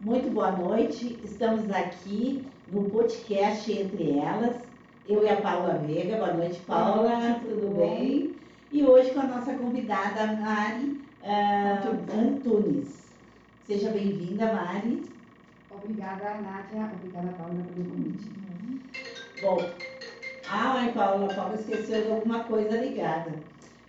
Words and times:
Muito 0.00 0.30
boa 0.30 0.50
noite. 0.52 1.20
Estamos 1.22 1.70
aqui 1.70 2.42
no 2.72 2.88
podcast 2.88 3.70
Entre 3.70 4.18
Elas. 4.18 4.56
Eu 5.06 5.22
e 5.22 5.28
a 5.28 5.38
Paula 5.42 5.74
Veiga. 5.74 6.16
Boa 6.16 6.32
noite, 6.32 6.58
Paula. 6.60 7.18
noite, 7.18 7.40
tudo, 7.40 7.60
tudo 7.60 7.76
bem? 7.76 8.34
E 8.72 8.82
hoje 8.82 9.10
com 9.10 9.20
a 9.20 9.24
nossa 9.24 9.52
convidada 9.52 10.26
Mari 10.40 11.02
ah, 11.22 11.82
Antunes. 12.14 13.12
Seja 13.66 13.90
bem-vinda, 13.90 14.50
Mari. 14.50 15.02
Obrigada, 15.70 16.40
Nádia. 16.40 16.90
Obrigada, 16.94 17.34
Paula, 17.36 17.62
pelo 17.74 17.90
convite. 17.90 18.30
Bom, 19.42 19.58
ah, 20.48 20.72
mas 20.76 20.94
Paula, 20.94 21.28
Paula 21.34 21.56
esqueceu 21.56 22.06
de 22.06 22.10
alguma 22.10 22.44
coisa 22.44 22.78
ligada. 22.78 23.34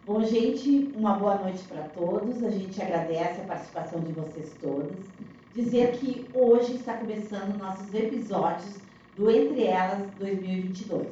Bom, 0.05 0.21
gente, 0.25 0.91
uma 0.93 1.13
boa 1.13 1.35
noite 1.35 1.63
para 1.69 1.83
todos. 1.83 2.43
A 2.43 2.49
gente 2.49 2.81
agradece 2.81 3.39
a 3.39 3.45
participação 3.45 4.01
de 4.01 4.11
vocês 4.11 4.51
todas. 4.61 4.99
Dizer 5.53 5.91
que 5.97 6.25
hoje 6.33 6.75
está 6.75 6.93
começando 6.93 7.57
nossos 7.57 7.93
episódios 7.93 8.79
do 9.17 9.29
Entre 9.29 9.65
Elas 9.65 10.07
2022. 10.17 11.07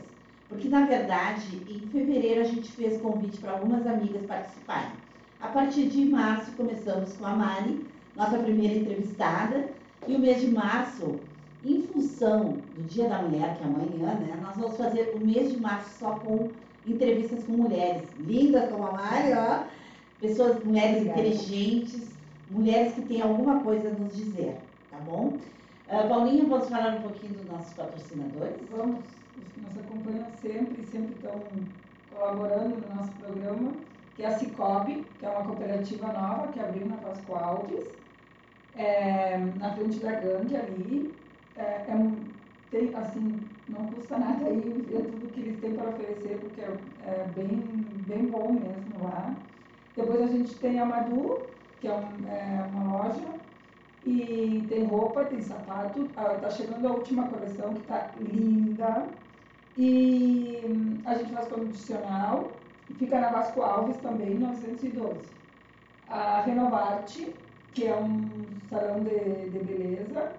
Porque, 0.47 0.69
na 0.69 0.85
verdade, 0.85 1.61
em 1.69 1.79
fevereiro 1.91 2.41
a 2.41 2.45
gente 2.45 2.71
fez 2.71 3.01
convite 3.01 3.37
para 3.39 3.51
algumas 3.51 3.85
amigas 3.85 4.25
participarem. 4.25 4.91
A 5.41 5.49
partir 5.49 5.87
de 5.89 6.05
março 6.05 6.51
começamos 6.53 7.17
com 7.17 7.25
a 7.25 7.35
Mari, 7.35 7.85
nossa 8.15 8.37
primeira 8.37 8.75
entrevistada, 8.75 9.69
e 10.07 10.15
o 10.15 10.19
mês 10.19 10.39
de 10.39 10.47
março, 10.47 11.19
em 11.63 11.81
função 11.81 12.59
do 12.75 12.83
Dia 12.87 13.09
da 13.09 13.21
Mulher, 13.21 13.57
que 13.57 13.63
é 13.63 13.67
amanhã, 13.67 14.19
né, 14.19 14.39
nós 14.41 14.55
vamos 14.55 14.77
fazer 14.77 15.13
o 15.15 15.19
mês 15.19 15.51
de 15.51 15.59
março 15.59 15.99
só 15.99 16.11
com 16.11 16.49
entrevistas 16.87 17.43
com 17.43 17.51
mulheres 17.53 18.03
lindas 18.19 18.69
como 18.69 18.87
a 18.87 18.91
Mari, 18.93 19.33
ó, 19.33 19.63
pessoas, 20.21 20.63
mulheres 20.63 21.01
Obrigada. 21.01 21.19
inteligentes, 21.19 22.08
mulheres 22.49 22.93
que 22.93 23.01
têm 23.03 23.21
alguma 23.21 23.63
coisa 23.63 23.89
a 23.89 23.93
nos 23.93 24.15
dizer, 24.15 24.59
tá 24.89 24.97
bom? 24.97 25.37
Uh, 25.87 26.07
Paulinha, 26.07 26.45
vamos 26.47 26.69
falar 26.69 26.97
um 26.97 27.01
pouquinho 27.01 27.33
dos 27.33 27.45
nossos 27.45 27.73
patrocinadores? 27.73 28.61
Vamos, 28.69 29.05
os 29.37 29.47
que 29.53 29.59
nos 29.59 29.77
acompanham 29.77 30.29
sempre, 30.31 30.83
sempre 30.83 31.13
estão 31.15 31.43
colaborando 32.09 32.77
no 32.77 32.95
nosso 32.95 33.13
programa, 33.13 33.73
que 34.15 34.23
é 34.23 34.27
a 34.27 34.37
Cicobi, 34.37 35.05
que 35.19 35.25
é 35.25 35.29
uma 35.29 35.45
cooperativa 35.45 36.07
nova 36.11 36.51
que 36.51 36.59
abriu 36.59 36.85
na 36.87 36.97
Vasco 36.97 37.33
Alves, 37.35 37.87
é, 38.75 39.37
na 39.37 39.73
frente 39.73 39.99
da 39.99 40.11
gangue 40.13 40.55
ali. 40.55 41.15
É, 41.55 41.85
é 41.89 41.95
um- 41.95 42.29
tem, 42.71 42.93
assim, 42.95 43.49
não 43.67 43.87
custa 43.87 44.17
nada 44.17 44.45
aí 44.45 44.85
ver 44.87 45.05
tudo 45.05 45.31
que 45.31 45.39
eles 45.41 45.59
têm 45.59 45.75
para 45.75 45.89
oferecer, 45.89 46.39
porque 46.39 46.61
é, 46.61 46.77
é 47.01 47.31
bem, 47.35 47.47
bem 48.07 48.25
bom 48.27 48.53
mesmo 48.53 49.03
lá. 49.03 49.35
Depois 49.95 50.21
a 50.21 50.27
gente 50.27 50.57
tem 50.59 50.79
a 50.79 50.85
Madu, 50.85 51.47
que 51.79 51.87
é, 51.87 51.93
um- 51.95 52.27
é 52.27 52.63
uma 52.71 52.97
loja 52.97 53.39
e 54.03 54.65
tem 54.69 54.85
roupa, 54.85 55.25
tem 55.25 55.41
sapato. 55.41 56.11
Ah, 56.15 56.35
tá 56.35 56.49
chegando 56.49 56.87
a 56.87 56.93
última 56.93 57.27
coleção 57.29 57.73
que 57.73 57.81
tá 57.83 58.13
linda. 58.19 59.09
E 59.77 60.61
hum, 60.65 61.01
a 61.05 61.15
gente 61.15 61.33
faz 61.33 61.47
condicional. 61.47 62.61
Fica 62.97 63.19
na 63.19 63.31
Vasco 63.31 63.61
Alves 63.61 63.97
também, 63.99 64.39
912. 64.39 65.33
A 66.07 66.41
Renovarte, 66.41 67.35
que 67.73 67.85
é 67.87 67.95
um 67.97 68.59
salão 68.69 69.03
de, 69.03 69.49
de 69.51 69.59
beleza. 69.59 70.37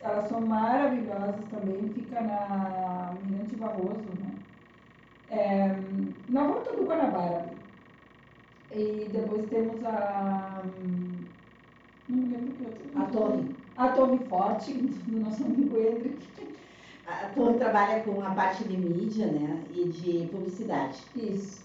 Elas 0.00 0.26
são 0.28 0.40
maravilhosas 0.42 1.46
também. 1.50 1.88
Fica 1.94 2.20
na 2.22 3.16
Mirante 3.24 3.56
Barroso, 3.56 4.12
né? 4.20 4.38
É, 5.28 5.68
na 6.28 6.46
volta 6.46 6.74
do 6.76 6.84
Guanabara. 6.86 7.52
E 8.74 9.08
depois 9.12 9.48
temos 9.48 9.84
a. 9.84 10.62
hum, 10.64 11.18
Não 12.08 12.16
me 12.18 12.34
lembro 12.34 12.52
que 12.54 12.64
outra. 12.64 13.02
A 13.02 13.06
Torre. 13.06 13.44
A 13.76 13.88
Torre 13.88 14.18
Forte, 14.28 14.72
do 15.06 15.20
nosso 15.20 15.44
amigo 15.44 15.78
Hendrik. 15.78 16.24
A 17.06 17.28
Torre 17.34 17.54
trabalha 17.58 18.02
com 18.02 18.20
a 18.22 18.30
parte 18.30 18.64
de 18.64 18.76
mídia, 18.76 19.26
né, 19.26 19.62
e 19.74 19.84
de 19.88 20.28
publicidade. 20.32 20.98
Isso. 21.14 21.62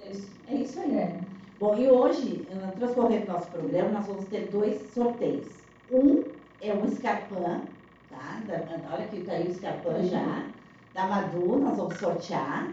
É 0.00 0.10
isso, 0.10 0.28
É 0.48 0.54
isso 0.54 0.80
aí. 0.80 0.94
É. 0.96 1.20
Bom, 1.58 1.76
e 1.76 1.88
hoje, 1.90 2.46
eh, 2.50 2.70
transcorrendo 2.78 3.32
nosso 3.32 3.50
programa, 3.50 3.90
nós 3.90 4.06
vamos 4.06 4.26
ter 4.26 4.48
dois 4.50 4.80
sorteios. 4.92 5.46
Um 5.90 6.24
é 6.60 6.72
um 6.74 6.84
escarpão, 6.84 7.62
tá? 8.10 8.42
Da- 8.46 8.92
olha 8.94 9.06
que 9.08 9.22
tá 9.22 9.32
aí 9.32 9.46
o 9.48 9.50
escarpão 9.50 10.02
já. 10.04 10.46
Da 10.92 11.06
Madu, 11.06 11.58
nós 11.58 11.76
vamos 11.76 11.96
sortear. 11.96 12.68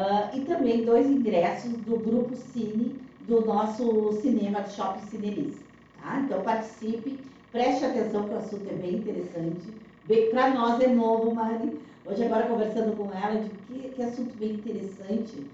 Ah, 0.00 0.30
e 0.32 0.42
também 0.42 0.84
dois 0.84 1.10
ingressos 1.10 1.72
do 1.78 1.98
Grupo 1.98 2.36
Cine, 2.36 2.94
do 3.26 3.44
nosso 3.44 4.12
cinema 4.22 4.60
do 4.60 4.70
Shopping 4.70 5.04
Cinelis. 5.06 5.56
Tá? 6.00 6.20
Então 6.20 6.40
participe, 6.42 7.18
preste 7.50 7.84
atenção 7.84 8.28
que 8.28 8.34
o 8.34 8.38
assunto 8.38 8.70
é 8.70 8.74
bem 8.74 8.94
interessante. 8.98 9.74
Para 10.30 10.50
nós 10.50 10.80
é 10.80 10.86
novo, 10.86 11.34
Mari. 11.34 11.80
Hoje 12.06 12.24
agora 12.24 12.46
conversando 12.46 12.96
com 12.96 13.12
ela, 13.12 13.40
de 13.40 13.48
que, 13.48 13.88
que 13.88 14.02
assunto 14.04 14.36
bem 14.38 14.52
interessante 14.52 15.44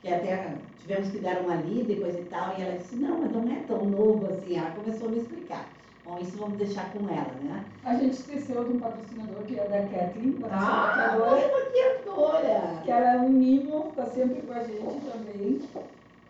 que 0.00 0.08
até 0.08 0.54
tivemos 0.80 1.10
que 1.10 1.18
dar 1.18 1.42
uma 1.42 1.56
lida 1.56 1.92
e 1.92 2.00
coisa 2.00 2.18
e 2.18 2.24
tal, 2.24 2.54
e 2.58 2.62
ela 2.62 2.78
disse, 2.78 2.96
não, 2.96 3.20
mas 3.20 3.30
não 3.32 3.52
é 3.52 3.56
tão 3.68 3.84
novo 3.84 4.26
assim, 4.32 4.56
ela 4.56 4.70
começou 4.70 5.08
a 5.08 5.10
me 5.10 5.18
explicar. 5.18 5.68
Bom, 6.04 6.18
isso 6.20 6.36
vamos 6.38 6.58
deixar 6.58 6.90
com 6.92 7.08
ela, 7.08 7.34
né? 7.42 7.64
A 7.84 7.94
gente 7.94 8.14
esqueceu 8.14 8.64
de 8.64 8.72
um 8.76 8.80
patrocinador 8.80 9.42
que 9.46 9.58
é 9.58 9.64
da 9.68 9.82
Kathleen, 9.82 10.36
Ah, 10.50 11.16
maquiadora, 11.18 11.50
maquiadora! 11.52 12.80
que 12.84 12.90
ela 12.90 13.14
é 13.14 13.18
um 13.18 13.28
mimo, 13.28 13.88
está 13.90 14.06
sempre 14.06 14.42
com 14.42 14.52
a 14.52 14.62
gente 14.62 15.00
também. 15.12 15.60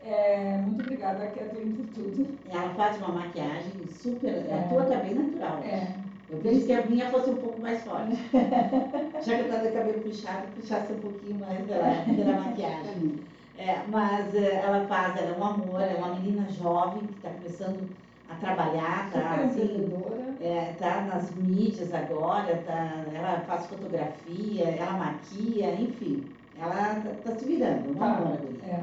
É, 0.05 0.57
muito 0.67 0.81
obrigada, 0.83 1.27
Kathleen, 1.27 1.73
por 1.73 1.87
tudo. 1.95 2.27
Ela 2.51 2.69
faz 2.75 2.97
uma 2.99 3.09
maquiagem 3.09 3.73
super, 3.93 4.29
a 4.31 4.55
É. 4.57 4.67
tua 4.69 4.85
tá 4.85 4.97
bem 4.97 5.15
natural. 5.15 5.59
É, 5.63 5.95
Eu 6.31 6.39
quis 6.41 6.65
que 6.65 6.73
a 6.73 6.87
minha 6.87 7.11
fosse 7.11 7.31
um 7.31 7.37
pouco 7.37 7.61
mais 7.61 7.83
forte. 7.83 8.17
Já 9.23 9.35
que 9.37 9.41
eu 9.43 9.49
tava 9.51 9.67
de 9.67 9.73
cabelo 9.75 10.01
puxado, 10.01 10.47
puxasse 10.55 10.93
um 10.93 11.01
pouquinho 11.01 11.41
mais 11.41 11.67
da, 11.67 11.77
da 11.77 12.41
maquiagem. 12.41 13.19
É, 13.59 13.79
mas 13.89 14.33
é, 14.35 14.63
ela 14.65 14.87
faz, 14.87 15.17
ela 15.21 15.35
é 15.35 15.39
um 15.39 15.45
amor, 15.45 15.81
é 15.83 15.95
uma 15.97 16.15
menina 16.15 16.47
jovem 16.51 17.03
que 17.07 17.15
está 17.15 17.31
começando 17.31 17.91
a 18.31 18.35
trabalhar, 18.37 19.11
tá? 19.13 19.35
Assim. 19.45 19.93
É, 20.41 20.75
tá 20.79 21.03
nas 21.03 21.31
mídias 21.37 21.93
agora, 21.93 22.63
tá, 22.67 23.05
ela 23.15 23.41
faz 23.47 23.67
fotografia, 23.67 24.65
ela 24.65 24.93
maquia, 24.93 25.75
enfim. 25.75 26.25
Ela 26.59 26.73
tá, 26.73 27.11
tá 27.25 27.33
se 27.37 27.45
virando, 27.45 27.91
uma 27.91 27.99
Tá. 28.07 28.17
amor, 28.17 28.33
a 28.33 28.37
guria. 28.37 28.65
É. 28.73 28.81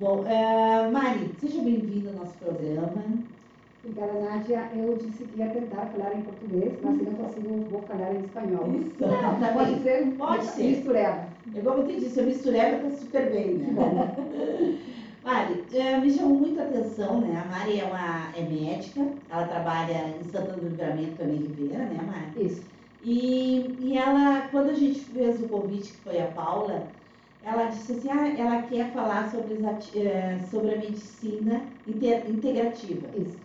Bom, 0.00 0.24
é, 0.26 0.88
Mari, 0.90 1.30
seja 1.40 1.60
bem-vinda 1.62 2.10
ao 2.10 2.16
nosso 2.16 2.34
programa. 2.38 2.92
Obrigada, 3.84 4.20
Nádia. 4.20 4.62
Eu 4.76 4.96
disse 4.96 5.24
que 5.24 5.38
ia 5.40 5.48
tentar 5.48 5.86
falar 5.86 6.14
em 6.14 6.22
português, 6.22 6.72
mas 6.82 6.96
se 6.96 7.02
não 7.04 7.12
consigo, 7.14 7.66
vou 7.70 7.82
falar 7.82 8.12
em 8.14 8.20
espanhol. 8.20 8.68
Isso. 8.80 8.94
Não, 9.00 9.40
tá 9.40 9.52
Pode 9.52 9.72
bem. 9.74 9.82
ser? 9.82 10.06
Pode 10.16 10.44
ser. 10.44 10.62
Mistureba. 10.64 11.24
É 11.54 11.58
eu 11.64 11.86
te 11.86 12.00
disse, 12.00 12.20
a 12.20 12.22
mistureba 12.24 12.76
tá 12.78 12.90
super 12.90 13.30
bem, 13.30 13.58
Que 13.58 13.64
né? 13.64 13.72
bom. 13.74 14.78
Mari, 15.22 15.64
me 16.00 16.10
chamou 16.12 16.38
muita 16.38 16.62
atenção, 16.62 17.20
né? 17.20 17.36
A 17.40 17.44
Mari 17.46 17.80
é, 17.80 17.84
uma, 17.84 18.32
é 18.36 18.42
médica, 18.42 19.16
ela 19.28 19.46
trabalha 19.46 20.16
em 20.18 20.22
Santana 20.24 20.56
do 20.58 20.68
Livramento, 20.68 21.16
também 21.16 21.36
Ribeira, 21.38 21.86
né, 21.86 22.02
Mari? 22.02 22.46
Isso. 22.46 22.62
E, 23.02 23.76
e 23.78 23.96
ela, 23.96 24.48
quando 24.48 24.70
a 24.70 24.74
gente 24.74 25.00
fez 25.00 25.40
o 25.42 25.48
convite, 25.48 25.92
que 25.92 26.00
foi 26.02 26.20
a 26.20 26.32
Paula, 26.32 26.92
ela 27.42 27.66
disse 27.66 27.92
assim, 27.92 28.10
ah, 28.10 28.28
ela 28.36 28.62
quer 28.62 28.92
falar 28.92 29.30
sobre, 29.30 29.54
eh, 29.94 30.38
sobre 30.50 30.74
a 30.74 30.78
medicina 30.78 31.62
inte- 31.86 32.30
integrativa. 32.30 33.08
Isso. 33.16 33.38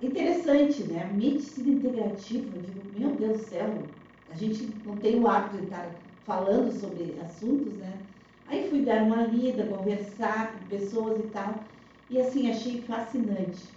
Interessante, 0.00 0.82
né? 0.84 1.10
Medicina 1.14 1.70
integrativa, 1.70 2.56
eu 2.56 2.62
digo, 2.62 2.82
meu 2.98 3.14
Deus 3.16 3.38
do 3.38 3.44
céu, 3.44 3.88
a 4.28 4.34
gente 4.34 4.82
não 4.84 4.96
tem 4.96 5.20
o 5.20 5.28
hábito 5.28 5.58
de 5.58 5.64
estar 5.64 5.94
falando 6.26 6.72
sobre 6.72 7.18
assuntos, 7.20 7.74
né? 7.76 8.00
Aí 8.48 8.68
fui 8.68 8.82
dar 8.82 9.02
uma 9.02 9.22
lida, 9.22 9.66
conversar 9.66 10.52
com 10.52 10.66
pessoas 10.68 11.20
e 11.24 11.28
tal, 11.28 11.54
e 12.10 12.20
assim, 12.20 12.50
achei 12.50 12.82
fascinante. 12.82 13.68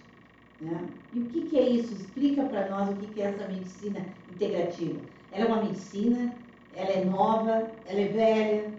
Né? 0.60 0.88
E 1.14 1.20
o 1.20 1.26
que, 1.26 1.42
que 1.48 1.58
é 1.58 1.70
isso? 1.70 1.94
Explica 1.94 2.44
para 2.44 2.70
nós 2.70 2.90
o 2.90 2.96
que, 2.96 3.08
que 3.08 3.22
é 3.22 3.26
essa 3.26 3.48
medicina 3.48 4.06
integrativa. 4.34 5.00
Ela 5.32 5.46
é 5.46 5.48
uma 5.48 5.64
medicina, 5.64 6.34
ela 6.76 6.90
é 6.90 7.06
nova, 7.06 7.72
ela 7.88 8.00
é 8.00 8.08
velha. 8.08 8.74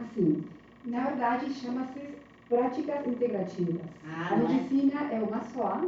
Assim, 0.00 0.44
na 0.84 1.04
verdade, 1.04 1.52
chama-se 1.54 2.00
práticas 2.48 3.06
integrativas. 3.06 3.82
Ah, 4.06 4.30
A 4.32 4.36
não 4.36 4.46
é? 4.48 4.54
medicina 4.54 5.12
é 5.12 5.20
uma 5.20 5.42
só 5.44 5.82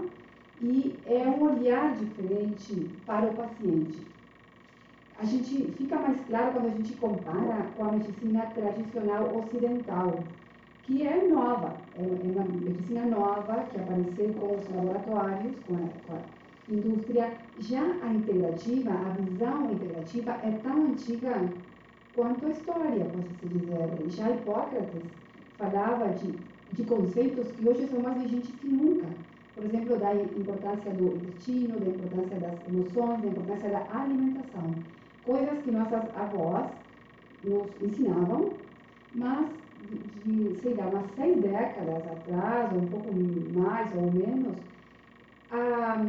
e 0.60 0.94
é 1.06 1.22
um 1.26 1.42
olhar 1.42 1.96
diferente 1.96 2.88
para 3.06 3.26
o 3.26 3.34
paciente. 3.34 4.11
A 5.22 5.24
gente 5.24 5.70
fica 5.78 6.00
mais 6.00 6.20
claro 6.26 6.52
quando 6.54 6.66
a 6.66 6.70
gente 6.70 6.94
compara 6.94 7.70
com 7.76 7.84
a 7.84 7.92
medicina 7.92 8.44
tradicional 8.46 9.36
ocidental, 9.36 10.24
que 10.82 11.06
é 11.06 11.28
nova, 11.28 11.76
é 11.96 12.02
é 12.02 12.04
uma 12.04 12.44
medicina 12.44 13.06
nova 13.06 13.68
que 13.70 13.78
apareceu 13.78 14.34
com 14.34 14.56
os 14.56 14.68
laboratórios, 14.74 15.54
com 15.64 15.76
a, 15.76 15.88
com 16.08 16.14
a 16.14 16.22
indústria. 16.68 17.38
Já 17.60 17.82
a 18.02 18.12
integrativa, 18.12 18.90
a 18.90 19.10
visão 19.10 19.70
integrativa 19.70 20.32
é 20.42 20.58
tão 20.60 20.86
antiga 20.86 21.52
quanto 22.16 22.46
a 22.46 22.50
história, 22.50 23.04
pode-se 23.04 23.46
dizer. 23.46 24.04
Já 24.08 24.28
Hipócrates 24.28 25.04
falava 25.56 26.08
de, 26.14 26.34
de 26.72 26.82
conceitos 26.82 27.46
que 27.52 27.68
hoje 27.68 27.86
são 27.86 28.00
mais 28.00 28.20
vigentes 28.20 28.56
que 28.56 28.66
nunca. 28.66 29.06
por 29.54 29.64
exemplo, 29.64 29.96
da 29.98 30.12
importância 30.16 30.90
do 30.90 31.14
intestino, 31.14 31.78
da 31.78 31.90
importância 31.90 32.40
das 32.40 32.66
emoções, 32.66 33.20
da 33.22 33.28
importância 33.28 33.70
da 33.70 33.86
alimentação. 33.92 34.74
Coisas 35.24 35.62
que 35.62 35.70
nossas 35.70 36.02
avós 36.16 36.70
nos 37.44 37.68
ensinavam, 37.82 38.54
mas 39.14 39.50
de, 40.24 40.54
sei 40.60 40.74
lá, 40.74 40.86
umas 40.86 41.10
seis 41.14 41.40
décadas 41.40 42.06
atrás, 42.06 42.72
ou 42.72 42.82
um 42.82 42.88
pouco 42.88 43.12
mais 43.12 43.94
ou 43.94 44.10
menos, 44.10 44.56
a, 45.50 46.00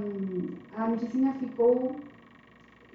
a 0.77 0.88
medicina 0.88 1.33
ficou 1.33 2.00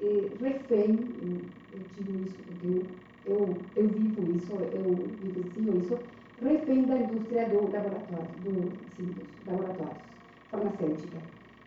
eh, 0.00 0.30
refém, 0.40 0.98
eu, 1.22 1.40
eu 1.72 1.80
digo 1.96 2.24
isso 2.24 2.36
porque 2.46 2.66
eu, 2.66 2.86
eu, 3.26 3.56
eu 3.76 3.88
vivo 3.88 4.36
isso, 4.36 4.52
eu 4.54 5.08
vivencio 5.22 5.78
isso, 5.78 5.98
refém 6.40 6.84
da 6.84 6.96
indústria 6.96 7.48
do 7.48 7.70
laboratório, 7.70 8.28
do, 8.44 8.72
sim, 8.96 9.06
dos 9.06 9.46
laboratórios 9.46 10.08
farmacêutica. 10.50 11.18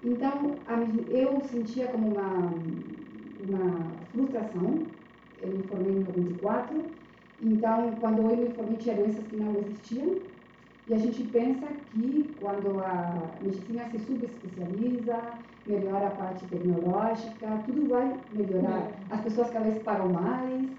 Então, 0.03 0.57
a, 0.65 0.79
eu 1.09 1.41
sentia 1.41 1.87
como 1.87 2.07
uma, 2.07 2.53
uma 3.47 3.91
frustração, 4.11 4.85
eu 5.41 5.49
me 5.49 5.63
formei 5.63 5.93
em 5.93 6.03
94, 6.03 6.85
então, 7.41 7.95
quando 7.99 8.29
eu 8.29 8.37
me 8.37 8.49
formei, 8.49 8.77
tinha 8.77 8.95
doenças 8.95 9.25
que 9.25 9.35
não 9.35 9.57
existiam, 9.57 10.17
e 10.87 10.93
a 10.93 10.97
gente 10.97 11.23
pensa 11.23 11.67
que 11.91 12.35
quando 12.39 12.79
a 12.79 13.37
medicina 13.41 13.85
se 13.89 13.99
subespecializa, 13.99 15.39
melhora 15.65 16.07
a 16.07 16.11
parte 16.11 16.45
tecnológica, 16.47 17.63
tudo 17.65 17.87
vai 17.87 18.19
melhorar. 18.33 18.91
As 19.09 19.21
pessoas 19.21 19.49
cada 19.51 19.65
vez 19.65 19.81
pagam 19.83 20.09
mais, 20.09 20.69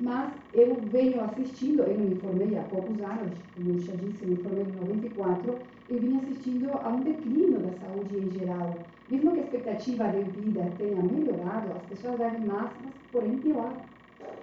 mas 0.00 0.32
eu 0.52 0.80
venho 0.90 1.20
assistindo, 1.22 1.82
eu 1.82 1.98
me 1.98 2.16
formei 2.16 2.58
há 2.58 2.62
poucos 2.62 3.00
anos, 3.00 3.38
como 3.54 3.70
eu 3.70 3.78
já 3.78 3.94
disse, 3.94 4.24
eu 4.24 4.30
me 4.30 4.36
formei 4.36 4.64
em 4.64 4.72
94, 4.72 5.58
eu 5.88 6.00
vim 6.00 6.16
assistindo 6.18 6.70
a 6.72 6.88
um 6.88 7.02
declínio 7.02 7.60
da 7.60 7.72
saúde 7.72 8.16
em 8.16 8.30
geral. 8.30 8.86
Mesmo 9.12 9.32
que 9.32 9.40
a 9.40 9.42
expectativa 9.42 10.08
de 10.08 10.22
vida 10.40 10.72
tenha 10.78 11.02
melhorado, 11.02 11.70
as 11.76 11.82
pessoas 11.82 12.18
vivem 12.18 12.46
mais, 12.46 12.70
mas 12.82 12.94
porém 13.12 13.36
pior. 13.40 13.70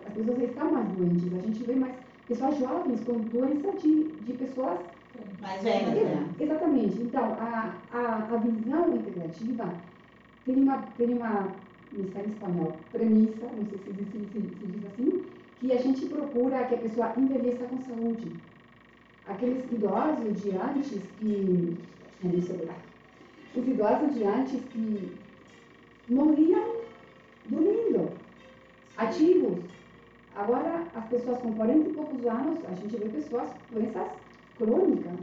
As 0.05 0.13
pessoas 0.13 0.43
estão 0.43 0.71
mais 0.71 0.87
doentes, 0.89 1.33
a 1.33 1.41
gente 1.41 1.63
vê 1.63 1.73
mais 1.73 1.95
pessoas 2.27 2.55
jovens 2.59 3.03
com 3.03 3.13
doença 3.13 3.71
de, 3.79 4.03
de 4.03 4.33
pessoas 4.33 4.77
mais 5.41 5.63
velhas. 5.63 5.95
Né? 5.95 6.29
Exatamente. 6.39 7.01
Então, 7.01 7.23
a, 7.39 7.73
a, 7.91 8.15
a 8.31 8.37
visão 8.37 8.95
integrativa 8.95 9.73
tem 10.45 10.55
uma, 10.57 10.77
tem 10.95 11.13
uma, 11.13 11.47
está 11.91 12.19
em 12.19 12.27
espanhol, 12.27 12.77
premissa, 12.91 13.47
não 13.47 13.65
sei 13.65 13.79
se, 13.79 13.91
se, 13.91 14.19
se, 14.31 14.39
se 14.39 14.65
diz 14.67 14.85
assim, 14.85 15.25
que 15.59 15.71
a 15.71 15.77
gente 15.77 16.05
procura 16.05 16.65
que 16.65 16.75
a 16.75 16.77
pessoa 16.77 17.11
envelheça 17.17 17.65
com 17.65 17.81
saúde. 17.81 18.33
Aqueles 19.27 19.65
idosos 19.71 20.43
de 20.43 20.51
antes 20.51 21.01
que. 21.19 21.75
Não 22.21 22.31
Os 23.55 23.67
idosos 23.67 24.13
de 24.13 24.23
antes 24.23 24.61
que 24.65 25.17
morriam 26.07 26.77
dormindo, 27.45 28.11
ativos. 28.97 29.59
Agora, 30.35 30.85
as 30.95 31.05
pessoas 31.05 31.39
com 31.39 31.53
40 31.53 31.89
e 31.89 31.93
poucos 31.93 32.25
anos, 32.25 32.59
a 32.65 32.73
gente 32.75 32.95
vê 32.95 33.09
pessoas 33.09 33.49
com 33.49 33.79
doenças 33.79 34.07
crônicas 34.57 35.19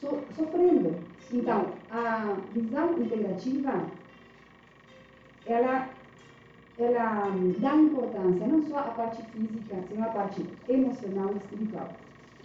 so, 0.00 0.18
sofrendo. 0.34 0.94
Então, 1.32 1.66
a 1.90 2.36
visão 2.52 2.98
integrativa, 2.98 3.86
ela 5.46 5.88
ela 6.78 7.28
dá 7.58 7.76
importância 7.76 8.46
não 8.46 8.62
só 8.62 8.78
à 8.78 8.90
parte 8.92 9.22
física, 9.24 9.76
sino 9.86 10.02
à 10.02 10.08
parte 10.08 10.42
emocional 10.66 11.30
e 11.34 11.36
espiritual. 11.36 11.90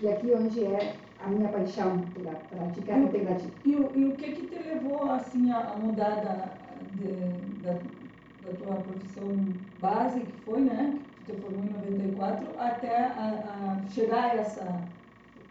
E 0.02 0.10
aqui 0.10 0.34
onde 0.34 0.62
é 0.62 0.98
a 1.26 1.30
minha 1.30 1.50
paixão 1.50 2.00
pela 2.14 2.34
prática 2.34 2.98
integrativa. 2.98 3.52
E 3.66 3.76
o, 3.76 3.92
e 3.96 4.06
o 4.06 4.16
que 4.16 4.32
que 4.32 4.48
te 4.48 4.62
levou 4.68 5.12
assim 5.12 5.52
a, 5.52 5.76
mudar 5.76 6.22
da, 6.22 6.50
de, 6.94 7.64
da, 7.64 7.74
da, 7.74 8.58
tua 8.58 8.76
profissão 8.76 9.36
base, 9.82 10.20
que 10.20 10.32
foi, 10.46 10.62
né, 10.62 11.00
que 11.26 11.32
tu 11.32 11.36
te 11.36 11.42
formou 11.42 11.64
em 11.64 11.96
94, 11.96 12.48
até 12.60 12.96
a, 12.96 13.80
a 13.82 13.90
chegar 13.90 14.32
a 14.32 14.36
essa... 14.36 14.96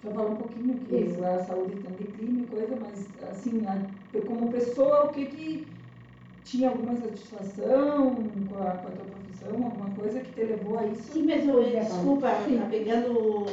Já 0.05 0.11
falou 0.11 0.33
um 0.33 0.37
pouquinho 0.37 0.79
que 0.81 0.97
Isso. 0.97 1.25
a 1.25 1.39
saúde 1.45 1.79
está 1.79 1.91
em 1.91 1.95
declínio, 1.95 2.47
coisa, 2.49 2.77
mas 2.79 3.09
assim, 3.31 3.65
a, 3.67 4.21
como 4.27 4.53
pessoa, 4.53 5.07
o 5.07 5.09
que 5.09 5.25
que 5.25 5.67
tinha 6.45 6.69
alguma 6.69 6.95
satisfação 6.95 8.15
com 8.15 8.59
a, 8.59 8.71
com 8.73 8.89
a 8.89 8.91
tua 8.91 9.07
profissão, 9.07 9.65
alguma 9.65 9.91
coisa 9.97 10.21
que 10.21 10.33
te 10.33 10.45
levou 10.45 10.79
a 10.79 10.87
isso? 10.87 11.15
Sim, 11.15 11.25
mas 11.25 11.49
eu, 11.49 11.65
desculpa, 11.65 12.29
Sim. 12.45 12.59
Tá 12.59 12.67
pegando 12.67 13.47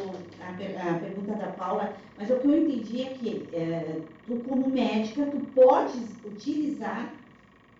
a, 0.51 0.91
a, 0.91 0.99
pergunta 0.99 1.33
da 1.33 1.47
Paula, 1.47 1.93
mas 2.17 2.29
o 2.29 2.35
que 2.35 2.47
eu 2.47 2.57
entendi 2.57 3.01
é 3.03 3.05
que 3.05 3.49
é, 3.53 3.99
tu 4.27 4.35
como 4.47 4.69
médica, 4.69 5.25
tu 5.25 5.39
podes 5.55 6.01
utilizar 6.25 7.13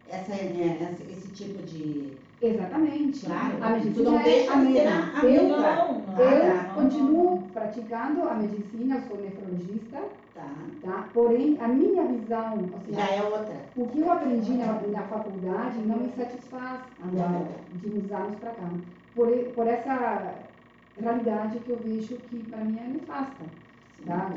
essa, 0.09 0.33
é, 0.33 0.77
essa, 0.81 1.03
esse 1.11 1.27
tipo 1.29 1.61
de 1.63 2.17
Exatamente. 2.41 3.25
Claro. 3.25 3.57
A 3.61 3.69
medicina 3.69 3.95
tu 3.95 4.03
não 4.03 4.19
é 4.19 4.23
deixa 4.23 4.51
a 4.51 4.55
mesma. 4.55 5.23
Eu, 5.23 5.43
não, 5.43 5.59
não, 5.59 6.19
eu 6.19 6.41
tá, 6.41 6.73
continuo 6.73 7.43
praticando 7.53 8.27
a 8.27 8.33
medicina, 8.33 9.03
sou 9.07 9.17
nefrologista, 9.17 9.99
tá. 10.33 10.47
tá? 10.83 11.09
porém 11.13 11.57
a 11.61 11.67
minha 11.67 12.03
visão, 12.03 12.57
seja, 12.87 12.99
já 12.99 13.15
é 13.15 13.21
outra. 13.23 13.55
O 13.77 13.87
que 13.87 13.99
eu 13.99 14.11
aprendi 14.11 14.53
na, 14.53 14.73
na 14.73 15.03
faculdade 15.03 15.77
não 15.85 15.97
me 15.97 16.11
satisfaz 16.17 16.81
agora, 17.03 17.45
de 17.75 17.87
uns 17.89 18.11
anos 18.11 18.39
para 18.39 18.51
cá, 18.51 18.69
por, 19.13 19.27
por 19.53 19.67
essa 19.67 20.33
realidade 20.99 21.59
que 21.59 21.69
eu 21.69 21.77
vejo 21.77 22.15
que 22.29 22.39
para 22.49 22.63
mim 22.63 22.77
é 22.77 22.87
nefasta. 22.87 23.45
Tá? 24.05 24.33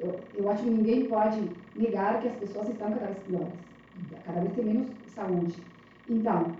Eu, 0.00 0.18
eu 0.34 0.50
acho 0.50 0.62
que 0.62 0.70
ninguém 0.70 1.06
pode 1.06 1.40
negar 1.76 2.20
que 2.20 2.28
as 2.28 2.36
pessoas 2.36 2.68
estão 2.68 2.92
cada 2.92 3.06
vez 3.06 3.18
piores, 3.26 3.52
cada 4.24 4.40
vez 4.40 4.54
tem 4.54 4.64
menos 4.64 4.88
saúde. 5.14 5.54
Então, 6.08 6.52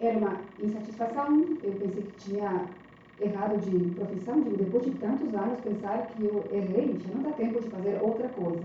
era 0.00 0.18
uma 0.18 0.40
insatisfação, 0.60 1.44
eu 1.62 1.72
pensei 1.72 2.02
que 2.02 2.30
tinha 2.30 2.66
errado 3.20 3.58
de 3.60 3.94
profissão, 3.94 4.42
digo, 4.42 4.56
depois 4.56 4.84
de 4.84 4.90
tantos 4.92 5.32
anos 5.34 5.60
pensar 5.60 6.06
que 6.08 6.24
eu 6.24 6.44
errei, 6.52 6.98
já 7.06 7.14
não 7.14 7.22
dá 7.22 7.30
tempo 7.30 7.60
de 7.60 7.68
fazer 7.68 7.98
outra 8.02 8.28
coisa. 8.28 8.62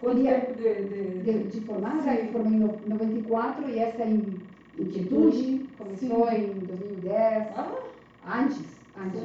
Quanto 0.00 0.22
tempo 0.22 0.54
de, 0.54 0.74
de... 0.84 1.22
de, 1.22 1.42
de 1.48 1.60
formada? 1.62 2.14
Eu 2.14 2.32
formei 2.32 2.58
em 2.58 2.88
94 2.88 3.68
e 3.68 3.78
essa 3.78 4.04
inquietude 4.78 5.66
começou 5.78 6.28
Sim. 6.28 6.36
em 6.36 6.66
2010, 6.66 7.46
ah. 7.56 7.82
Antes, 8.26 8.66
antes, 8.98 9.22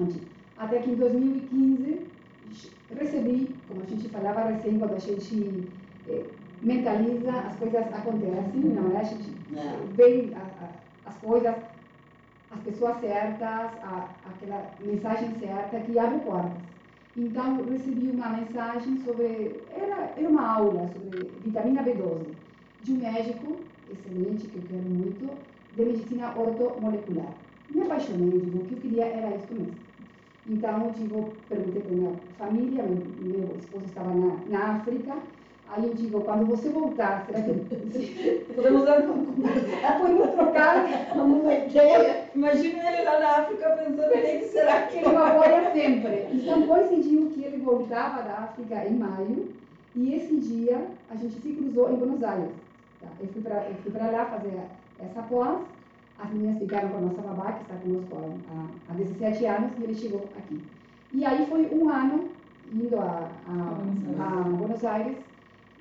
antes. 0.00 0.16
Até 0.56 0.78
que 0.80 0.90
em 0.90 0.94
2015 0.94 2.06
recebi, 2.96 3.54
como 3.68 3.82
a 3.82 3.86
gente 3.86 4.08
falava 4.08 4.50
recém, 4.50 4.78
quando 4.78 4.94
a 4.94 4.98
gente 4.98 5.68
eh, 6.08 6.24
mentaliza, 6.62 7.32
as 7.32 7.56
coisas 7.56 7.82
acontecem, 7.92 8.60
não 8.60 8.96
é? 8.96 9.00
A 9.00 9.04
gente 9.04 9.30
é. 9.56 9.78
vê 9.94 10.32
a, 10.34 10.64
a, 10.64 11.10
as 11.10 11.16
coisas, 11.16 11.54
as 12.50 12.60
pessoas 12.60 13.00
certas, 13.00 13.42
a, 13.42 14.08
aquela 14.26 14.70
mensagem 14.80 15.34
certa 15.40 15.80
que 15.80 15.98
abre 15.98 16.20
portas. 16.20 16.52
Então, 17.16 17.64
recebi 17.68 18.10
uma 18.10 18.28
mensagem 18.30 18.96
sobre, 19.04 19.60
era, 19.70 20.12
era 20.16 20.28
uma 20.28 20.46
aula 20.46 20.90
sobre 20.92 21.30
vitamina 21.44 21.82
B12, 21.82 22.26
de 22.82 22.92
um 22.92 22.96
médico 22.96 23.56
excelente, 23.90 24.46
que 24.48 24.56
eu 24.56 24.62
quero 24.68 24.82
muito, 24.82 25.30
de 25.76 25.84
medicina 25.84 26.34
ortomolecular. 26.36 27.32
Me 27.74 27.82
apaixonei, 27.82 28.40
digo, 28.40 28.58
o 28.58 28.64
que 28.64 28.74
eu 28.74 28.80
queria 28.80 29.04
era 29.06 29.36
isso 29.36 29.52
mesmo. 29.52 29.74
Então, 30.46 30.92
digo, 30.96 31.32
perguntei 31.48 31.82
para 31.82 31.92
minha 31.92 32.12
família, 32.38 32.82
meu, 32.82 33.02
meu 33.20 33.56
esposo 33.56 33.84
estava 33.86 34.14
na, 34.14 34.36
na 34.48 34.74
África, 34.76 35.16
Aí 35.76 35.86
eu 35.86 35.94
digo, 35.94 36.20
quando 36.20 36.46
você 36.46 36.68
voltar, 36.68 37.24
será 37.26 37.40
que 37.40 37.52
podemos 38.54 38.84
podemos 39.98 40.30
trocar 40.30 40.84
uma 41.16 41.52
ideia? 41.52 42.28
Imagina 42.34 42.92
ele 42.92 43.02
lá 43.02 43.18
na 43.18 43.30
África 43.38 43.70
pensando, 43.70 44.12
que 44.12 44.44
será 44.46 44.82
que 44.82 44.98
ele 44.98 45.16
apoia 45.16 45.72
sempre. 45.72 46.28
Então 46.32 46.62
coincidiu 46.66 47.30
que 47.30 47.44
ele 47.44 47.56
voltava 47.56 48.22
da 48.22 48.34
África 48.34 48.86
em 48.86 48.94
maio 48.94 49.48
e 49.96 50.14
esse 50.14 50.36
dia 50.36 50.80
a 51.10 51.16
gente 51.16 51.40
se 51.40 51.52
cruzou 51.52 51.90
em 51.90 51.96
Buenos 51.96 52.22
Aires. 52.22 52.52
Tá? 53.00 53.08
Eu 53.20 53.26
fui 53.28 53.90
para 53.90 54.10
lá 54.10 54.26
fazer 54.26 54.52
essa 55.00 55.22
pós, 55.22 55.58
as 56.18 56.30
meninas 56.30 56.58
ficaram 56.58 56.88
com 56.90 56.98
a 56.98 57.00
nossa 57.00 57.22
babá, 57.22 57.52
que 57.52 57.62
está 57.62 57.74
conosco 57.76 58.16
há, 58.50 58.92
há 58.92 58.94
17 58.94 59.46
anos, 59.46 59.72
e 59.78 59.84
ele 59.84 59.94
chegou 59.94 60.28
aqui. 60.36 60.62
E 61.12 61.24
aí 61.24 61.46
foi 61.46 61.66
um 61.72 61.88
ano 61.88 62.28
indo 62.72 62.98
a, 62.98 63.30
a, 63.46 64.24
a 64.24 64.42
Buenos 64.42 64.84
Aires 64.84 65.16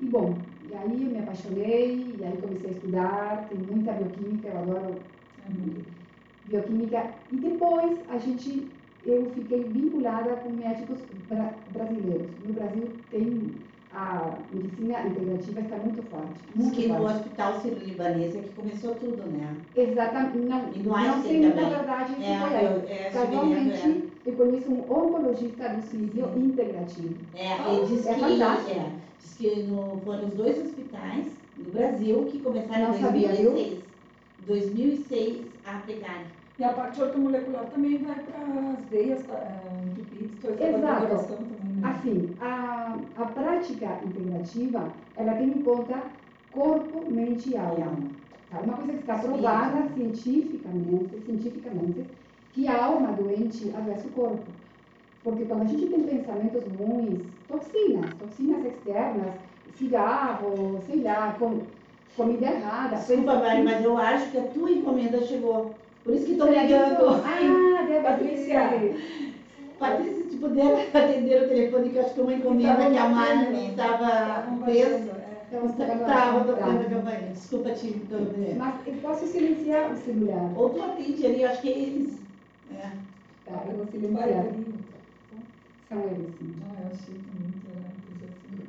e 0.02 0.06
bom, 0.06 0.36
e 0.70 0.76
aí 0.76 1.04
eu 1.04 1.12
me 1.12 1.20
apaixonei, 1.20 2.16
e 2.18 2.24
aí 2.24 2.38
comecei 2.42 2.70
a 2.70 2.74
estudar, 2.74 3.48
tem 3.50 3.58
muita 3.60 3.94
bioquímica, 3.94 4.48
eu 4.48 4.60
adoro 4.60 4.96
bioquímica. 6.46 7.12
E 7.32 7.36
depois 7.38 8.00
a 8.10 8.18
gente, 8.18 8.70
eu 9.06 9.32
fiquei 9.32 9.64
vinculada 9.64 10.36
com 10.38 10.50
médicos 10.50 11.00
bra 11.30 11.54
brasileiros. 11.72 12.28
No 12.46 12.54
Brasil 12.54 12.90
tem 13.12 13.52
a 13.96 14.38
medicina 14.52 15.02
integrativa 15.02 15.60
está 15.62 15.78
muito 15.78 16.04
forte. 16.04 16.40
Muito 16.56 16.76
que 16.76 16.88
no 16.88 16.96
forte. 16.98 17.16
hospital 17.16 17.62
sírio-libanês 17.62 18.36
é 18.36 18.40
que 18.40 18.50
começou 18.50 18.96
tudo, 18.96 19.24
né? 19.30 19.56
Exatamente, 19.76 20.38
não, 20.40 20.70
E 20.74 20.80
no 20.80 20.92
não 20.92 21.22
sei 21.22 21.40
muita 21.42 21.66
verdade 21.70 22.14
isso 22.14 22.24
É, 22.24 22.40
foi 22.40 22.56
aí. 22.56 22.66
eu, 22.66 22.70
é, 22.72 22.74
lembro, 22.74 23.12
Casualmente, 23.14 24.04
eu 24.26 24.34
conheço 24.34 24.72
um 24.72 24.80
oncologista 24.82 25.70
do 25.70 25.82
Sírio 25.84 26.26
Sim. 26.34 26.40
integrativo. 26.46 27.16
é. 27.36 27.48
É, 27.48 27.84
e 27.84 27.86
diz 27.86 28.06
É 28.08 28.14
que, 28.16 28.20
fantástico. 28.20 28.72
é, 28.72 28.86
diz 29.20 29.36
que 29.38 29.64
no, 29.64 30.02
foram 30.04 30.28
os 30.28 30.34
dois 30.34 30.58
hospitais 30.66 31.26
no 31.58 31.72
Brasil 31.72 32.26
que 32.32 32.40
começaram 32.40 32.96
em 32.96 33.00
sabia, 33.00 33.30
viu? 33.34 33.52
2006. 33.52 33.84
2006 34.48 35.46
a 35.66 35.78
aplicar. 35.78 36.24
E 36.60 36.64
a 36.64 36.70
parte 36.74 37.02
ortomolecular 37.02 37.66
também 37.66 37.98
vai 37.98 38.16
para 38.16 38.40
as 38.72 38.86
veias 38.90 39.24
tá, 39.26 39.34
é, 39.34 39.86
entupidas, 39.88 40.40
toda 40.42 40.64
essa 40.64 40.78
Exato. 40.78 41.34
também, 41.34 41.76
né? 41.76 41.90
Assim, 41.90 42.36
a, 42.40 42.98
a 43.18 43.26
prática 43.26 44.00
integrativa, 44.06 44.94
ela 45.18 45.34
tem 45.34 45.48
em 45.48 45.64
conta 45.64 46.04
corpo, 46.52 47.10
mente 47.10 47.50
e 47.50 47.58
alma. 47.58 47.98
Tá? 48.52 48.60
Uma 48.60 48.78
coisa 48.78 48.94
que 48.94 49.00
está 49.00 49.18
provada 49.18 49.90
cientificamente, 49.96 51.20
cientificamente, 51.26 52.06
que 52.54 52.68
a 52.68 52.86
alma 52.86 53.14
doente 53.14 53.74
adoece 53.76 54.08
o 54.08 54.12
corpo. 54.12 54.44
Porque 55.24 55.46
quando 55.46 55.64
a 55.64 55.66
gente 55.66 55.88
tem 55.88 56.04
pensamentos 56.04 56.64
ruins, 56.78 57.22
toxinas, 57.48 58.14
toxinas 58.20 58.66
externas, 58.66 59.34
cigarro, 59.76 60.80
sei 60.86 61.02
lá, 61.02 61.36
com, 61.40 61.62
comida 62.16 62.46
errada. 62.46 62.98
Desculpa, 62.98 63.36
Mari, 63.36 63.64
mas 63.64 63.84
eu 63.84 63.98
acho 63.98 64.30
que 64.32 64.38
a 64.38 64.44
tua 64.44 64.72
encomenda 64.72 65.22
chegou. 65.22 65.74
Por 66.04 66.14
isso 66.14 66.26
que 66.26 66.36
que 66.36 66.44
ligando. 66.44 67.24
Ah, 67.26 67.84
deve 67.88 68.04
Patrícia. 68.04 68.96
Patrícia, 69.80 70.30
se 70.30 70.38
puder 70.38 70.90
atender 70.96 71.44
o 71.44 71.48
telefone, 71.50 71.90
que 71.90 71.96
eu 71.98 72.04
acho 72.04 72.14
que 72.14 72.20
é 72.20 72.24
uma 72.24 72.34
encomenda 72.34 72.90
que 72.90 72.98
a. 72.98 73.10
Mari 73.10 73.70
estava 73.70 74.70
é. 74.70 75.24
Então, 75.54 75.68
Estava 75.68 76.44
tocando 76.46 76.82
a 76.82 76.90
campainha. 76.90 77.32
Desculpa 77.32 77.72
te 77.74 77.88
interromper. 77.88 78.56
Mas 78.58 78.88
eu 78.88 78.94
posso 78.96 79.28
silenciar 79.28 79.92
o 79.92 79.96
celular. 79.98 80.52
Ou 80.56 80.70
tu 80.72 80.82
atende 80.82 81.26
ali, 81.28 81.44
eu 81.44 81.50
acho 81.50 81.62
que 81.62 81.70
é 81.70 81.78
eles. 81.78 82.20
É. 82.72 82.90
Tá, 83.46 83.64
eu 83.68 83.78
vou 83.78 83.86
silenciar. 83.86 84.46
São 85.90 86.00
eles, 86.00 86.34
sim. 86.40 86.56
Ah, 86.64 86.82
eu 86.82 86.88
achei 86.88 87.14
que 87.14 87.30
era 87.70 87.78
uma 87.80 87.94
coisa 88.02 88.26
assim. 88.34 88.66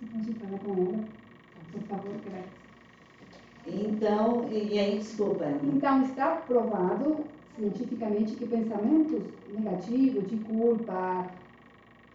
Você 0.00 0.06
pode 0.10 0.32
falar 0.38 0.58
com 0.60 0.72
ela, 0.72 1.04
por 1.70 1.82
favor, 1.82 2.14
que 2.22 2.59
Então, 3.66 4.48
e 4.50 4.78
aí, 4.78 4.98
desculpa. 4.98 5.44
Então, 5.62 6.02
está 6.02 6.36
provado 6.36 7.24
cientificamente 7.56 8.34
que 8.34 8.46
pensamentos 8.46 9.22
negativos, 9.52 10.28
de 10.28 10.36
culpa, 10.38 11.30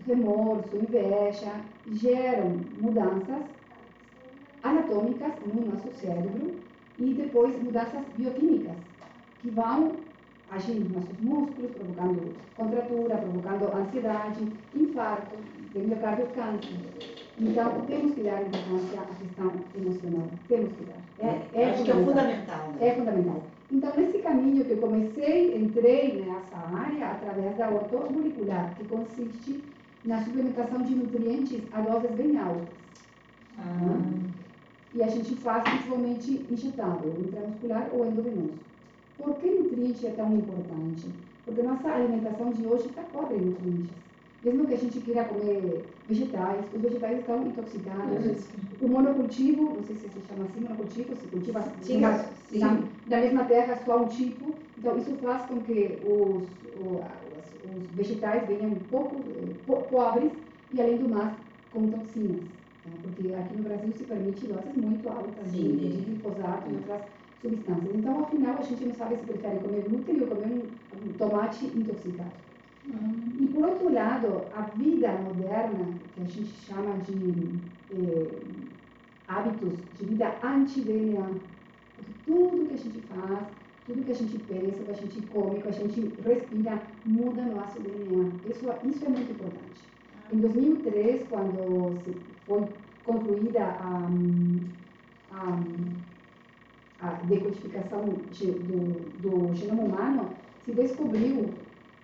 remorso, 0.07 0.75
inveja, 0.75 1.61
geram 1.91 2.61
mudanças 2.79 3.43
anatômicas 4.63 5.33
no 5.45 5.67
nosso 5.67 5.91
cérebro 5.93 6.55
e 6.97 7.13
depois 7.13 7.61
mudanças 7.61 8.01
bioquímicas 8.17 8.75
que 9.41 9.49
vão 9.49 9.97
agir 10.49 10.79
nos 10.79 10.91
nossos 10.91 11.19
músculos, 11.19 11.71
provocando 11.71 12.35
contratura, 12.55 13.17
provocando 13.17 13.73
ansiedade, 13.75 14.47
infarto, 14.73 15.35
de 15.73 15.79
miocárdio, 15.79 16.27
câncer. 16.27 17.14
Então, 17.39 17.81
temos 17.81 18.15
que 18.15 18.21
dar 18.21 18.41
importância 18.41 19.01
à 19.01 19.05
questão 19.05 19.51
emocional. 19.75 20.27
Temos 20.47 20.71
que 20.73 20.85
dar. 20.85 21.27
É, 21.27 21.41
é 21.53 21.69
acho 21.71 21.83
que 21.83 21.91
é 21.91 21.93
fundamental. 21.93 22.67
Né? 22.79 22.87
é 22.87 22.95
fundamental. 22.95 23.43
Então, 23.71 23.91
nesse 23.97 24.17
caminho 24.19 24.63
que 24.63 24.71
eu 24.71 24.77
comecei, 24.77 25.57
entrei 25.57 26.23
nessa 26.25 26.57
área 26.57 27.11
através 27.11 27.57
da 27.57 27.69
ortomolecular, 27.69 28.73
que 28.75 28.85
consiste 28.85 29.63
na 30.05 30.23
suplementação 30.23 30.81
de 30.83 30.95
nutrientes 30.95 31.61
a 31.73 31.81
doses 31.81 32.11
bem 32.11 32.37
altas. 32.37 32.67
Ah, 33.57 33.99
E 34.93 35.03
a 35.03 35.07
gente 35.07 35.35
faz 35.35 35.63
principalmente 35.63 36.45
injetável, 36.49 37.13
intramuscular 37.19 37.89
ou 37.91 38.05
endovenoso. 38.05 38.53
Por 39.17 39.35
que 39.35 39.49
nutriente 39.49 40.05
é 40.05 40.11
tão 40.11 40.31
importante? 40.33 41.09
Porque 41.43 41.61
nossa 41.61 41.89
alimentação 41.89 42.51
de 42.51 42.65
hoje 42.65 42.87
está 42.87 43.01
pobre 43.01 43.37
em 43.37 43.41
nutrientes. 43.41 44.04
Mesmo 44.45 44.67
que 44.67 44.75
a 44.75 44.77
gente 44.77 44.99
queira 44.99 45.23
comer 45.25 45.87
vegetais, 46.07 46.65
os 46.71 46.79
vegetais 46.79 47.17
estão 47.19 47.47
intoxicados. 47.47 48.47
O 48.79 48.87
monocultivo, 48.87 49.73
não 49.73 49.81
sei 49.83 49.95
se 49.95 50.07
se 50.07 50.21
chama 50.21 50.45
assim, 50.45 50.59
monocultivo, 50.61 51.15
se 51.15 51.27
cultiva 51.27 51.61
Sim, 51.81 51.99
na, 51.99 52.13
sim. 52.19 52.59
na- 52.59 52.83
da 53.07 53.21
mesma 53.21 53.45
terra 53.45 53.75
só 53.83 54.03
um 54.03 54.07
tipo. 54.07 54.59
Então, 54.77 54.95
isso 54.97 55.15
faz 55.15 55.47
com 55.47 55.61
que 55.63 55.99
os, 56.05 56.47
o- 56.75 57.01
as- 57.01 57.55
os 57.63 57.89
vegetais 57.95 58.47
venham 58.47 58.69
um 58.73 58.75
pouco 58.75 59.25
eh, 59.35 59.55
po- 59.65 59.81
pobres 59.89 60.31
e, 60.71 60.79
além 60.79 60.97
do 60.99 61.09
mais, 61.09 61.33
com 61.71 61.89
toxinas. 61.89 62.43
tá? 62.83 62.91
Porque 63.01 63.33
aqui 63.33 63.55
no 63.55 63.63
Brasil 63.63 63.91
se 63.93 64.03
permite 64.03 64.45
doses 64.45 64.75
muito 64.75 65.09
altas 65.09 65.51
de, 65.51 65.57
Sim. 65.57 65.77
de 65.77 65.87
glifosato 66.05 66.69
e 66.69 66.75
outras 66.75 67.01
substâncias. 67.41 67.95
Então, 67.95 68.19
ao 68.19 68.29
final, 68.29 68.57
a 68.59 68.61
gente 68.61 68.85
não 68.85 68.93
sabe 68.93 69.15
se 69.17 69.25
prefere 69.25 69.57
comer 69.59 69.81
glúten 69.89 70.21
ou 70.21 70.27
comer 70.27 70.45
um, 70.53 71.07
um 71.09 71.13
tomate 71.13 71.65
intoxicado. 71.65 72.44
E 72.87 73.47
por 73.47 73.65
outro 73.65 73.91
lado, 73.91 74.43
a 74.55 74.61
vida 74.77 75.11
moderna, 75.11 75.87
que 76.13 76.21
a 76.21 76.25
gente 76.25 76.53
chama 76.67 76.97
de 76.99 77.59
eh, 77.91 78.41
hábitos 79.27 79.73
de 79.97 80.05
vida 80.05 80.35
anti-DNA, 80.43 81.27
tudo 82.25 82.67
que 82.67 82.73
a 82.75 82.77
gente 82.77 83.01
faz, 83.07 83.47
tudo 83.87 84.05
que 84.05 84.11
a 84.11 84.15
gente 84.15 84.37
pensa, 84.37 84.83
que 84.83 84.91
a 84.91 84.95
gente 84.95 85.21
come, 85.27 85.61
que 85.61 85.67
a 85.67 85.71
gente 85.71 86.13
respira, 86.23 86.81
muda 87.05 87.41
nosso 87.41 87.79
DNA. 87.79 88.31
Isso, 88.49 88.65
isso 88.87 89.05
é 89.05 89.09
muito 89.09 89.31
importante. 89.31 89.81
Em 90.31 90.39
2003, 90.39 91.27
quando 91.29 91.99
foi 92.45 92.67
concluída 93.03 93.63
a, 93.63 94.09
a, 95.31 95.59
a 97.01 97.11
decodificação 97.23 98.05
do, 98.05 98.21
do 99.21 99.55
genoma 99.55 99.83
humano, 99.83 100.29
se 100.65 100.71
descobriu 100.71 101.49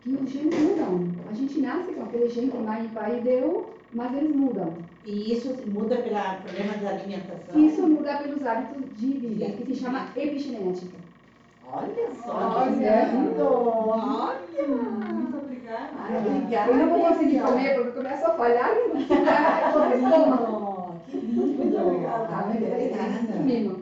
que 0.01 0.09
os 0.09 0.29
genes 0.29 0.59
mudam. 0.59 1.07
A 1.29 1.33
gente 1.33 1.61
nasce 1.61 1.91
com 1.93 2.03
aquele 2.03 2.29
gene 2.29 2.51
que 2.51 2.57
mãe 2.57 2.85
e 2.85 2.87
pai 2.89 3.21
deu, 3.21 3.69
mas 3.93 4.15
eles 4.15 4.35
mudam. 4.35 4.73
E 5.05 5.33
isso 5.33 5.55
muda 5.67 5.97
pelo 5.97 6.15
problema 6.43 6.77
da 6.81 6.89
alimentação? 6.89 7.65
Isso 7.65 7.87
muda 7.87 8.17
pelos 8.17 8.45
hábitos 8.45 8.97
de 8.97 9.07
vida, 9.07 9.45
que 9.45 9.65
se 9.65 9.75
chama 9.75 10.07
epigenética. 10.15 10.97
Olha 11.73 12.11
só, 12.23 12.33
Olha. 12.33 13.05
que 13.05 13.15
lindo! 13.15 13.43
Olha! 13.43 14.67
Muito 14.67 15.37
obrigada. 15.37 15.89
Ai, 15.97 16.17
obrigada. 16.17 16.71
Eu 16.71 16.77
não 16.77 16.89
vou 16.89 17.07
conseguir 17.07 17.39
comer 17.39 17.75
porque 17.75 17.91
começa 17.91 18.27
a 18.27 18.33
falhar 18.33 18.71
e 18.75 18.87
não 18.89 18.99
lindo! 19.95 20.61
Muito 21.13 21.77
obrigada. 21.77 22.45
Obrigada. 23.39 23.81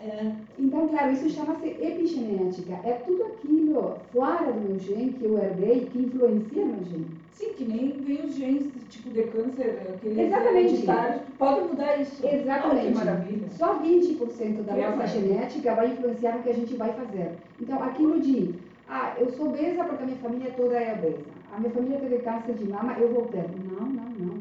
É, 0.00 0.32
Então, 0.58 0.88
claro, 0.88 1.12
isso 1.12 1.30
chama-se 1.30 1.68
epigenética. 1.68 2.72
É 2.84 2.94
tudo 3.06 3.22
aquilo 3.24 3.96
fora 4.12 4.52
do 4.52 4.60
meu 4.68 4.78
gene 4.78 5.12
que 5.12 5.24
eu 5.24 5.38
herdei 5.38 5.88
que 5.92 5.98
influencia 6.00 6.64
meu 6.64 6.84
gene. 6.84 7.06
Sim, 7.30 7.52
que 7.54 7.64
nem 7.64 7.90
vem 7.92 8.26
os 8.26 8.34
genes 8.34 8.66
tipo 8.90 9.10
de 9.10 9.22
câncer, 9.24 9.80
aqueles 9.94 10.18
Exatamente. 10.18 10.68
hereditários, 10.74 11.22
pode 11.38 11.68
mudar 11.68 12.00
isso. 12.00 12.26
Exatamente. 12.26 12.76
Olha 12.86 12.90
que 12.90 12.94
maravilha. 12.98 13.48
Só 13.50 13.78
20% 13.78 14.62
da 14.64 14.74
Que 14.74 14.80
nossa 14.80 14.96
maravilha. 14.96 15.06
genética 15.06 15.74
vai 15.74 15.92
influenciar 15.92 16.36
no 16.36 16.42
que 16.42 16.50
a 16.50 16.54
gente 16.54 16.74
vai 16.74 16.92
fazer. 16.92 17.32
Então, 17.60 17.80
aquilo 17.82 18.20
de, 18.20 18.54
ah, 18.88 19.14
eu 19.18 19.30
sou 19.30 19.48
obesa 19.50 19.84
porque 19.84 20.02
a 20.02 20.06
minha 20.06 20.18
família 20.18 20.50
toda 20.56 20.74
é 20.76 20.94
obesa. 20.94 21.38
A 21.54 21.58
minha 21.60 21.70
família 21.70 21.98
teve 22.00 22.18
câncer 22.18 22.54
de 22.54 22.64
mama, 22.64 22.96
eu 22.98 23.12
vou 23.12 23.26
ter. 23.26 23.44
Não, 23.70 23.86
não, 23.86 24.10
não. 24.18 24.38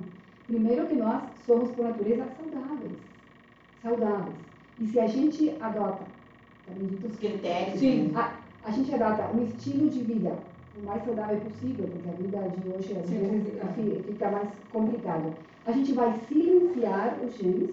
Primeiro 0.48 0.88
que 0.88 0.96
nós 0.96 1.22
somos, 1.46 1.70
por 1.72 1.86
natureza, 1.86 2.26
saudáveis. 2.40 2.92
Saudáveis. 3.84 4.47
E 4.80 4.86
se 4.86 5.00
a 5.00 5.08
gente 5.08 5.56
adota, 5.60 6.06
tá 6.66 6.74
bem 6.76 6.88
dito? 6.88 7.08
os 7.08 7.16
critérios. 7.18 7.80
Sim. 7.80 8.10
né? 8.10 8.34
a 8.64 8.72
gente 8.72 8.94
adota 8.94 9.30
um 9.36 9.44
estilo 9.46 9.90
de 9.90 10.02
vida 10.02 10.38
o 10.78 10.86
mais 10.86 11.04
saudável 11.04 11.40
possível, 11.40 11.88
porque 11.88 12.10
a 12.10 12.12
vida 12.14 12.50
de 12.50 12.70
hoje 12.70 13.00
às 13.00 13.10
vezes 13.10 14.06
fica 14.06 14.30
mais 14.30 14.50
complicado. 14.72 15.34
A 15.66 15.72
gente 15.72 15.94
vai 15.94 16.14
silenciar 16.28 17.18
os 17.24 17.36
genes, 17.38 17.72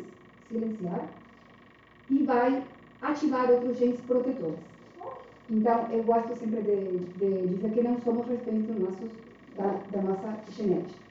silenciar, 0.49 1.09
e 2.09 2.23
vai 2.25 2.63
ativar 3.03 3.51
outros 3.51 3.79
genes 3.79 4.01
protetores. 4.01 4.59
Então, 5.51 5.89
eu 5.91 6.03
gosto 6.05 6.35
sempre 6.37 6.63
de, 6.63 6.99
de 7.19 7.49
dizer 7.49 7.71
que 7.73 7.83
não 7.83 8.01
somos 8.01 8.27
reféns 8.27 8.65
do 8.65 8.81
nossos, 8.81 9.11
da, 9.57 9.79
da 9.93 10.03
nossa 10.03 10.39
genética. 10.51 11.05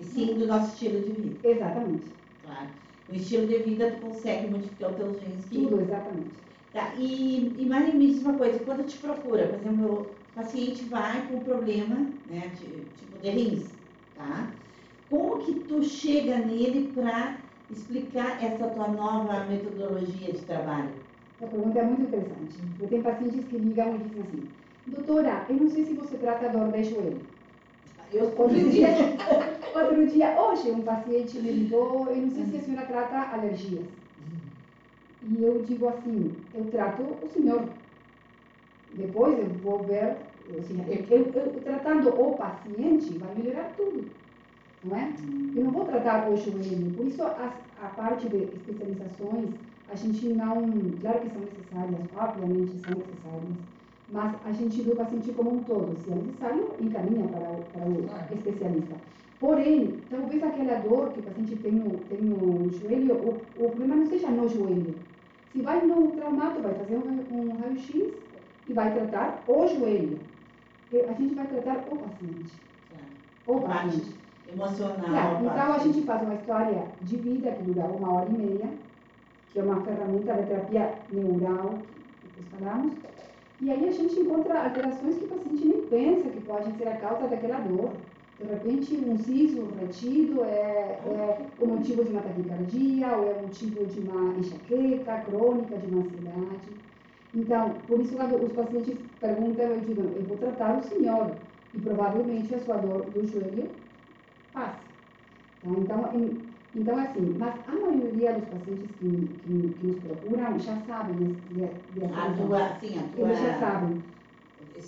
E 0.00 0.04
sim 0.04 0.38
do 0.38 0.46
nosso 0.46 0.72
estilo 0.72 1.00
de 1.00 1.12
vida, 1.12 1.48
Exatamente. 1.48 2.06
claro. 2.44 2.68
O 3.08 3.14
estilo 3.14 3.46
de 3.46 3.58
vida 3.58 3.90
tu 3.92 4.00
consegue 4.00 4.48
modificar 4.48 4.90
os 4.90 4.96
teus 4.96 5.20
genes 5.20 5.46
que 5.46 5.56
Tudo, 5.56 5.80
exatamente. 5.80 6.30
Tá, 6.72 6.94
e, 6.96 7.62
e 7.62 7.66
Mari, 7.66 7.96
me 7.96 8.08
diz 8.08 8.22
uma 8.22 8.36
coisa, 8.36 8.58
quando 8.64 8.84
te 8.84 8.98
procura, 8.98 9.46
por 9.48 9.54
exemplo, 9.56 10.16
o 10.30 10.34
paciente 10.34 10.84
vai 10.86 11.28
com 11.28 11.36
um 11.36 11.44
problema, 11.44 12.12
né, 12.26 12.48
ti- 12.50 12.90
tipo 12.96 13.18
de 13.18 13.30
rins, 13.30 13.78
tá? 14.14 14.56
Como 15.08 15.38
que 15.38 15.60
tu 15.60 15.82
chega 15.82 16.38
nele 16.38 16.92
para 16.92 17.42
explicar 17.70 18.42
essa 18.42 18.68
tua 18.70 18.88
nova 18.88 19.44
metodologia 19.44 20.32
de 20.32 20.44
trabalho? 20.44 21.04
Essa 21.38 21.50
pergunta 21.50 21.78
é 21.78 21.84
muito 21.84 22.02
interessante. 22.02 22.60
Eu 22.80 22.88
tenho 22.88 23.02
pacientes 23.02 23.44
que 23.46 23.58
ligam 23.58 23.94
e 23.96 23.98
dizem 23.98 24.22
assim, 24.22 24.50
doutora, 24.86 25.46
eu 25.48 25.56
não 25.56 25.68
sei 25.68 25.84
se 25.84 25.94
você 25.94 26.18
trata 26.18 26.48
dor 26.48 26.72
de 26.72 26.84
joelho. 26.84 27.33
Outro 28.20 28.70
dia, 28.70 28.88
outro 29.74 30.06
dia, 30.06 30.40
hoje, 30.40 30.70
um 30.70 30.82
paciente 30.82 31.38
me 31.38 31.50
ligou, 31.50 32.08
eu 32.08 32.16
não 32.16 32.30
sei 32.30 32.44
se 32.46 32.56
a 32.56 32.60
senhora 32.60 32.86
trata 32.86 33.34
alergias. 33.34 33.86
E 35.22 35.42
eu 35.42 35.64
digo 35.66 35.88
assim, 35.88 36.32
eu 36.54 36.64
trato 36.66 37.02
o 37.02 37.28
senhor. 37.28 37.68
Depois 38.92 39.38
eu 39.38 39.46
vou 39.62 39.82
ver, 39.84 40.16
assim, 40.58 40.84
eu, 40.86 41.18
eu, 41.18 41.32
eu 41.32 41.60
tratando 41.64 42.08
o 42.10 42.36
paciente 42.36 43.18
vai 43.18 43.34
melhorar 43.34 43.72
tudo, 43.76 44.04
não 44.84 44.96
é? 44.96 45.12
Eu 45.56 45.64
não 45.64 45.70
vou 45.72 45.84
tratar 45.86 46.28
o 46.28 46.36
joelho. 46.36 46.92
Por 46.96 47.06
isso, 47.06 47.22
as, 47.22 47.52
a 47.82 47.88
parte 47.96 48.28
de 48.28 48.44
especializações, 48.44 49.50
a 49.90 49.94
gente 49.96 50.26
não, 50.28 50.70
claro 51.00 51.20
que 51.20 51.30
são 51.30 51.40
necessárias, 51.40 52.00
obviamente 52.16 52.82
são 52.84 52.94
necessárias, 52.94 53.73
mas 54.10 54.34
a 54.44 54.52
gente 54.52 54.82
vê 54.82 54.92
o 54.92 54.96
paciente 54.96 55.32
como 55.32 55.54
um 55.54 55.64
todo. 55.64 55.96
Se 56.02 56.10
é 56.10 56.14
necessário, 56.14 56.70
encaminha 56.80 57.26
para 57.28 57.50
o, 57.50 57.64
para 57.72 57.86
o 57.86 58.34
especialista. 58.34 58.94
Porém, 59.40 60.00
talvez 60.10 60.42
aquela 60.42 60.78
dor 60.80 61.10
que 61.12 61.20
o 61.20 61.22
paciente 61.22 61.56
tem 61.56 61.72
no, 61.72 61.98
tem 62.08 62.20
no 62.20 62.70
joelho, 62.70 63.14
o, 63.14 63.42
o 63.58 63.70
problema 63.70 63.96
não 63.96 64.06
seja 64.06 64.28
no 64.28 64.48
joelho. 64.48 64.94
Se 65.52 65.60
vai 65.60 65.84
no 65.84 66.08
traumato, 66.12 66.60
vai 66.60 66.74
fazer 66.74 66.96
um, 66.96 67.24
um 67.32 67.56
raio-x 67.58 68.12
e 68.68 68.72
vai 68.72 68.92
tratar 68.94 69.42
o 69.46 69.66
joelho. 69.66 70.18
A 70.92 71.12
gente 71.12 71.34
vai 71.34 71.46
tratar 71.46 71.84
o 71.90 71.96
paciente. 71.96 72.52
O 73.46 73.60
paciente. 73.60 74.24
Emocional. 74.52 74.96
Claro, 74.96 75.44
então 75.44 75.72
a 75.72 75.78
gente 75.78 76.02
faz 76.02 76.22
uma 76.22 76.34
história 76.34 76.84
de 77.02 77.16
vida 77.16 77.50
que 77.52 77.62
dura 77.64 77.86
uma 77.86 78.12
hora 78.12 78.28
e 78.28 78.32
meia, 78.32 78.68
que 79.52 79.58
é 79.58 79.62
uma 79.62 79.80
ferramenta 79.82 80.34
de 80.34 80.46
terapia 80.46 80.94
neural 81.10 81.78
que 82.20 82.40
nós 82.40 82.60
falamos, 82.60 82.94
e 83.60 83.70
aí 83.70 83.88
a 83.88 83.92
gente 83.92 84.18
encontra 84.18 84.64
alterações 84.64 85.16
que 85.16 85.24
o 85.24 85.28
paciente 85.28 85.64
nem 85.66 85.82
pensa 85.82 86.28
que 86.28 86.40
pode 86.40 86.76
ser 86.76 86.88
a 86.88 86.96
causa 86.96 87.28
daquela 87.28 87.58
dor. 87.60 87.92
De 88.38 88.46
repente, 88.46 88.96
um 88.96 89.16
siso 89.16 89.68
retido 89.80 90.42
é, 90.44 90.98
é 91.06 91.46
o 91.60 91.66
motivo 91.66 92.04
de 92.04 92.10
uma 92.10 92.22
taquicardia, 92.22 93.16
ou 93.16 93.30
é 93.30 93.34
o 93.34 93.42
motivo 93.42 93.86
de 93.86 94.00
uma 94.00 94.38
enxaqueca 94.38 95.24
crônica, 95.30 95.76
de 95.76 95.86
uma 95.86 96.02
ansiedade. 96.02 96.68
Então, 97.32 97.74
por 97.86 98.00
isso, 98.00 98.16
quando 98.16 98.44
os 98.44 98.52
pacientes 98.52 98.96
perguntam, 99.20 99.66
eu 99.66 99.80
digo, 99.80 100.02
eu 100.02 100.22
vou 100.24 100.36
tratar 100.36 100.78
o 100.78 100.82
senhor, 100.82 101.30
e 101.72 101.78
provavelmente 101.78 102.54
a 102.54 102.58
sua 102.60 102.76
dor 102.76 103.04
do 103.04 103.26
joelho 103.26 103.70
passa. 104.52 104.78
Tá? 105.62 105.70
Então, 105.70 106.10
em, 106.14 106.53
então, 106.74 106.98
assim, 106.98 107.36
mas 107.38 107.54
a 107.68 107.72
maioria 107.72 108.32
dos 108.34 108.48
pacientes 108.48 108.90
que, 108.98 109.40
que, 109.44 109.74
que 109.78 109.86
nos 109.86 109.98
procuram 110.00 110.58
já 110.58 110.76
sabem 110.80 111.16
de, 111.16 111.34
de, 111.54 111.66
de 111.92 112.04
a 112.04 112.34
tua, 112.34 112.78
sim, 112.80 112.98
a 112.98 113.02
tua... 113.14 113.28
Eles 113.28 113.38
já 113.40 113.58
sabem. 113.58 114.02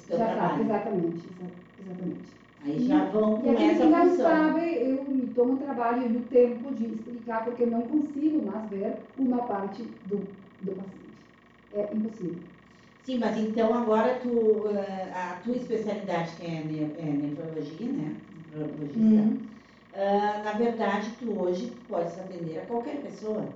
Já 0.08 0.16
trabalho. 0.16 0.36
sabem, 0.48 0.64
exatamente. 0.66 1.28
exatamente. 1.80 2.36
Aí 2.64 2.78
já 2.86 3.04
vão 3.04 3.38
E 3.38 3.42
com 3.42 3.50
aquele 3.50 3.70
essa 3.70 3.82
que 3.84 3.88
não 3.90 4.08
função. 4.10 4.24
sabe, 4.24 4.60
eu 4.90 5.04
me 5.04 5.26
tomo 5.28 5.52
o 5.52 5.56
trabalho 5.58 6.12
e 6.12 6.16
o 6.16 6.20
tempo 6.22 6.74
de 6.74 6.86
explicar, 6.86 7.44
porque 7.44 7.62
eu 7.62 7.70
não 7.70 7.82
consigo 7.82 8.44
mais 8.44 8.68
ver 8.68 8.96
uma 9.16 9.42
parte 9.42 9.82
do, 10.06 10.26
do 10.60 10.72
paciente. 10.72 11.06
É 11.72 11.94
impossível. 11.94 12.38
Sim, 13.02 13.18
mas 13.18 13.36
então 13.36 13.72
agora 13.72 14.18
tu, 14.20 14.66
eh, 14.68 15.12
a 15.14 15.36
tua 15.44 15.54
especialidade 15.56 16.34
que 16.34 16.44
é, 16.44 16.64
ne- 16.64 16.94
é 16.98 17.04
nefrologia, 17.04 17.92
né? 17.92 18.16
Nefrologista. 18.50 18.98
Uhum. 18.98 19.38
Ah, 19.96 20.42
na 20.44 20.52
verdade, 20.52 21.16
tu 21.18 21.38
hoje 21.40 21.70
tu 21.70 21.82
podes 21.86 22.18
atender 22.18 22.58
a 22.60 22.66
qualquer 22.66 23.02
pessoa. 23.02 23.54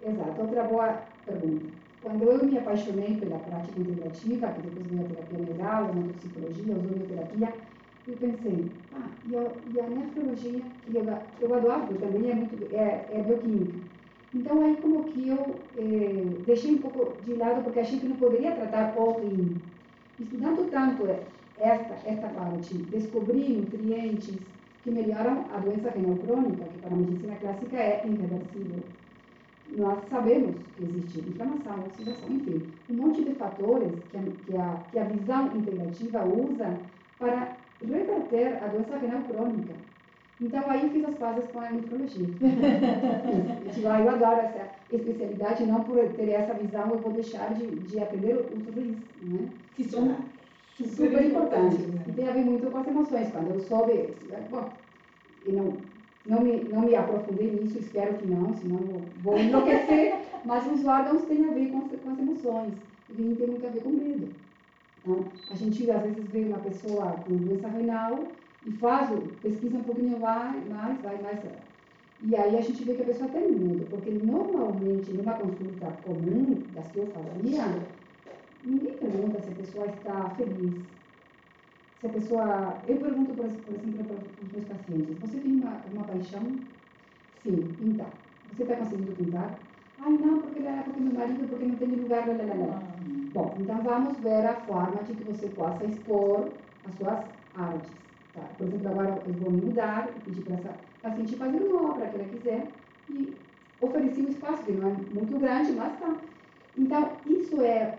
Exato, 0.00 0.42
outra 0.42 0.64
boa 0.64 0.88
pergunta. 1.24 1.66
Quando 2.02 2.24
eu 2.24 2.44
me 2.44 2.58
apaixonei 2.58 3.18
pela 3.20 3.38
prática 3.38 3.80
integrativa, 3.80 4.52
que 4.52 4.62
depois 4.62 4.86
veio 4.88 5.02
a 5.02 5.08
terapia 5.08 5.38
neural, 5.38 5.84
a 6.10 6.12
psicologia, 6.14 6.74
a 6.74 6.78
ozonioterapia, 6.78 7.54
eu 8.06 8.16
pensei, 8.16 8.72
ah, 8.92 9.10
e, 9.24 9.36
a- 9.36 9.52
e 9.72 9.80
a 9.80 9.88
nefrologia, 9.88 10.64
que 10.84 10.96
eu, 10.96 11.04
eu 11.40 11.54
adoro, 11.54 11.94
também 11.98 12.30
é, 12.30 12.34
muito, 12.34 12.56
é, 12.74 13.06
é 13.12 13.22
bioquímica. 13.22 13.78
Então, 14.34 14.60
aí 14.62 14.76
como 14.78 15.04
que 15.04 15.28
eu 15.28 15.60
eh, 15.76 16.38
deixei 16.46 16.74
um 16.74 16.78
pouco 16.82 17.22
de 17.22 17.34
lado, 17.36 17.62
porque 17.62 17.80
achei 17.80 18.00
que 18.00 18.06
não 18.06 18.16
poderia 18.16 18.54
tratar 18.56 18.98
o 18.98 19.20
rim. 19.20 19.60
Estudando 20.18 20.70
tanto 20.70 21.06
esta, 21.56 21.94
esta 22.08 22.28
parte, 22.28 22.74
descobri 22.74 23.56
nutrientes 23.56 24.40
que 24.82 24.90
melhoram 24.90 25.44
a 25.54 25.58
doença 25.58 25.90
renal 25.90 26.16
crônica, 26.16 26.64
que 26.64 26.78
para 26.78 26.94
a 26.94 26.96
medicina 26.96 27.36
clássica 27.36 27.76
é 27.76 28.02
irreversível 28.06 28.82
nós 29.76 29.98
sabemos 30.10 30.54
que 30.76 30.84
existe 30.84 31.20
inflamação, 31.20 31.80
oxidação, 31.86 32.28
enfim, 32.30 32.62
um 32.90 32.94
monte 32.94 33.24
de 33.24 33.34
fatores 33.34 33.92
que 34.10 34.16
a, 34.16 34.20
que 34.20 34.56
a, 34.56 34.76
que 34.90 34.98
a 34.98 35.04
visão 35.04 35.56
integrativa 35.56 36.24
usa 36.24 36.78
para 37.18 37.56
reverter 37.80 38.62
a 38.62 38.66
doença 38.68 38.98
renal 38.98 39.22
crônica. 39.22 39.72
Então, 40.40 40.62
aí 40.68 40.90
fiz 40.90 41.04
as 41.04 41.14
pazes 41.14 41.44
com 41.52 41.60
a 41.60 41.70
nefrologia. 41.70 42.26
ah, 43.88 44.00
eu 44.00 44.10
adoro 44.10 44.40
essa 44.40 44.68
especialidade, 44.92 45.64
não 45.64 45.84
por 45.84 45.96
ter 46.16 46.30
essa 46.30 46.54
visão 46.54 46.90
eu 46.90 46.98
vou 46.98 47.12
deixar 47.12 47.54
de, 47.54 47.66
de 47.66 48.00
atender 48.00 48.36
os 48.36 48.74
rins, 48.74 48.98
né? 49.22 49.48
Que 49.76 49.84
são 49.84 50.16
super, 50.76 51.24
importantes, 51.24 51.78
E 51.80 51.86
né? 51.88 52.04
tem 52.14 52.28
a 52.28 52.32
ver 52.32 52.44
muito 52.44 52.70
com 52.70 52.78
as 52.78 52.86
emoções. 52.86 53.30
Quando 53.30 53.50
eu 53.50 53.60
soube, 53.60 54.14
bom, 54.50 54.70
e 55.46 55.52
não, 55.52 55.76
não, 56.26 56.40
me, 56.40 56.64
não 56.64 56.82
me 56.82 56.94
aprofundei 56.94 57.50
nisso, 57.50 57.78
espero 57.78 58.14
que 58.14 58.26
não, 58.26 58.54
senão 58.54 58.78
vou, 58.78 59.02
vou 59.22 59.38
enlouquecer, 59.38 60.14
mas 60.44 60.66
os 60.70 60.84
órgãos 60.86 61.22
têm 61.24 61.44
a 61.46 61.52
ver 61.52 61.70
com 61.70 61.78
as, 61.78 62.00
com 62.00 62.10
as 62.10 62.18
emoções. 62.18 62.72
Rim 63.16 63.34
tem 63.34 63.46
muito 63.48 63.66
a 63.66 63.70
ver 63.70 63.82
com 63.82 63.90
medo. 63.90 64.28
Então, 65.04 65.24
a 65.50 65.54
gente 65.54 65.90
às 65.90 66.02
vezes 66.02 66.24
vê 66.30 66.44
uma 66.44 66.58
pessoa 66.58 67.12
com 67.26 67.36
doença 67.36 67.68
renal 67.68 68.28
e 68.64 68.70
faz, 68.72 69.10
pesquisa 69.42 69.76
um 69.76 69.82
pouquinho 69.82 70.18
vai, 70.18 70.60
mais, 70.68 71.00
vai 71.00 71.20
mais. 71.20 71.40
E 72.24 72.36
aí 72.36 72.56
a 72.56 72.60
gente 72.60 72.84
vê 72.84 72.94
que 72.94 73.02
a 73.02 73.06
pessoa 73.06 73.28
tem 73.30 73.50
medo, 73.50 73.84
porque 73.90 74.10
normalmente 74.10 75.10
numa 75.10 75.32
consulta 75.32 75.86
comum, 76.04 76.62
das 76.72 76.86
que 76.92 76.98
eu 76.98 77.08
fazia, 77.08 77.64
ninguém 78.64 78.98
pergunta 78.98 79.40
se 79.40 79.50
a 79.50 79.54
pessoa 79.54 79.86
está 79.86 80.30
feliz. 80.36 80.82
Se 82.00 82.06
a 82.06 82.10
pessoa. 82.10 82.82
Eu 82.86 82.98
pergunto, 82.98 83.34
por, 83.34 83.46
por 83.48 83.74
exemplo, 83.74 84.04
para 84.36 84.44
os 84.44 84.52
meus 84.52 84.64
pacientes: 84.66 85.18
você 85.18 85.38
tem 85.40 85.52
uma, 85.52 85.82
uma 85.92 86.04
paixão? 86.04 86.58
Sim, 87.42 87.76
pintar. 87.78 88.12
Você 88.52 88.62
está 88.64 88.76
conseguindo 88.76 89.12
pintar? 89.16 89.60
Ai, 89.98 90.12
não, 90.18 90.40
porque, 90.42 90.60
lá- 90.60 90.82
porque 90.84 91.00
meu 91.00 91.12
marido, 91.14 91.48
porque 91.48 91.64
não 91.66 91.76
tem 91.76 91.88
lugar, 91.96 92.26
lá, 92.28 92.34
lá, 92.34 92.54
lá, 92.54 92.66
lá. 92.66 92.96
Bom, 93.34 93.58
então 93.60 93.82
vamos 93.82 94.18
ver 94.20 94.46
a 94.46 94.54
forma 94.62 95.02
de 95.04 95.14
que 95.14 95.24
você 95.24 95.48
possa 95.50 95.84
expor 95.84 96.52
as 96.84 96.94
suas 96.94 97.24
artes. 97.54 97.90
Tá? 98.34 98.42
Por 98.58 98.66
exemplo, 98.66 98.88
agora 98.88 99.22
eu 99.26 99.32
vou 99.34 99.50
me 99.50 99.62
mudar 99.62 100.10
e 100.16 100.20
pedir 100.20 100.42
para 100.42 100.54
essa 100.56 100.78
paciente 101.02 101.36
fazer 101.36 101.58
uma 101.62 101.92
obra 101.92 102.08
que 102.08 102.16
ela 102.16 102.28
quiser 102.28 102.72
e 103.08 103.36
oferecer 103.80 104.22
um 104.24 104.28
espaço 104.28 104.64
que 104.64 104.72
não 104.72 104.88
é 104.88 104.92
muito 104.92 105.38
grande, 105.38 105.72
mas 105.72 105.98
tá. 105.98 106.20
Então, 106.76 107.18
isso 107.26 107.60
é. 107.62 107.98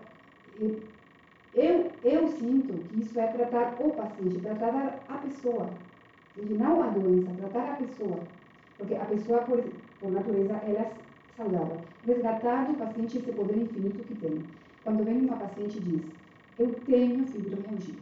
Eu, 0.59 1.91
eu 2.03 2.27
sinto 2.27 2.73
que 2.89 3.01
isso 3.01 3.19
é 3.19 3.27
tratar 3.27 3.75
o 3.79 3.91
paciente, 3.91 4.39
tratar 4.39 5.03
a 5.07 5.17
pessoa. 5.17 5.69
E 6.37 6.41
não 6.41 6.81
a 6.81 6.87
doença, 6.87 7.31
tratar 7.39 7.73
a 7.73 7.75
pessoa. 7.75 8.19
Porque 8.77 8.95
a 8.95 9.05
pessoa, 9.05 9.39
por, 9.41 9.63
por 9.99 10.11
natureza, 10.11 10.53
ela 10.53 10.79
é 10.79 10.91
saudável. 11.37 11.77
Resgatar 12.05 12.65
do 12.65 12.77
paciente 12.77 13.17
esse 13.17 13.31
poder 13.31 13.57
infinito 13.57 14.03
que 14.03 14.15
tem. 14.15 14.43
Quando 14.83 15.03
vem 15.03 15.21
uma 15.21 15.37
paciente 15.37 15.77
e 15.77 15.81
diz, 15.81 16.01
eu 16.59 16.73
tenho 16.85 17.25
fibromialgia. 17.27 17.95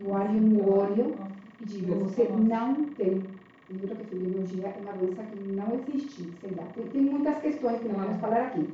Eu 0.00 0.10
olho 0.10 0.40
no 0.40 0.78
olho 0.78 1.16
e 1.60 1.64
digo, 1.64 1.94
você 1.96 2.28
não 2.28 2.84
tem. 2.96 3.22
Lembra 3.68 3.96
que 3.96 4.04
fibromialgia 4.04 4.68
é 4.68 4.80
uma 4.80 4.92
doença 4.92 5.22
que 5.22 5.36
não 5.38 5.74
existe, 5.74 6.30
sei 6.40 6.50
lá. 6.56 6.64
Tem, 6.74 6.86
tem 6.86 7.02
muitas 7.02 7.38
questões 7.38 7.80
que 7.80 7.88
não 7.88 7.96
vamos 7.96 8.20
falar 8.20 8.46
aqui. 8.46 8.68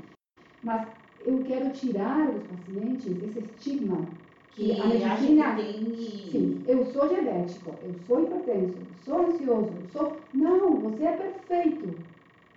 Mas 0.63 0.87
eu 1.29 1.43
quero 1.45 1.71
tirar 1.71 2.31
dos 2.33 2.43
pacientes 2.45 3.07
esse 3.23 3.39
estigma 3.41 4.07
Que 4.53 4.73
a 4.73 4.85
acha 4.85 4.89
medicina- 4.99 5.55
que 5.55 5.63
tem. 5.63 5.95
Sim, 6.31 6.65
eu 6.67 6.85
sou 6.87 7.09
diabético, 7.09 7.75
eu 7.83 7.95
sou 8.07 8.23
hipertenso, 8.25 8.77
sou 9.05 9.27
ansioso, 9.27 9.73
sou. 9.93 10.17
Não, 10.35 10.77
você 10.81 11.05
é 11.05 11.13
perfeito. 11.13 11.95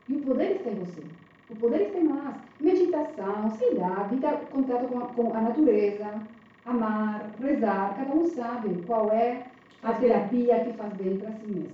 E 0.10 0.16
o 0.16 0.22
poder 0.22 0.56
está 0.58 0.70
em 0.72 0.76
você. 0.76 1.02
O 1.50 1.56
poder 1.56 1.82
está 1.88 2.00
em 2.00 2.04
nós. 2.06 2.36
Meditação, 2.60 3.50
sei 3.58 3.74
lá, 3.76 4.04
vida, 4.04 4.30
contato 4.52 4.88
com 4.88 5.00
a, 5.00 5.06
com 5.08 5.34
a 5.34 5.42
natureza, 5.42 6.22
amar, 6.66 7.32
rezar. 7.40 7.96
Cada 7.96 8.14
um 8.14 8.26
sabe 8.26 8.70
qual 8.88 9.12
é 9.12 9.48
a 9.84 9.94
terapia 9.94 10.64
que 10.64 10.74
faz 10.74 10.94
bem 10.94 11.18
para 11.18 11.32
si 11.34 11.46
mesmo. 11.48 11.72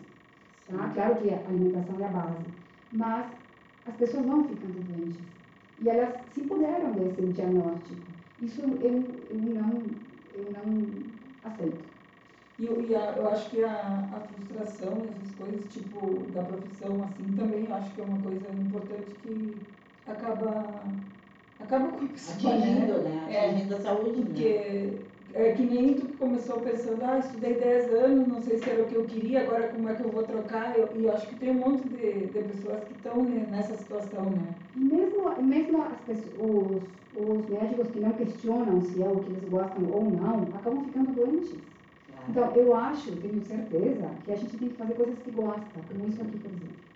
Tá? 0.70 0.90
Claro 0.94 1.16
que 1.18 1.30
a 1.30 1.38
alimentação 1.48 1.96
é 2.00 2.06
a 2.06 2.10
base. 2.10 2.46
Mas 2.92 3.26
as 3.86 3.96
pessoas 3.96 4.26
vão 4.26 4.44
ficando 4.44 4.80
doentes. 4.84 5.37
E 5.80 5.90
elas 5.90 6.16
se 6.32 6.42
empoderam 6.42 6.94
desse 6.94 7.22
diagnóstico. 7.28 8.02
Isso 8.42 8.62
eu, 8.62 8.80
eu, 8.82 9.36
não, 9.36 9.84
eu 10.34 10.52
não 10.52 10.88
aceito. 11.44 11.86
E 12.60 12.66
eu, 12.66 12.82
e 12.82 12.96
a- 12.96 13.14
eu 13.18 13.28
acho 13.28 13.50
que 13.52 13.64
a, 13.64 14.10
a 14.12 14.20
frustração, 14.22 15.08
essas 15.10 15.36
coisas, 15.36 15.72
tipo, 15.72 16.26
da 16.34 16.42
profissão, 16.44 17.04
assim, 17.04 17.34
também 17.36 17.66
eu 17.66 17.74
acho 17.76 17.94
que 17.94 18.02
é 18.02 18.04
uma 18.04 18.18
coisa 18.22 18.48
importante 18.50 19.12
que 19.22 19.62
acaba, 20.06 20.84
acaba 21.60 21.90
com 21.90 22.06
a 22.06 22.08
pessoa, 22.08 22.56
né? 22.56 22.64
Atingindo, 22.64 23.02
né? 23.04 23.28
É. 23.30 23.50
Atingindo 23.50 23.76
a 23.76 23.80
saúde, 23.80 24.24
né? 24.24 24.34
É 25.40 25.52
que 25.52 25.64
nem 25.64 25.94
tu 25.94 26.08
que 26.08 26.18
começou 26.18 26.62
pensando, 26.62 27.04
ah, 27.04 27.20
estudei 27.20 27.54
10 27.60 27.94
anos, 27.94 28.28
não 28.28 28.42
sei 28.42 28.58
se 28.58 28.68
era 28.68 28.82
o 28.82 28.88
que 28.88 28.96
eu 28.96 29.06
queria, 29.06 29.44
agora 29.44 29.68
como 29.68 29.88
é 29.88 29.94
que 29.94 30.02
eu 30.02 30.10
vou 30.10 30.24
trocar? 30.24 30.76
Eu, 30.76 30.90
e 30.96 31.04
eu 31.04 31.14
acho 31.14 31.28
que 31.28 31.36
tem 31.36 31.52
um 31.52 31.60
monte 31.60 31.88
de, 31.90 32.26
de 32.26 32.40
pessoas 32.40 32.84
que 32.86 32.94
estão 32.94 33.24
nessa 33.24 33.78
situação, 33.78 34.32
né? 34.32 34.56
Mesmo, 34.76 35.40
mesmo 35.44 35.84
as 35.84 36.00
pessoas, 36.08 36.34
os, 36.40 36.84
os 37.16 37.50
médicos 37.50 37.88
que 37.90 38.00
não 38.00 38.14
questionam 38.14 38.82
se 38.82 39.00
é 39.00 39.08
o 39.08 39.20
que 39.20 39.30
eles 39.30 39.48
gostam 39.48 39.88
ou 39.92 40.10
não, 40.10 40.42
acabam 40.56 40.86
ficando 40.86 41.12
doentes. 41.12 41.54
Então, 42.28 42.56
eu 42.56 42.76
acho, 42.76 43.16
tenho 43.18 43.40
certeza, 43.44 44.10
que 44.26 44.32
a 44.32 44.36
gente 44.36 44.58
tem 44.58 44.70
que 44.70 44.76
fazer 44.76 44.96
coisas 44.96 45.20
que 45.20 45.30
gosta, 45.30 45.80
como 45.88 46.08
isso 46.08 46.20
aqui, 46.20 46.40
por 46.40 46.50
exemplo. 46.50 46.87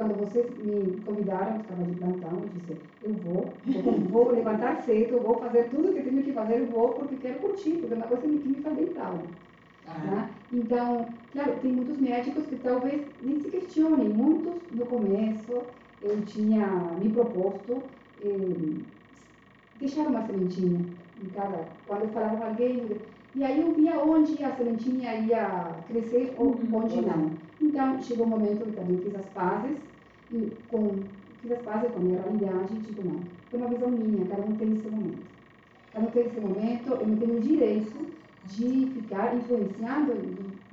Quando 0.00 0.18
vocês 0.18 0.46
me 0.64 0.98
convidaram, 1.04 1.56
eu 1.56 1.60
estava 1.60 1.82
de 1.82 1.94
plantão, 1.96 2.30
eu 2.32 2.48
disse, 2.54 2.80
eu 3.02 3.12
vou, 3.12 3.52
vou, 3.82 4.24
vou 4.24 4.32
levantar 4.32 4.76
cedo, 4.76 5.16
eu 5.16 5.20
vou 5.20 5.38
fazer 5.38 5.64
tudo 5.64 5.90
o 5.90 5.92
que 5.92 6.00
tenho 6.00 6.22
que 6.22 6.32
fazer, 6.32 6.60
eu 6.60 6.66
vou 6.68 6.94
porque 6.94 7.16
quero 7.16 7.38
curtir, 7.40 7.72
porque 7.72 7.92
é 7.92 7.96
uma 7.98 8.06
coisa 8.06 8.22
que 8.22 8.48
me 8.48 8.54
faz 8.62 8.76
bem 8.76 8.86
tal. 8.86 9.18
Tá? 9.84 10.30
Então, 10.50 11.06
claro, 11.34 11.52
tem 11.60 11.72
muitos 11.72 11.98
médicos 11.98 12.46
que 12.46 12.56
talvez 12.56 13.02
nem 13.20 13.40
se 13.40 13.50
questionem. 13.50 14.08
Muitos, 14.08 14.54
no 14.72 14.86
começo, 14.86 15.52
eu 16.00 16.22
tinha 16.24 16.66
me 16.98 17.10
proposto 17.10 17.82
eh, 18.24 18.80
deixar 19.78 20.06
uma 20.06 20.26
sementinha 20.26 20.80
em 21.22 21.28
cada... 21.28 21.68
Quando 21.86 22.04
eu 22.04 22.08
falava 22.08 22.38
com 22.38 22.44
alguém, 22.44 22.86
e 23.34 23.44
aí 23.44 23.60
eu 23.60 23.74
via 23.74 24.02
onde 24.02 24.42
a 24.42 24.56
sementinha 24.56 25.14
ia 25.16 25.74
crescer 25.88 26.32
ou 26.38 26.46
uhum. 26.46 26.68
onde 26.72 27.02
não. 27.02 27.32
Então, 27.60 28.00
chegou 28.00 28.24
um 28.24 28.30
momento 28.30 28.64
que 28.64 28.72
também 28.72 28.96
fiz 28.96 29.14
as 29.14 29.26
pazes, 29.26 29.89
e 30.32 30.52
com, 30.68 31.02
fiz 31.42 31.52
as 31.52 31.62
pazes 31.62 31.90
com 31.92 31.98
a 31.98 32.02
minha 32.02 32.20
realidade 32.20 32.74
e 32.74 32.80
tipo, 32.80 33.02
não, 33.06 33.20
é 33.52 33.56
uma 33.56 33.68
visão 33.68 33.90
minha, 33.90 34.26
cada 34.26 34.42
um 34.42 34.56
tem 34.56 34.76
seu 34.76 34.90
momento. 34.90 35.30
Cada 35.92 36.06
um 36.06 36.10
tem 36.10 36.30
seu 36.30 36.42
momento, 36.42 36.90
eu 36.92 37.06
não 37.06 37.16
tenho 37.16 37.36
o 37.36 37.40
direito 37.40 38.06
de 38.44 38.86
ficar 38.94 39.34
influenciando 39.34 40.14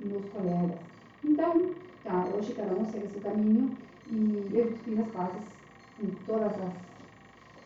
meus 0.00 0.24
colegas. 0.30 0.78
Então, 1.24 1.70
tá, 2.04 2.24
hoje 2.34 2.54
cada 2.54 2.72
um 2.74 2.84
segue 2.84 3.08
seu 3.08 3.20
caminho 3.20 3.70
e 4.10 4.48
eu 4.52 4.72
fiz 4.84 4.98
as 4.98 5.08
pazes 5.08 5.42
com 5.98 6.06
todas 6.26 6.52
as 6.52 6.88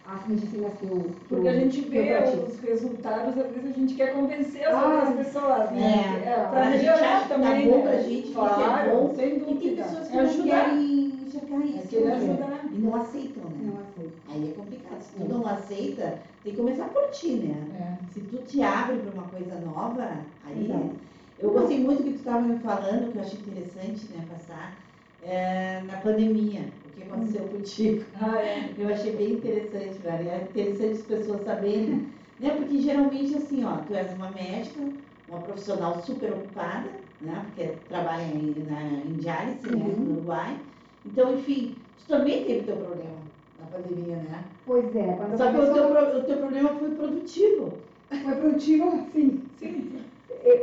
as 0.06 0.26
medicinas 0.26 0.72
que 0.78 0.86
eu 0.86 1.10
Porque 1.28 1.48
a 1.48 1.54
gente 1.54 1.80
vê 1.82 2.18
os 2.18 2.60
resultados, 2.60 3.38
às 3.38 3.52
vezes 3.52 3.70
a 3.70 3.72
gente 3.72 3.94
quer 3.94 4.12
convencer 4.12 4.66
as 4.66 4.74
ah, 4.74 4.86
outras 4.86 5.26
pessoas, 5.26 5.70
né? 5.70 6.22
É, 6.24 6.28
é 6.28 6.46
para 6.50 6.70
melhorar 6.70 7.28
também. 7.28 7.68
Tá 7.68 7.76
bom 7.76 7.82
pra 7.82 7.98
gente, 7.98 8.32
claro, 8.32 8.90
é 8.90 8.94
bom. 8.94 9.14
sem 9.14 9.38
dúvida. 9.38 9.64
E 9.64 9.68
tem 9.68 9.76
pessoas 9.76 10.08
que 10.08 10.18
é 10.18 10.22
não 10.22 10.42
querem 10.42 10.91
isso. 11.38 11.96
É 11.96 12.12
ajudar. 12.12 12.64
E 12.72 12.78
não 12.78 12.94
aceitam, 12.94 13.44
né? 13.44 13.58
Não 13.62 13.80
aceitam. 13.80 14.18
Aí 14.28 14.50
é 14.50 14.52
complicado. 14.54 15.00
Se 15.00 15.14
tu 15.16 15.28
não 15.28 15.46
aceita, 15.46 16.18
tem 16.42 16.52
que 16.52 16.58
começar 16.58 16.88
por 16.88 17.10
ti, 17.10 17.34
né? 17.34 17.98
É. 18.00 18.12
Se 18.12 18.20
tu 18.20 18.38
te 18.38 18.62
abre 18.62 18.96
para 18.98 19.12
uma 19.12 19.28
coisa 19.28 19.60
nova, 19.60 20.18
aí... 20.44 20.64
Exato. 20.64 20.90
Eu 21.38 21.50
gostei 21.50 21.80
muito 21.80 22.04
do 22.04 22.04
que 22.04 22.12
tu 22.12 22.18
estava 22.18 22.40
me 22.40 22.58
falando, 22.60 23.10
que 23.10 23.18
eu 23.18 23.22
achei 23.22 23.40
interessante, 23.40 24.06
né, 24.12 24.24
passar, 24.30 24.76
é, 25.24 25.82
na 25.82 25.96
pandemia 25.96 26.66
que 26.94 27.02
aconteceu 27.02 27.42
contigo. 27.48 28.04
Ah, 28.20 28.38
é. 28.38 28.70
Eu 28.78 28.88
achei 28.88 29.16
bem 29.16 29.32
interessante, 29.32 29.98
Mari. 30.04 30.28
É 30.28 30.46
interessante 30.48 30.92
as 30.92 31.02
pessoas 31.02 31.44
saberem, 31.44 32.08
né? 32.38 32.50
Porque 32.50 32.80
geralmente 32.80 33.34
assim, 33.34 33.64
ó, 33.64 33.78
tu 33.78 33.94
és 33.94 34.12
uma 34.14 34.30
médica, 34.30 34.80
uma 35.28 35.40
profissional 35.40 36.00
super 36.02 36.32
ocupada, 36.32 36.90
né? 37.20 37.44
Porque 37.46 37.72
trabalha 37.88 38.22
em, 38.22 38.54
na, 38.68 38.82
em 38.82 39.14
diálise, 39.14 39.66
né? 39.66 39.84
uhum. 39.84 40.04
no 40.04 40.12
Uruguai. 40.12 40.56
Então, 41.04 41.34
enfim, 41.34 41.76
tu 41.98 42.06
também 42.06 42.44
teve 42.44 42.66
teu 42.66 42.76
problema 42.76 43.16
na 43.60 43.66
pandemia, 43.66 44.16
né? 44.16 44.44
Pois 44.66 44.94
é. 44.94 45.14
Quando 45.16 45.36
Só 45.36 45.50
que 45.50 45.58
o 45.58 45.74
teu, 45.74 46.18
o 46.18 46.24
teu 46.24 46.36
problema 46.38 46.68
foi 46.70 46.90
produtivo. 46.90 47.72
Foi 48.08 48.34
produtivo, 48.34 49.06
sim. 49.12 49.42
Sim. 49.58 50.02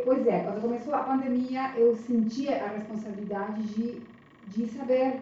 Pois 0.03 0.27
é, 0.27 0.39
quando 0.39 0.61
começou 0.61 0.93
a 0.93 1.03
pandemia, 1.03 1.73
eu 1.77 1.95
sentia 1.95 2.63
a 2.63 2.67
responsabilidade 2.67 3.61
de, 3.63 4.01
de 4.47 4.67
saber 4.67 5.21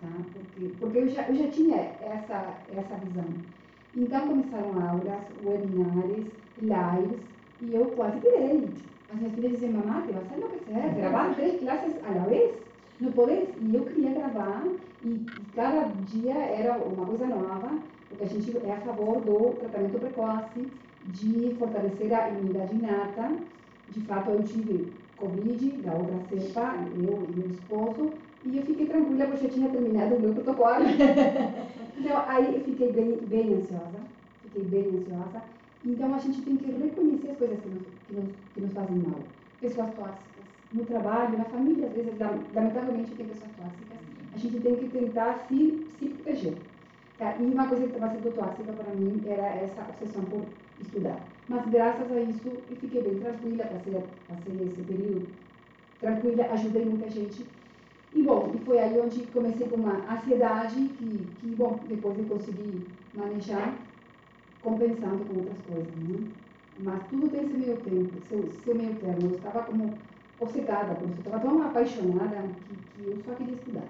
tá? 0.00 0.08
porque, 0.32 0.72
porque 0.78 0.98
eu, 0.98 1.08
já, 1.08 1.28
eu 1.28 1.34
já 1.34 1.48
tinha 1.48 1.76
essa, 2.00 2.54
essa 2.76 2.94
visão. 2.96 3.24
Então 3.96 4.28
começaram 4.28 4.88
aulas, 4.88 5.22
webinars, 5.44 6.26
lives, 6.60 7.20
e 7.62 7.74
eu 7.74 7.86
quase 7.96 8.20
virei. 8.20 8.68
As 9.10 9.18
minhas 9.18 9.34
filhas 9.34 9.52
diziam, 9.52 9.72
mamãe, 9.72 10.06
te 10.06 10.12
vas 10.12 10.32
a 10.32 10.36
enlouquecer, 10.36 10.94
gravar 10.96 11.34
três 11.34 11.60
classes 11.60 11.94
a 12.04 12.10
la 12.12 12.24
vez, 12.24 12.54
não 13.00 13.12
podes. 13.12 13.48
E 13.60 13.74
eu 13.74 13.84
queria 13.84 14.10
gravar, 14.10 14.64
e, 15.04 15.08
e 15.08 15.26
cada 15.54 15.84
dia 16.06 16.34
era 16.34 16.76
uma 16.78 17.06
coisa 17.06 17.26
nova, 17.26 17.78
porque 18.08 18.24
a 18.24 18.28
gente 18.28 18.56
é 18.64 18.72
a 18.72 18.80
favor 18.80 19.20
do 19.20 19.56
tratamento 19.60 19.98
precoce, 19.98 20.66
de 21.06 21.54
fortalecer 21.58 22.12
a 22.12 22.30
imunidade 22.30 22.74
inata. 22.74 23.32
De 23.90 24.00
fato, 24.00 24.30
eu 24.30 24.42
tive 24.42 24.92
Covid, 25.16 25.70
da 25.82 25.94
outra 25.94 26.18
cepa, 26.28 26.74
eu 26.96 27.26
e 27.28 27.38
meu 27.38 27.48
esposo, 27.48 28.12
e 28.44 28.58
eu 28.58 28.62
fiquei 28.64 28.86
tranquila 28.86 29.26
porque 29.26 29.46
eu 29.46 29.50
tinha 29.50 29.68
terminado 29.68 30.14
o 30.14 30.20
meu 30.20 30.34
protocolo. 30.34 30.84
então, 31.98 32.24
aí 32.26 32.54
eu 32.54 32.60
fiquei 32.62 32.92
bem, 32.92 33.16
bem 33.26 33.54
ansiosa. 33.54 34.00
Fiquei 34.42 34.62
bem 34.64 35.00
ansiosa. 35.00 35.42
Então, 35.84 36.14
a 36.14 36.18
gente 36.18 36.42
tem 36.42 36.56
que 36.56 36.70
reconhecer 36.70 37.30
as 37.30 37.38
coisas 37.38 37.58
que 37.60 37.68
nos, 37.68 37.82
que 38.06 38.14
nos, 38.14 38.28
que 38.54 38.60
nos 38.60 38.72
fazem 38.72 38.96
mal. 38.98 39.20
Pessoas 39.60 39.94
tóxicas. 39.94 40.35
No 40.72 40.84
trabalho, 40.84 41.38
na 41.38 41.44
família, 41.44 41.86
às 41.86 41.92
vezes, 41.92 42.12
lamentavelmente, 42.54 43.12
tem 43.12 43.26
pessoas 43.26 43.50
tóxicas. 43.56 43.98
A 44.34 44.38
gente 44.38 44.60
tem 44.60 44.76
que 44.76 44.88
tentar 44.88 45.46
se, 45.48 45.86
se 45.98 46.06
proteger. 46.08 46.54
Tá? 47.18 47.36
E 47.38 47.44
uma 47.44 47.66
coisa 47.68 47.86
que 47.86 47.94
estava 47.94 48.12
sendo 48.12 48.34
tóxica 48.34 48.72
para 48.72 48.94
mim 48.94 49.22
era 49.26 49.46
essa 49.46 49.82
obsessão 49.82 50.24
por 50.24 50.44
estudar. 50.80 51.18
Mas, 51.48 51.66
graças 51.70 52.10
a 52.10 52.20
isso, 52.20 52.48
eu 52.48 52.76
fiquei 52.76 53.02
bem 53.02 53.20
tranquila, 53.20 53.64
passei, 53.64 54.04
passei 54.28 54.66
esse 54.66 54.82
período 54.82 55.26
tranquila, 56.00 56.44
ajudei 56.52 56.84
muita 56.84 57.08
gente 57.08 57.46
e 58.16 58.22
bom, 58.22 58.50
e 58.54 58.58
foi 58.64 58.78
aí 58.78 58.98
onde 58.98 59.26
comecei 59.26 59.68
com 59.68 59.76
uma 59.76 60.02
ansiedade 60.10 60.74
que, 60.74 61.26
que 61.38 61.54
bom, 61.54 61.78
depois 61.86 62.18
eu 62.18 62.24
consegui 62.24 62.86
manejar, 63.12 63.76
compensando 64.62 65.24
com 65.24 65.38
outras 65.38 65.58
coisas, 65.68 65.94
né? 66.08 66.26
Mas 66.78 67.06
tudo 67.08 67.28
tem 67.28 67.46
seu 67.46 67.58
meio 67.58 67.76
tempo, 67.76 68.12
seu, 68.28 68.50
seu 68.64 68.74
meio 68.74 68.94
termo. 68.96 69.30
Eu 69.30 69.36
estava 69.36 69.64
como 69.64 69.94
obcecada 70.40 70.94
por 70.94 71.08
isso, 71.08 71.18
eu 71.18 71.24
estava 71.24 71.38
tão 71.40 71.62
apaixonada 71.62 72.36
que, 72.68 73.02
que 73.02 73.10
eu 73.10 73.22
só 73.24 73.34
queria 73.34 73.54
estudar. 73.54 73.84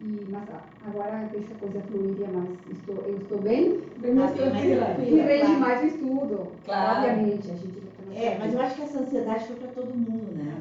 E, 0.00 0.26
mas 0.28 0.42
agora 0.86 1.30
essa 1.34 1.54
coisa 1.60 1.80
fluiria 1.82 2.28
mais. 2.28 2.50
Estou, 2.70 2.96
eu 3.06 3.16
estou 3.16 3.38
bem, 3.40 3.80
bem 3.98 4.14
mais 4.14 4.32
tranquila. 4.32 4.96
E 4.98 5.20
rende 5.20 5.52
mais 5.52 5.82
o 5.82 5.86
estudo. 5.86 6.48
Claro. 6.64 7.06
Obviamente, 7.06 7.50
a 7.50 7.54
gente. 7.54 7.84
É, 8.14 8.38
mas 8.38 8.54
eu 8.54 8.60
acho 8.60 8.74
que 8.76 8.82
essa 8.82 9.00
ansiedade 9.00 9.46
foi 9.46 9.56
para 9.56 9.68
todo 9.68 9.94
mundo, 9.94 10.36
né? 10.36 10.54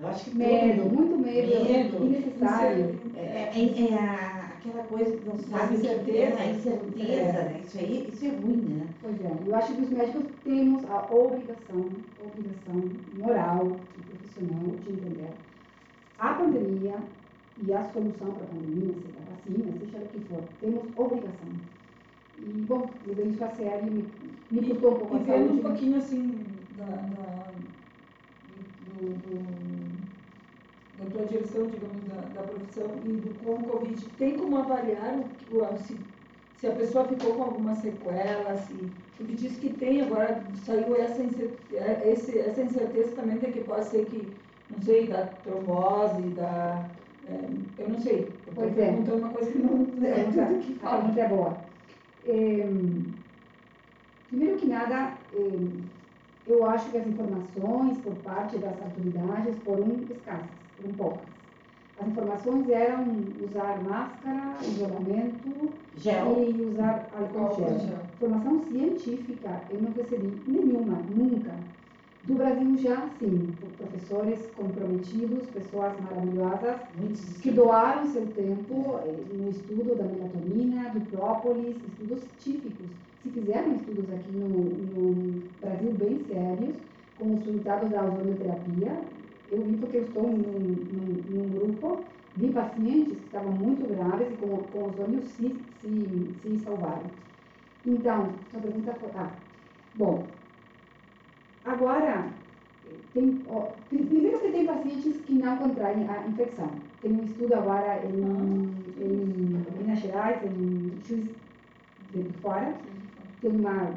Eu 0.00 0.08
acho 0.08 0.24
que 0.24 0.36
medo, 0.36 0.84
muito 0.84 1.16
medo, 1.16 1.64
medo 1.64 2.04
innecessário. 2.04 2.96
É, 3.16 3.20
é, 3.20 3.52
é, 3.54 3.92
é 3.92 3.98
a, 3.98 4.52
aquela 4.58 4.82
coisa 4.84 5.16
que 5.16 5.28
não 5.28 5.38
sabe 5.38 5.76
certeza, 5.78 6.40
a 6.40 6.46
incerteza, 6.46 7.38
é. 7.38 7.44
né? 7.44 7.60
Isso 7.64 7.78
aí, 7.78 8.08
isso 8.12 8.24
é 8.26 8.28
ruim, 8.28 8.78
né? 8.78 8.86
Pois 9.00 9.20
é. 9.24 9.32
Eu 9.46 9.54
acho 9.54 9.74
que 9.74 9.82
os 9.82 9.90
médicos 9.90 10.24
temos 10.44 10.84
a 10.90 11.06
obrigação, 11.14 11.86
obrigação 12.20 12.90
moral 13.16 13.76
profissional 14.32 14.76
de 14.76 14.92
entender 14.92 15.30
a 16.18 16.34
pandemia 16.34 16.94
e 17.64 17.72
a 17.72 17.84
solução 17.84 18.32
para 18.32 18.44
a 18.44 18.48
pandemia, 18.48 18.94
seja 18.94 19.18
a 19.18 19.34
vacina, 19.34 19.72
seja 19.78 19.98
o 19.98 20.08
que 20.08 20.20
for. 20.20 20.42
Temos 20.60 20.84
obrigação. 20.96 21.48
E, 22.38 22.44
bom, 22.66 22.90
levei 23.06 23.26
isso 23.26 23.44
a 23.44 23.50
sério, 23.50 23.92
me, 23.92 24.04
me 24.50 24.68
custou 24.68 24.94
um 24.94 24.98
pouco 24.98 25.16
e 25.16 25.20
a 25.20 25.24
saúde. 25.24 25.52
E 25.52 25.52
um 25.52 25.62
pouquinho, 25.62 25.96
assim, 25.98 26.46
da, 26.76 26.86
da 26.86 27.52
do, 28.98 29.06
do, 29.20 29.38
da 30.98 31.10
tua 31.10 31.26
direção, 31.26 31.66
digamos, 31.66 32.04
da, 32.04 32.20
da 32.34 32.42
profissão 32.48 32.88
e 33.04 33.12
do 33.12 33.44
com 33.44 33.54
o 33.54 33.64
Covid, 33.64 34.04
tem 34.18 34.38
como 34.38 34.58
avaliar 34.58 35.20
o, 35.50 35.78
se, 35.78 35.96
se 36.56 36.66
a 36.66 36.72
pessoa 36.72 37.06
ficou 37.06 37.34
com 37.34 37.42
alguma 37.42 37.74
sequela, 37.74 38.56
se, 38.56 38.90
porque 39.22 39.34
diz 39.34 39.56
que 39.56 39.70
tem, 39.70 40.02
agora 40.02 40.42
saiu 40.64 40.96
essa 40.96 41.22
incerteza, 41.22 42.38
essa 42.38 42.62
incerteza 42.62 43.16
também 43.16 43.38
de 43.38 43.52
que 43.52 43.60
pode 43.60 43.84
ser 43.86 44.04
que, 44.06 44.28
não 44.70 44.80
sei, 44.82 45.06
da 45.06 45.26
trombose, 45.44 46.22
da... 46.30 46.88
É, 47.28 47.48
eu 47.78 47.88
não 47.88 48.00
sei, 48.00 48.28
eu 48.46 48.52
pois 48.52 48.76
é. 48.76 48.86
perguntando 48.86 49.18
uma 49.18 49.28
coisa 49.28 49.50
que 49.50 49.58
não 49.58 49.86
é 50.04 50.24
tudo 50.24 50.60
que 50.60 50.74
fala. 50.74 51.04
Muito 51.04 51.20
é 51.20 51.28
boa. 51.28 51.56
É, 52.26 52.68
primeiro 54.28 54.56
que 54.58 54.66
nada, 54.66 55.16
eu 56.46 56.66
acho 56.66 56.90
que 56.90 56.98
as 56.98 57.06
informações 57.06 57.98
por 57.98 58.14
parte 58.16 58.58
das 58.58 58.74
autoridades 58.82 59.56
foram 59.64 59.86
escassas, 60.10 60.50
foram 60.76 60.94
poucas. 60.96 61.32
As 62.00 62.08
informações 62.08 62.68
eram 62.68 63.04
usar 63.42 63.82
máscara, 63.82 64.56
isolamento 64.62 65.72
gel. 65.96 66.42
e 66.42 66.62
usar 66.62 67.08
álcool 67.16 67.54
gel. 67.56 67.78
gel. 67.78 67.98
Informação 68.14 68.64
científica 68.70 69.60
eu 69.70 69.82
não 69.82 69.92
recebi 69.92 70.32
nenhuma, 70.46 70.98
nunca. 71.14 71.54
Do 72.24 72.34
Brasil 72.34 72.76
já, 72.78 73.08
sim, 73.18 73.52
professores 73.76 74.38
comprometidos, 74.56 75.48
pessoas 75.48 75.92
maravilhosas, 76.00 76.76
que 77.42 77.50
doaram 77.50 78.06
seu 78.06 78.26
tempo 78.28 79.00
eh, 79.04 79.24
no 79.34 79.50
estudo 79.50 79.96
da 79.96 80.04
melatonina, 80.04 80.90
do 80.90 81.00
própolis, 81.10 81.76
estudos 81.76 82.22
típicos 82.38 82.86
se 83.22 83.30
fizeram 83.30 83.76
estudos 83.76 84.04
aqui 84.12 84.32
no, 84.32 84.48
no 84.48 85.42
Brasil 85.60 85.92
bem 85.92 86.24
sérios, 86.26 86.74
com 87.18 87.34
os 87.34 87.44
resultados 87.44 87.88
da 87.90 88.02
ozonioterapia. 88.02 89.00
Eu 89.52 89.62
vi 89.62 89.76
porque 89.76 89.98
eu 89.98 90.04
estou 90.04 90.22
num, 90.22 90.36
num, 90.38 91.22
num 91.28 91.48
grupo 91.50 92.02
de 92.36 92.48
pacientes 92.48 93.18
que 93.18 93.26
estavam 93.26 93.52
muito 93.52 93.86
graves 93.86 94.32
e 94.32 94.36
com, 94.38 94.56
com 94.56 94.88
ozônio 94.88 95.20
se, 95.22 95.54
se, 95.80 96.34
se 96.40 96.58
salvaram. 96.64 97.04
Então, 97.84 98.30
sua 98.50 98.60
pergunta 98.60 98.94
foi. 98.94 99.10
Ah, 99.14 99.30
bom, 99.96 100.24
agora, 101.66 102.30
tem, 103.12 103.42
ó, 103.48 103.68
primeiro 103.90 104.40
que 104.40 104.52
tem 104.52 104.64
pacientes 104.64 105.20
que 105.26 105.34
não 105.34 105.58
contraem 105.58 106.08
a 106.08 106.26
infecção. 106.26 106.70
Tem 107.02 107.12
um 107.12 107.24
estudo 107.24 107.54
agora 107.54 108.00
em, 108.06 108.24
ah. 108.24 109.04
em 109.04 109.82
Minas 109.82 109.98
Gerais, 109.98 110.42
em 110.44 110.92
Juiz 111.04 111.28
de 112.14 112.22
Fora, 112.40 112.74
tem 113.42 113.50
uma 113.50 113.92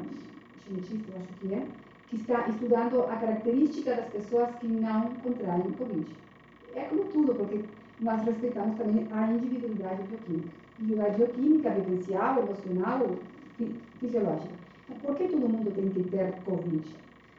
acho 0.78 0.98
que 1.40 1.54
é, 1.54 1.66
que 2.08 2.16
está 2.16 2.48
estudando 2.48 3.02
a 3.02 3.16
característica 3.16 3.94
das 3.94 4.06
pessoas 4.06 4.54
que 4.56 4.66
não 4.66 5.14
contraem 5.16 5.72
Covid. 5.72 6.06
É 6.74 6.82
como 6.82 7.04
tudo, 7.04 7.34
porque 7.34 7.64
nós 8.00 8.22
respeitamos 8.24 8.76
também 8.78 9.06
a 9.10 9.30
individualidade 9.32 10.02
bioquímica. 10.04 10.48
Individualidade 10.78 11.16
bioquímica, 11.16 11.70
vivencial, 11.70 12.38
emocional, 12.42 13.16
fisiológica. 13.98 14.54
Por 15.02 15.16
que 15.16 15.28
todo 15.28 15.48
mundo 15.48 15.74
tem 15.74 15.88
que 15.90 16.10
ter 16.10 16.32
Covid? 16.44 16.84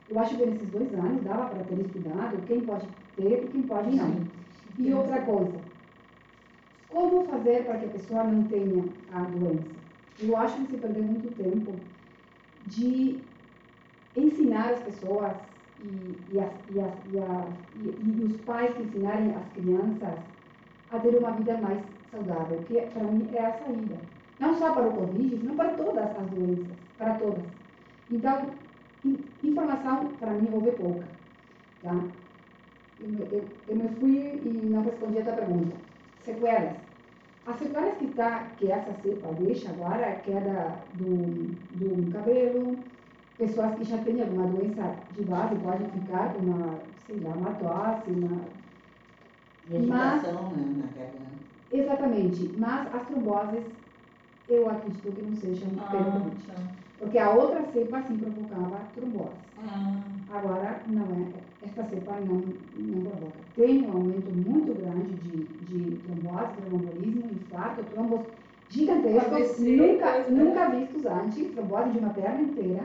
Eu 0.10 0.19
acho 0.19 0.38
que 0.38 0.45
nesses 0.45 0.69
dois 0.69 0.93
anos 0.93 1.23
dava 1.23 1.49
para 1.49 1.63
ter 1.63 1.80
estudado 1.80 2.45
quem 2.45 2.62
pode 2.62 2.88
ter 3.15 3.43
e 3.43 3.47
quem 3.47 3.62
pode 3.63 3.95
não. 3.95 4.12
Sim. 4.13 4.27
E 4.80 4.93
outra 4.93 5.21
coisa, 5.21 5.60
como 6.89 7.25
fazer 7.25 7.65
para 7.65 7.77
que 7.77 7.86
a 7.86 7.89
pessoa 7.89 8.23
não 8.23 8.43
tenha 8.43 8.84
a 9.13 9.21
doença? 9.21 9.77
Eu 10.19 10.36
acho 10.36 10.56
que 10.58 10.71
se 10.71 10.77
perdeu 10.77 11.03
muito 11.03 11.36
tempo 11.36 11.75
de 12.65 13.19
ensinar 14.17 14.71
as 14.71 14.80
pessoas 14.80 15.34
e, 15.84 16.17
e, 16.32 16.39
as, 16.39 16.51
e, 16.71 16.80
as, 16.80 16.93
e, 17.12 17.19
as, 17.19 17.45
e, 17.75 18.23
os 18.23 18.41
pais 18.41 18.73
que 18.75 18.84
ensinarem 18.84 19.36
as 19.36 19.53
crianças 19.53 20.19
a 20.91 20.99
ter 20.99 21.15
uma 21.17 21.32
vida 21.32 21.58
mais 21.58 21.84
saudável, 22.12 22.60
que 22.67 22.82
para 22.82 23.03
mim 23.03 23.30
é 23.34 23.45
a 23.45 23.53
saída. 23.53 23.95
Não 24.39 24.56
só 24.56 24.73
para 24.73 24.88
o 24.88 24.93
Covid, 24.93 25.39
mas 25.45 25.56
para 25.56 25.73
todas 25.73 26.17
as 26.17 26.27
doenças, 26.30 26.77
para 26.97 27.15
todas. 27.15 27.43
Então, 28.12 28.49
informação 29.43 30.08
para 30.19 30.32
mim 30.32 30.49
houve 30.51 30.71
pouca. 30.71 31.06
Tá? 31.84 32.03
Eu, 32.99 33.27
eu, 33.32 33.45
eu 33.67 33.75
me 33.75 33.88
fui 33.99 34.41
e 34.43 34.49
não 34.69 34.84
respondi 34.84 35.19
a 35.19 35.23
tua 35.23 35.34
pergunta. 35.34 35.75
Sequelas. 36.21 36.75
As 37.45 37.58
sequelas 37.58 37.97
que, 37.97 38.08
tá, 38.08 38.47
que 38.58 38.71
essa 38.71 38.93
cepa 39.01 39.32
deixa 39.39 39.69
agora 39.69 40.01
é 40.01 40.21
queda 40.25 40.75
do, 40.95 41.56
do 41.75 42.12
cabelo, 42.12 42.77
pessoas 43.38 43.76
que 43.76 43.84
já 43.84 43.97
têm 44.00 44.21
alguma 44.21 44.47
doença 44.47 44.95
de 45.15 45.23
base 45.23 45.56
podem 45.56 45.88
ficar 45.89 46.34
com 46.34 46.39
uma, 46.39 46.80
sei 47.06 47.19
lá, 47.19 47.32
uma 47.32 47.52
tosse, 47.52 48.12
uma... 48.12 48.41
Vegetação, 49.69 50.52
né, 50.52 50.76
na 50.78 50.88
garganta. 50.97 51.28
Exatamente, 51.71 52.56
mas 52.58 52.95
as 52.95 53.06
tromboses 53.08 53.63
eu 54.50 54.69
acredito 54.69 55.12
que 55.12 55.21
não 55.21 55.36
sejam 55.36 55.67
ah, 55.78 55.91
Covid. 55.91 56.36
Tá. 56.47 56.54
Porque 57.00 57.17
a 57.17 57.30
outra 57.32 57.63
cepa 57.73 58.02
sim 58.04 58.17
provocava 58.17 58.80
trombose. 58.95 59.36
Ah. 59.58 60.02
Agora, 60.32 60.82
não 60.88 61.04
é. 61.04 61.65
Esta 61.65 61.84
cepa 61.84 62.13
não, 62.21 62.43
não 62.78 63.02
provoca. 63.02 63.38
Tem 63.56 63.86
um 63.86 63.91
aumento 63.91 64.32
muito 64.32 64.73
grande 64.80 65.13
de, 65.15 65.43
de 65.65 65.97
trombose, 65.97 66.54
tromboembolismo, 66.58 67.32
infarto, 67.32 67.84
trombos 67.91 68.21
gigantescos, 68.69 69.60
nunca, 69.60 70.19
né? 70.19 70.26
nunca 70.30 70.69
vistos 70.69 71.06
antes, 71.06 71.52
trombose 71.54 71.91
de 71.91 72.00
uma 72.00 72.10
perna 72.10 72.41
inteira, 72.41 72.84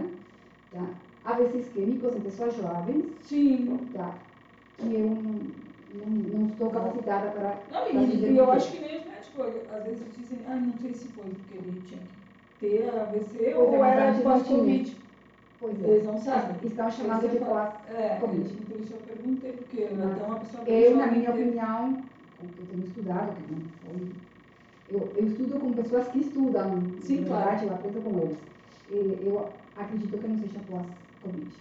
tá? 0.72 0.86
AVC 1.24 1.58
isquêmicos 1.58 2.16
em 2.16 2.20
pessoas 2.20 2.56
jovens. 2.56 3.04
Sim. 3.22 3.78
Tá? 3.94 4.14
E 4.80 4.94
eu 4.94 5.06
não, 5.06 5.40
não, 5.94 6.06
não 6.06 6.48
estou 6.48 6.70
capacitada 6.70 7.30
para. 7.30 7.56
Não, 7.70 7.88
e, 7.88 8.32
e 8.32 8.36
eu 8.36 8.50
acho 8.50 8.72
que 8.72 8.80
nem 8.80 8.98
os 8.98 9.04
médicos, 9.04 9.70
às 9.72 9.84
vezes, 9.84 10.02
dizem, 10.16 10.38
ah, 10.48 10.56
não 10.56 10.72
sei 10.80 10.92
se 10.92 11.08
foi 11.08 11.24
porque 11.24 11.58
ele 11.58 11.82
tinha 11.86 12.00
que 12.00 12.66
ter 12.66 12.88
AVC 12.88 13.52
pois 13.54 13.56
ou 13.56 13.84
é, 13.84 13.90
era 13.90 14.20
pós-Covid. 14.20 14.96
Pois 15.60 15.84
é. 15.84 15.88
Eles 15.88 16.04
não 16.04 16.18
sabem. 16.18 16.56
Estão 16.64 16.90
chamando 16.90 17.30
de 17.30 17.36
pós-Covid. 17.36 17.94
É, 17.94 18.18
por 18.18 18.80
isso 18.80 18.94
eu 18.94 18.98
perguntei, 19.06 19.52
porque 19.52 19.88
Mas, 19.92 20.12
até 20.12 20.24
uma 20.24 20.40
pessoa 20.40 20.64
Eu, 20.64 20.96
na 20.96 21.06
minha 21.06 21.30
opinião, 21.30 22.02
como 22.38 22.50
eu 22.58 22.66
tenho 22.66 22.84
estudado, 22.84 23.36
que 23.36 23.52
não 23.52 23.62
foi, 23.84 24.08
eu, 24.90 25.12
eu 25.16 25.26
estudo 25.28 25.60
com 25.60 25.72
pessoas 25.72 26.08
que 26.08 26.18
estudam, 26.18 26.82
Sim, 27.00 27.24
claro. 27.24 27.64
eu 27.64 27.74
aprendo 27.74 28.02
com 28.02 28.18
eles. 28.18 28.38
Eu 28.90 29.48
acredito 29.76 30.18
que 30.18 30.26
não 30.28 30.38
seja 30.38 30.60
pós-Covid. 30.68 31.52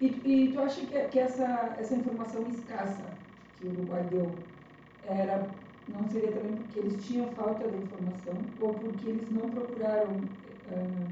E, 0.00 0.06
e 0.06 0.52
tu 0.52 0.60
acha 0.60 0.80
que, 0.86 0.98
que 1.08 1.18
essa, 1.18 1.76
essa 1.78 1.94
informação 1.94 2.42
escassa 2.48 3.04
que 3.58 3.66
o 3.66 3.70
Uruguai 3.70 4.04
deu 4.10 4.30
era 5.06 5.48
não 5.88 6.08
seria 6.08 6.32
também 6.32 6.56
porque 6.56 6.78
eles 6.80 7.04
tinham 7.04 7.26
falta 7.32 7.68
de 7.68 7.76
informação 7.76 8.34
ou 8.60 8.74
porque 8.74 9.10
eles 9.10 9.30
não 9.30 9.50
procuraram 9.50 10.12
uh, 10.12 11.06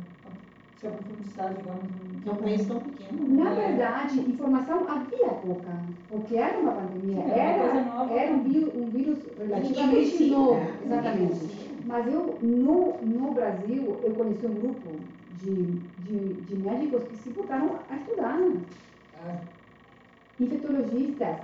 se 0.80 0.86
aprofundar, 0.86 1.54
digamos, 1.54 1.82
que 2.22 2.28
é 2.28 2.32
um 2.32 2.36
país 2.36 2.66
tão 2.66 2.80
pequeno. 2.80 3.28
Né? 3.28 3.44
Na 3.44 3.54
verdade, 3.54 4.20
informação 4.20 4.88
havia 4.88 5.28
pouca, 5.28 5.70
porque 6.08 6.36
era 6.36 6.58
uma 6.58 6.72
pandemia, 6.72 7.22
Sim, 7.22 7.30
era, 7.30 8.12
era 8.12 8.32
um, 8.32 8.42
vírus, 8.42 8.74
um 8.74 8.88
vírus 8.88 9.18
relativamente 9.38 10.24
novo, 10.30 10.54
né? 10.54 10.76
exatamente. 10.84 11.72
Mas 11.84 12.06
eu, 12.06 12.38
no, 12.40 12.98
no 13.02 13.32
Brasil, 13.32 14.00
eu 14.02 14.10
conheci 14.12 14.46
um 14.46 14.54
grupo 14.54 14.90
de, 15.40 15.80
de, 15.98 16.34
de 16.34 16.56
médicos 16.56 17.04
que 17.04 17.16
se 17.16 17.30
botaram 17.30 17.78
a 17.88 17.96
estudar. 17.96 18.38
Ah. 19.24 19.38
Infectologistas, 20.40 21.36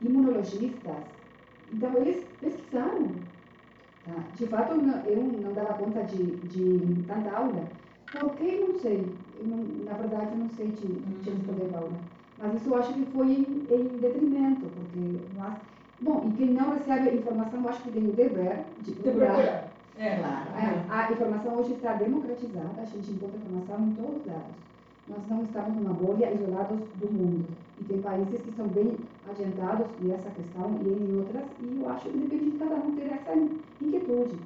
imunologistas, 0.00 0.96
então, 1.72 1.96
eles 1.96 2.24
pesquisaram. 2.40 3.08
Tá? 4.04 4.14
De 4.34 4.46
fato, 4.46 4.72
eu 5.06 5.22
não 5.22 5.52
dava 5.52 5.74
conta 5.74 6.02
de, 6.04 6.36
de 6.36 7.04
tanta 7.06 7.30
aula, 7.30 7.68
porque 8.12 8.64
não 8.66 8.78
sei. 8.78 9.06
Não, 9.42 9.58
na 9.84 9.92
verdade, 9.94 10.32
eu 10.32 10.38
não 10.38 10.48
sei 10.48 10.68
te, 10.72 10.86
te 11.22 11.30
responder, 11.30 11.70
Paula. 11.70 11.92
Mas 12.38 12.54
isso 12.54 12.70
eu 12.70 12.76
acho 12.76 12.92
que 12.94 13.04
foi 13.06 13.26
em, 13.26 13.66
em 13.70 13.98
detrimento, 13.98 14.66
porque 14.66 15.18
nós. 15.36 15.54
Bom, 16.00 16.28
e 16.28 16.36
quem 16.36 16.52
não 16.52 16.74
recebe 16.74 17.16
informação, 17.16 17.60
eu 17.60 17.68
acho 17.68 17.82
que 17.82 17.90
tem 17.90 18.08
o 18.08 18.12
dever 18.12 18.64
de 18.80 18.92
procurar. 18.92 19.68
É, 19.98 20.16
claro. 20.16 20.48
A, 20.88 21.06
a, 21.06 21.12
informação 21.12 21.56
hoje 21.56 21.72
está 21.72 21.94
democratizada, 21.94 22.80
a 22.80 22.84
gente 22.84 23.10
encontra 23.10 23.36
informação 23.36 23.80
em 23.84 23.94
todos 23.94 24.20
os 24.20 24.26
lados. 24.26 24.54
Nós 25.08 25.18
não 25.28 25.42
estamos 25.42 25.74
numa 25.74 25.94
bolha 25.94 26.32
isolados 26.32 26.78
do 27.00 27.12
mundo. 27.12 27.46
E 27.80 27.84
tem 27.84 28.00
países 28.00 28.40
que 28.42 28.50
estão 28.50 28.68
bem 28.68 28.96
adiantados 29.28 29.86
nessa 30.00 30.30
questão 30.30 30.78
e 30.84 30.88
em 30.88 31.18
outras, 31.18 31.44
e 31.60 31.80
eu 31.80 31.88
acho 31.88 32.08
que 32.08 32.16
depende 32.18 32.50
de 32.50 32.58
cada 32.58 32.76
um 32.76 32.94
ter 32.94 33.12
essa 33.12 33.34
inquietude. 33.82 34.36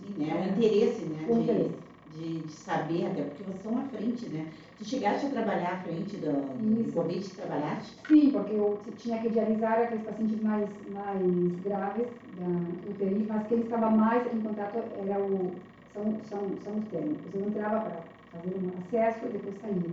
Sim, 0.00 0.24
né? 0.24 0.46
O 0.46 0.58
interesse, 0.58 1.04
né? 1.06 1.26
O 1.28 1.38
interesse. 1.40 1.83
De, 2.14 2.38
de, 2.38 2.52
saber, 2.52 3.06
até 3.06 3.22
porque 3.22 3.42
vocês 3.42 3.56
estão 3.56 3.78
à 3.78 3.82
frente, 3.88 4.26
né? 4.26 4.46
Tu 4.78 4.84
chegaste 4.84 5.26
a 5.26 5.30
trabalhar 5.30 5.72
à 5.72 5.76
frente 5.78 6.16
do, 6.18 6.30
do 6.30 6.92
Covid, 6.92 7.28
trabalhaste? 7.30 7.96
Sim, 8.06 8.30
porque 8.30 8.52
eu 8.52 8.78
tinha 8.96 9.20
que 9.20 9.30
dializar 9.30 9.80
aqueles 9.80 10.04
pacientes 10.04 10.40
mais, 10.40 10.68
mais 10.92 11.20
graves 11.64 12.06
da 12.38 12.90
UTI, 12.90 13.26
mas 13.28 13.48
quem 13.48 13.60
estava 13.60 13.90
mais 13.90 14.32
em 14.32 14.40
contato 14.42 14.76
era 14.76 15.18
o, 15.18 15.52
são, 15.92 16.20
são, 16.28 16.40
são 16.62 16.78
os 16.78 16.88
técnicos. 16.88 17.34
Eu 17.34 17.48
entrava 17.48 17.80
para 17.80 18.40
fazer 18.40 18.56
um 18.56 18.70
acesso 18.78 19.26
e 19.26 19.28
depois 19.32 19.60
saía. 19.60 19.90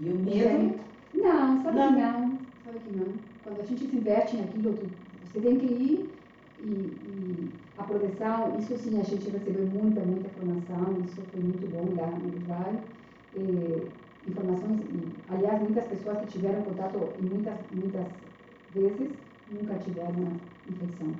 E 0.00 0.10
o 0.10 0.14
medo? 0.16 0.80
Não, 1.14 1.62
sabe 1.62 1.76
não. 1.76 1.94
que 1.94 2.00
não. 2.00 2.38
Sabe 2.64 2.78
que 2.78 2.96
não. 2.96 3.14
Quando 3.42 3.60
a 3.60 3.64
gente 3.64 3.86
se 3.86 3.96
investe 3.96 4.36
naquilo, 4.36 4.78
você 5.24 5.40
tem 5.40 5.58
que 5.58 5.66
ir 5.66 6.17
e, 6.60 6.70
e, 6.70 7.50
a 7.76 7.84
proteção, 7.84 8.58
isso 8.58 8.76
sim, 8.76 9.00
a 9.00 9.04
gente 9.04 9.30
recebeu 9.30 9.66
muita, 9.66 10.00
muita 10.00 10.28
formação, 10.30 11.00
isso 11.04 11.22
foi 11.30 11.40
muito 11.40 11.66
bom 11.70 11.94
lá 11.94 12.10
no 12.10 12.26
Uruguai. 12.26 12.78
informações, 14.26 14.80
e, 14.80 15.08
aliás, 15.28 15.62
muitas 15.62 15.84
pessoas 15.84 16.18
que 16.20 16.26
tiveram 16.26 16.62
contato 16.62 17.12
e 17.18 17.22
muitas, 17.22 17.54
muitas 17.70 18.06
vezes 18.74 19.10
nunca 19.50 19.74
tiveram 19.78 20.10
a 20.10 20.70
infecção. 20.70 21.14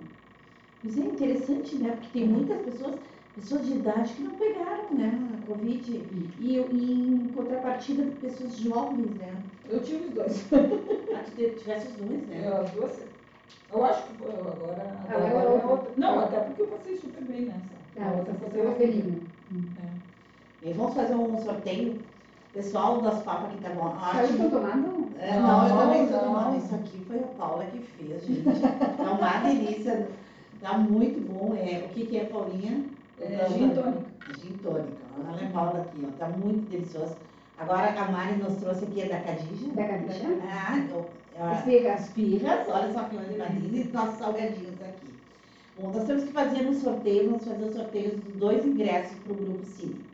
Isso 0.84 1.00
é 1.00 1.04
interessante, 1.04 1.76
né? 1.76 1.90
Porque 1.92 2.18
tem 2.18 2.28
muitas 2.28 2.60
pessoas 2.62 2.98
pessoas 3.38 3.66
de 3.66 3.72
idade 3.74 4.14
que 4.14 4.22
não 4.22 4.32
pegaram 4.32 4.92
né, 4.92 5.28
a 5.32 5.46
Covid 5.46 5.92
e, 5.92 6.30
e 6.40 6.58
em 6.58 7.28
contrapartida 7.34 8.10
pessoas 8.20 8.58
jovens, 8.58 9.10
né? 9.16 9.42
Eu 9.68 9.80
tive 9.80 10.06
os 10.06 10.10
dois. 10.12 10.46
ah, 11.14 11.24
tu 11.24 11.58
tivesse 11.58 11.88
os 11.88 11.94
dois, 11.94 12.26
né? 12.26 12.42
Eu, 12.46 12.56
as 12.56 12.70
duas. 12.70 13.07
Eu 13.72 13.84
acho 13.84 14.02
que 14.04 14.14
foi 14.14 14.30
agora. 14.30 14.96
Agora, 15.08 15.26
agora 15.26 15.60
é 15.60 15.66
outra. 15.66 15.90
Não, 15.96 16.20
até 16.20 16.40
porque 16.40 16.62
eu 16.62 16.66
passei 16.68 16.96
super 16.96 17.22
bem 17.24 17.42
nessa. 17.42 17.78
Ah, 18.00 18.14
outra 18.16 18.34
foi 18.34 18.74
feliz. 18.74 19.22
É. 19.82 20.68
E 20.68 20.72
vamos 20.72 20.94
fazer 20.94 21.14
um 21.14 21.38
sorteio. 21.42 22.00
Pessoal 22.52 23.02
das 23.02 23.22
papas 23.22 23.50
que 23.50 23.56
estavam 23.56 23.92
ótimo. 23.92 24.38
Você 24.38 24.48
tomando? 24.48 25.08
É, 25.20 25.38
não, 25.38 25.46
não, 25.46 25.68
eu 25.68 25.76
também 25.76 26.04
estou 26.04 26.20
tomando. 26.20 26.56
Isso 26.56 26.74
aqui 26.74 27.04
foi 27.06 27.18
a 27.18 27.26
Paula 27.38 27.64
que 27.66 27.78
fez, 27.78 28.24
gente. 28.24 28.48
É 28.48 29.08
uma 29.08 29.38
delícia. 29.42 30.08
Tá 30.60 30.78
muito 30.78 31.20
bom. 31.30 31.54
É, 31.54 31.84
o 31.84 31.88
que, 31.90 32.06
que 32.06 32.18
é, 32.18 32.24
Paulinha? 32.24 32.84
É, 33.20 33.46
gin 33.50 33.68
tônica. 33.70 34.02
Gin 34.40 34.56
tônica. 34.62 34.96
Olha 35.30 35.46
a 35.46 35.50
Paula 35.50 35.80
aqui, 35.82 36.06
ó. 36.06 36.18
Tá 36.18 36.28
muito 36.28 36.68
deliciosa. 36.70 37.16
Agora 37.58 37.90
a 37.90 38.10
Mari 38.10 38.36
nos 38.36 38.56
trouxe 38.56 38.84
aqui 38.84 39.02
é 39.02 39.08
da 39.08 39.20
Cadija. 39.20 39.68
Da 39.74 39.84
Cadija. 39.84 40.26
Ah, 40.48 40.78
então, 40.78 41.04
ah. 41.40 41.54
Espirras, 42.00 42.68
olha 42.68 42.92
só 42.92 43.04
que 43.04 43.14
maravilha, 43.16 43.80
e 43.82 43.84
nossos 43.92 44.18
salgadinhos 44.18 44.80
aqui. 44.82 45.08
Bom, 45.78 45.92
nós 45.92 46.04
temos 46.04 46.24
que 46.24 46.32
fazer 46.32 46.66
um 46.66 46.74
sorteio, 46.74 47.30
vamos 47.30 47.44
fazer 47.44 47.64
o 47.64 47.72
sorteio 47.72 48.16
dos 48.16 48.34
dois 48.34 48.64
ingressos 48.64 49.16
para 49.18 49.32
o 49.32 49.36
Grupo 49.36 49.64
Cine. 49.64 50.04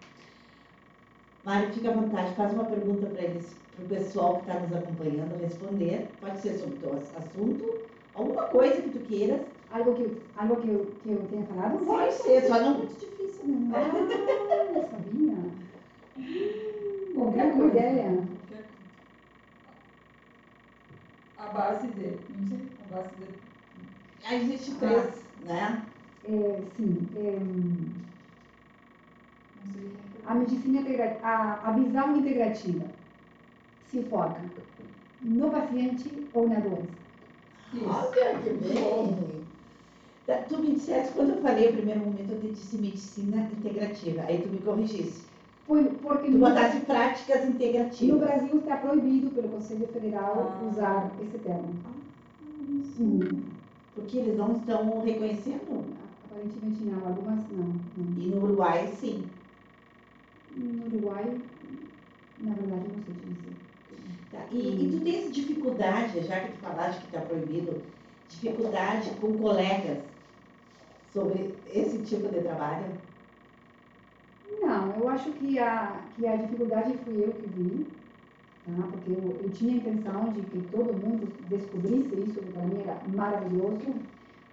Mário, 1.45 1.73
fica 1.73 1.91
à 1.91 1.95
vontade, 1.95 2.35
faz 2.35 2.53
uma 2.53 2.65
pergunta 2.65 3.07
para 3.07 3.23
eles, 3.23 3.55
para 3.77 3.85
o 3.85 3.89
pessoal 3.89 4.35
que 4.37 4.51
está 4.51 4.61
nos 4.61 4.73
acompanhando 4.75 5.41
responder. 5.41 6.09
Pode 6.21 6.41
ser 6.41 6.59
sobre 6.59 6.75
o 6.77 6.79
teu 6.79 6.93
assunto, 7.17 7.79
alguma 8.15 8.43
coisa 8.45 8.81
que 8.83 8.91
tu 8.91 8.99
queiras. 9.01 9.41
Algo 9.71 9.95
que, 9.95 10.09
algo 10.37 10.57
que, 10.57 10.69
eu, 10.69 10.95
que 11.03 11.11
eu 11.11 11.27
tenha 11.29 11.45
falado? 11.47 11.85
Pode 11.85 12.13
ser, 12.15 12.47
só 12.47 12.61
não 12.61 12.79
muito 12.79 12.95
difícil, 13.01 13.45
né? 13.45 13.73
Ah, 13.75 13.91
eu 14.73 14.83
sabia. 14.89 15.35
Qualquer 17.13 17.53
coisa. 17.53 17.67
ideia. 17.77 18.05
Qualquer- 18.13 18.65
A 21.39 21.44
base 21.55 21.87
de. 21.89 22.19
Não 22.37 22.49
sei. 22.49 22.69
A 22.91 22.97
base 22.97 23.09
de. 23.17 23.25
Aí 24.27 24.43
existe 24.43 24.75
três, 24.77 25.25
né? 25.45 25.83
É, 26.27 26.63
sim, 26.77 27.09
é, 27.17 27.39
sei. 29.73 29.93
a 30.27 30.35
medicina 30.35 30.81
integra, 30.81 31.19
a, 31.23 31.69
a 31.69 31.73
visão 31.73 32.17
integrativa 32.17 32.87
se 33.91 34.03
foca 34.05 34.41
no 35.21 35.51
paciente 35.51 36.29
ou 36.33 36.49
na 36.49 36.61
doença. 36.61 36.89
Isso. 37.75 37.87
Olha 37.87 38.39
que 38.39 38.51
bem! 38.51 39.45
Tu 40.49 40.59
me 40.59 40.75
disseste, 40.75 41.13
quando 41.13 41.35
eu 41.35 41.43
falei 41.43 41.67
no 41.67 41.77
primeiro 41.77 42.01
momento, 42.01 42.33
eu 42.33 42.41
te 42.41 42.49
disse 42.49 42.79
medicina 42.79 43.43
integrativa. 43.43 44.23
Aí 44.23 44.41
tu 44.41 44.49
me 44.49 44.59
corrigiste. 44.59 45.24
Por- 45.67 45.83
Porque 46.03 46.29
no, 46.31 46.39
botaste 46.41 46.81
práticas 46.81 47.45
no 47.45 47.51
integrativas. 47.53 48.21
Brasil 48.21 48.59
está 48.59 48.77
proibido 48.77 49.31
pelo 49.31 49.49
Conselho 49.49 49.87
Federal 49.89 50.53
Ah. 50.61 50.69
usar 50.71 51.11
esse 51.23 51.39
termo. 51.39 51.75
Isso. 52.69 53.03
Uhum. 53.03 53.43
Porque 53.95 54.19
eles 54.19 54.37
não 54.37 54.57
estão 54.57 55.01
reconhecendo. 55.03 55.85
Aparentemente 56.27 56.85
não, 56.85 57.07
algumas 57.07 57.39
não. 57.51 57.81
não. 57.97 58.23
E 58.23 58.27
no 58.29 58.45
Uruguai, 58.45 58.89
sim. 59.01 59.25
No 60.57 60.87
Uruguai, 60.87 61.41
na 62.41 62.55
verdade, 62.55 62.83
não 62.89 63.05
sei 63.05 63.15
te 63.15 63.27
dizer. 63.27 63.55
Tá? 64.33 64.45
E, 64.51 64.59
e 64.59 64.91
tu 64.99 65.05
tens 65.05 65.33
dificuldade, 65.33 66.21
já 66.27 66.41
que 66.41 66.53
tu 66.53 66.59
falaste 66.59 67.01
que 67.01 67.07
está 67.07 67.21
proibido, 67.21 67.81
dificuldade 68.29 69.11
com 69.21 69.39
colegas 69.39 69.99
sobre 71.13 71.55
esse 71.73 71.99
tipo 71.99 72.29
de 72.29 72.41
trabalho? 72.41 72.87
Não, 74.65 74.97
eu 74.97 75.09
acho 75.11 75.31
que 75.33 75.59
a, 75.59 76.01
que 76.17 76.27
a 76.27 76.37
dificuldade 76.37 76.97
fui 77.05 77.23
eu 77.23 77.33
que 77.35 77.47
vi, 77.49 77.87
tá? 78.65 78.89
porque 78.91 79.11
eu, 79.11 79.41
eu 79.43 79.51
tinha 79.51 79.75
a 79.75 79.77
intenção 79.77 80.33
de 80.33 80.41
que 80.41 80.63
todo 80.73 80.95
mundo 80.95 81.29
descobrisse 81.51 82.15
isso, 82.15 82.41
que 82.41 82.53
para 82.53 82.63
mim 82.63 82.81
era 82.81 82.99
maravilhoso. 83.07 83.95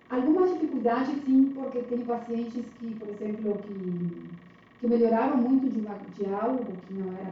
Algumas 0.10 0.52
dificuldades, 0.52 1.24
sim, 1.24 1.54
porque 1.56 1.80
tem 1.84 2.00
pacientes 2.06 2.66
que, 2.78 2.96
por 2.96 3.08
exemplo, 3.08 3.58
que, 3.64 4.30
que 4.82 4.88
melhoraram 4.88 5.38
muito 5.38 5.70
de, 5.70 5.80
uma, 5.80 5.96
de 6.14 6.26
algo 6.26 6.66
que 6.86 6.94
não 6.94 7.14
era 7.14 7.32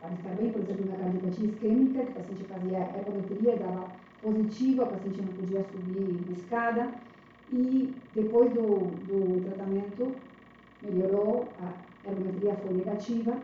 para 0.00 0.14
estar 0.14 0.34
bem, 0.36 0.52
por 0.52 0.60
exemplo, 0.60 0.86
na 0.86 0.96
cardiopatia 0.96 1.48
isquêmica, 1.48 2.04
que 2.04 2.12
o 2.12 2.14
paciente 2.14 2.44
fazia 2.44 2.78
ergometria, 2.96 3.56
dava 3.56 3.90
positiva, 4.22 4.84
o 4.84 4.86
paciente 4.86 5.20
não 5.22 5.32
podia 5.32 5.64
subir 5.64 6.24
na 6.28 6.32
escada, 6.32 6.94
e 7.52 7.96
depois 8.14 8.52
do, 8.52 8.92
do 9.06 9.42
tratamento 9.44 10.14
melhorou, 10.82 11.52
a 11.60 11.72
ergometria 12.08 12.54
foi 12.56 12.74
negativa, 12.74 13.36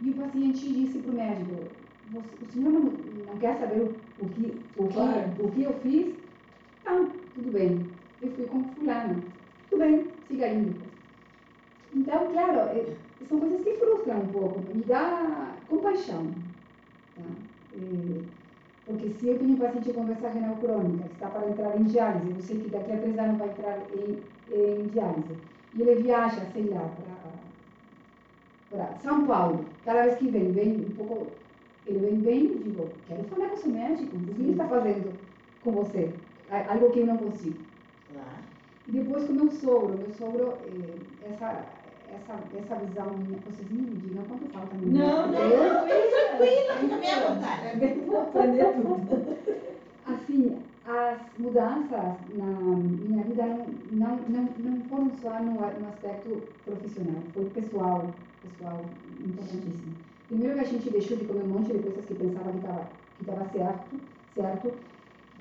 e 0.00 0.10
o 0.10 0.14
paciente 0.14 0.72
disse 0.72 0.98
para 1.00 1.10
o 1.10 1.14
médico, 1.14 1.66
"Você- 2.12 2.36
o 2.42 2.46
senhor 2.46 2.72
não, 2.72 2.80
não 2.82 3.36
quer 3.38 3.58
saber 3.58 3.80
o, 3.82 3.94
o, 4.24 4.28
que, 4.28 4.60
o, 4.76 4.86
que, 4.88 4.94
Claro. 4.94 5.30
o 5.38 5.50
que 5.50 5.62
eu 5.62 5.72
fiz? 5.80 6.14
Não, 6.84 7.10
tudo 7.34 7.50
bem, 7.52 7.86
eu 8.22 8.30
fui 8.32 8.46
com 8.46 8.64
fulano, 8.74 9.24
tudo 9.68 9.80
bem, 9.80 10.06
siga 10.28 10.48
indo. 10.48 10.88
Então, 11.94 12.32
claro, 12.32 12.58
é- 12.70 12.96
são 13.28 13.40
coisas 13.40 13.62
que 13.62 13.74
frustram 13.76 14.20
um 14.22 14.26
pouco, 14.28 14.74
me 14.74 14.82
dá 14.84 15.56
compaixão. 15.68 16.32
Tá? 17.16 17.22
É, 17.76 18.22
porque 18.86 19.10
se 19.10 19.28
eu 19.28 19.38
tenho 19.38 19.52
um 19.54 19.58
paciente 19.58 19.92
com 19.92 20.04
doença 20.06 20.28
renal 20.30 20.56
crônica 20.56 21.04
que 21.08 21.14
está 21.14 21.28
para 21.28 21.48
entrar 21.50 21.78
em 21.78 21.84
diálise, 21.84 22.30
eu 22.36 22.40
sei 22.42 22.60
que 22.60 22.68
daqui 22.70 22.92
a 22.92 22.96
três 22.98 23.18
anos 23.18 23.38
vai 23.38 23.50
entrar 23.50 23.78
em, 23.92 24.22
em 24.50 24.86
diálise, 24.88 25.36
e 25.74 25.82
ele 25.82 26.02
viaja, 26.02 26.40
sei 26.52 26.64
lá, 26.64 26.90
para 28.70 28.94
São 29.02 29.26
Paulo, 29.26 29.64
cada 29.84 30.02
vez 30.02 30.18
que 30.18 30.28
vem, 30.28 30.52
vem 30.52 30.76
um 30.76 30.94
pouco, 30.94 31.26
ele 31.86 31.98
vem 31.98 32.20
bem, 32.20 32.46
eu 32.46 32.58
digo, 32.58 32.88
quero 33.06 33.24
falar 33.24 33.48
com 33.48 33.54
o 33.54 33.58
seu 33.58 33.70
médico, 33.70 34.16
o 34.16 34.20
que 34.20 34.42
ele 34.42 34.50
está 34.52 34.68
fazendo 34.68 35.18
com 35.62 35.72
você? 35.72 36.12
Algo 36.50 36.90
que 36.90 37.00
eu 37.00 37.06
não 37.06 37.16
consigo. 37.16 37.58
Claro. 38.12 38.28
E 38.88 38.92
depois 38.92 39.24
com 39.24 39.32
o 39.32 39.36
meu 39.36 39.50
sogro, 39.50 39.98
meu 39.98 40.10
sogro, 40.12 40.54
eh, 40.66 41.30
essa, 41.30 41.64
essa, 42.14 42.38
essa 42.58 42.76
visão 42.76 43.10
minha, 43.18 43.38
vocês 43.46 43.70
me 43.70 43.96
digam 43.96 44.24
quanto 44.24 44.50
falta 44.50 44.74
a 44.74 44.78
mim. 44.78 44.98
Não, 44.98 45.30
não, 45.30 45.38
Eu, 45.38 45.88
Tranquila, 46.38 46.74
fica 46.80 46.96
bem 46.96 47.10
à 47.10 47.28
vontade. 47.28 47.66
É 47.66 47.76
bem 47.76 48.16
aprender 48.16 48.72
tudo. 48.74 49.57
As 51.20 51.38
mudanças 51.38 52.16
na 52.34 52.46
minha 52.46 53.24
vida 53.24 53.44
não, 53.46 53.66
não, 53.90 54.16
não, 54.28 54.48
não 54.58 54.80
foram 54.88 55.10
só 55.20 55.42
no, 55.42 55.54
no 55.54 55.88
aspecto 55.88 56.42
profissional, 56.64 57.22
foi 57.34 57.44
pessoal, 57.50 58.14
pessoal, 58.42 58.84
importantíssimo. 59.20 59.94
Primeiro 60.28 60.54
que 60.54 60.60
a 60.60 60.64
gente 60.64 60.90
deixou 60.90 61.16
de 61.16 61.24
comer 61.24 61.42
um 61.42 61.48
monte 61.48 61.72
de 61.72 61.78
coisas 61.78 62.04
que 62.04 62.14
pensava 62.14 62.50
que 62.50 62.58
estava 62.58 62.90
que 63.18 63.24
tava 63.24 63.44
certo, 63.48 63.96
certo. 64.34 64.72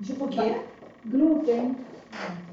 Tipo 0.01 0.25
o 0.25 0.29
quê? 0.29 0.61
Glúten, 1.05 1.75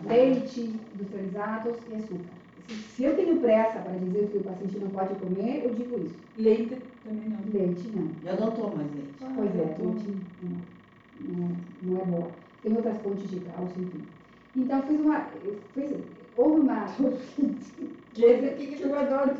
leite, 0.07 0.81
industrializados 0.95 1.77
e 1.91 1.95
açúcar. 1.95 2.35
Se, 2.67 2.75
se 2.75 3.05
eu 3.05 3.15
tenho 3.17 3.41
pressa 3.41 3.79
para 3.79 3.93
dizer 3.99 4.29
que 4.31 4.39
o 4.39 4.43
paciente 4.43 4.79
não 4.79 4.89
pode 4.91 5.15
comer, 5.17 5.65
eu 5.65 5.75
digo 5.75 6.01
isso. 6.05 6.19
Leite 6.37 6.79
também 7.05 7.29
não. 7.29 7.39
Leite 7.53 7.89
não. 7.89 8.11
Eu 8.31 8.41
não 8.41 8.51
tomo 8.53 8.77
mais 8.77 8.91
leite. 8.93 9.15
Pois 9.19 9.51
é, 9.51 9.77
leite 9.79 10.15
não, 10.43 10.59
não, 11.21 11.47
é- 11.47 11.57
não 11.83 12.01
é 12.01 12.05
boa. 12.05 12.31
Tem 12.65 12.75
outras 12.75 12.97
fontes 13.03 13.31
de 13.31 13.41
cálcio, 13.41 13.81
enfim. 13.81 14.03
Então, 14.57 14.83
fiz 14.83 15.01
uma, 15.01 15.21
fez, 15.75 15.93
houve 16.37 16.61
uma... 16.61 16.87
Que 18.15 18.67
que 18.67 18.83
eu 18.83 18.97
adoro. 18.97 19.35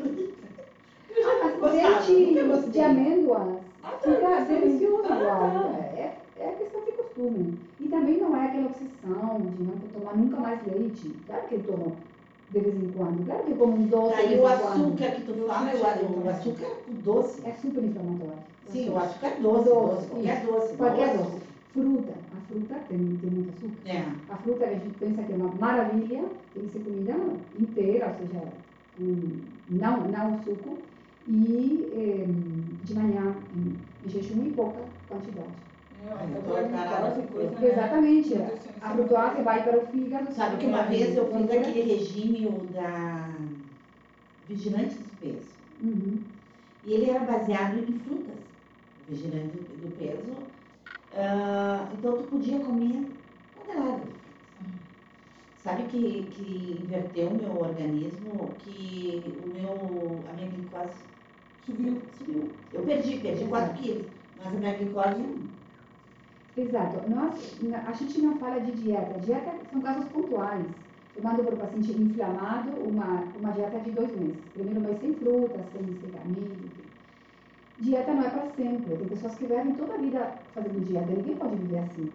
Ah, 1.17 1.57
mas 1.61 1.75
nunca 1.75 2.03
leite 2.03 2.71
de 2.71 2.79
amêndoas 2.81 3.57
Ah, 3.81 3.91
tá, 3.91 3.97
fica 3.99 4.19
tá, 4.19 4.39
delicioso 4.41 5.03
ah, 5.05 5.07
tá. 5.07 5.77
É, 5.97 6.17
é 6.39 6.51
questão 6.59 6.83
de 6.83 6.91
costume. 6.91 7.57
E 7.79 7.87
também 7.87 8.19
não 8.19 8.35
é 8.35 8.47
aquela 8.47 8.65
obsessão 8.65 9.41
de 9.41 9.63
não 9.63 9.73
tomar 9.93 10.17
nunca 10.17 10.37
mais 10.41 10.59
leite. 10.67 11.15
Claro 11.25 11.47
que 11.47 11.55
eu 11.55 11.63
tomo 11.63 11.95
de 12.51 12.59
vez 12.59 12.75
em 12.75 12.91
quando. 12.91 13.25
Claro 13.25 13.43
que 13.43 13.51
eu 13.51 13.57
como 13.57 13.75
um 13.77 13.87
doce 13.87 14.13
Tá, 14.13 14.23
e 14.23 14.27
vez 14.27 14.39
o 14.39 14.47
açúcar 14.47 15.11
que 15.11 15.21
tu 15.21 15.33
fala, 15.47 15.71
o, 15.71 16.25
o 16.25 16.29
açúcar 16.29 16.65
é 16.65 16.75
doce. 17.03 17.41
É 17.47 17.51
super 17.53 17.83
inflamatório. 17.83 18.33
Sim, 18.69 18.89
o 18.89 18.97
açúcar 18.97 19.27
é 19.27 19.39
doce, 19.39 19.69
Doce, 19.69 19.85
doce, 19.95 20.07
qualquer 20.07 20.45
doce. 20.45 20.75
Qualquer 20.75 21.17
doce. 21.17 21.41
Fruta. 21.73 22.24
A 22.45 22.47
fruta 22.47 22.75
tem, 22.87 23.17
tem 23.17 23.29
muito 23.29 23.57
açúcar. 23.57 23.89
É. 23.89 24.05
A 24.29 24.37
fruta 24.37 24.67
que 24.67 24.73
a 24.75 24.77
gente 24.77 24.99
pensa 24.99 25.23
que 25.23 25.33
é 25.33 25.35
uma 25.35 25.53
maravilha, 25.55 26.25
tem 26.53 26.63
que 26.65 26.71
ser 26.71 26.79
comida 26.79 27.13
inteira, 27.59 28.07
ou 28.07 28.27
seja, 28.27 28.43
com, 28.97 29.41
não, 29.69 30.07
não 30.07 30.43
suco, 30.43 30.77
e 31.27 31.89
eh, 31.91 32.25
de 32.83 32.93
manhã 32.93 33.35
em, 33.55 33.75
em 34.05 34.09
jejum 34.09 34.45
e 34.45 34.51
pouca 34.51 34.79
quantidade. 35.09 35.47
É, 36.07 36.25
né? 37.63 37.71
Exatamente. 37.71 38.35
A 38.81 38.89
frutose 38.91 39.41
vai 39.41 39.63
para 39.63 39.77
o 39.79 39.87
fígado. 39.87 40.31
Sabe 40.33 40.57
que 40.57 40.67
uma 40.67 40.83
vez 40.83 41.17
eu 41.17 41.25
fiz 41.33 41.49
aquele 41.49 41.81
regime 41.81 42.47
da 42.75 43.29
vigilante 44.47 44.95
do 44.95 45.19
peso. 45.19 45.55
Uhum. 45.81 46.19
E 46.85 46.93
ele 46.93 47.09
era 47.09 47.25
baseado 47.25 47.79
em 47.79 47.99
frutas, 47.99 48.35
o 49.07 49.11
vigilante 49.11 49.57
do 49.57 49.97
peso. 49.97 50.54
Ah, 51.15 51.89
então 51.97 52.17
tu 52.17 52.23
podia 52.23 52.59
comer 52.59 53.09
de 53.55 53.71
frutas. 53.71 54.15
Sabe 55.57 55.83
que, 55.83 56.27
que 56.31 56.81
inverteu 56.83 57.29
o 57.29 57.37
meu 57.37 57.59
organismo, 57.59 58.53
que 58.59 59.23
o 59.43 59.47
meu, 59.47 60.23
a 60.29 60.33
minha 60.33 60.49
glicose 60.49 61.03
Subiu. 61.65 62.01
subiu. 62.17 62.51
Eu 62.71 62.83
perdi, 62.83 63.17
perdi 63.17 63.45
4 63.45 63.73
quilos, 63.73 64.05
mas 64.37 64.47
a 64.47 64.49
minha 64.51 64.77
glicose 64.77 65.23
Exato. 66.57 67.09
Nós, 67.09 67.59
a 67.85 67.91
gente 67.91 68.21
não 68.21 68.37
fala 68.37 68.59
de 68.61 68.71
dieta. 68.71 69.19
Dieta 69.19 69.51
são 69.71 69.81
casos 69.81 70.05
pontuais. 70.09 70.65
Eu 71.15 71.23
mando 71.23 71.43
para 71.43 71.55
o 71.55 71.57
paciente 71.57 71.91
inflamado 71.91 72.71
uma, 72.71 73.23
uma 73.37 73.51
dieta 73.51 73.79
de 73.79 73.91
dois 73.91 74.15
meses. 74.17 74.37
Primeiro 74.53 74.79
mês 74.81 74.99
sem 74.99 75.13
frutas, 75.15 75.65
sem, 75.73 75.81
sem 75.99 76.11
carne. 76.11 76.84
Dieta 77.79 78.13
não 78.13 78.23
é 78.23 78.29
para 78.29 78.49
sempre. 78.51 78.95
Tem 78.95 79.07
pessoas 79.07 79.35
que 79.35 79.45
vivem 79.45 79.73
toda 79.75 79.95
a 79.95 79.97
vida 79.97 80.31
fazendo 80.53 80.85
dieta. 80.85 81.11
Ninguém 81.11 81.35
pode 81.35 81.55
viver 81.57 81.79
assim. 81.79 82.09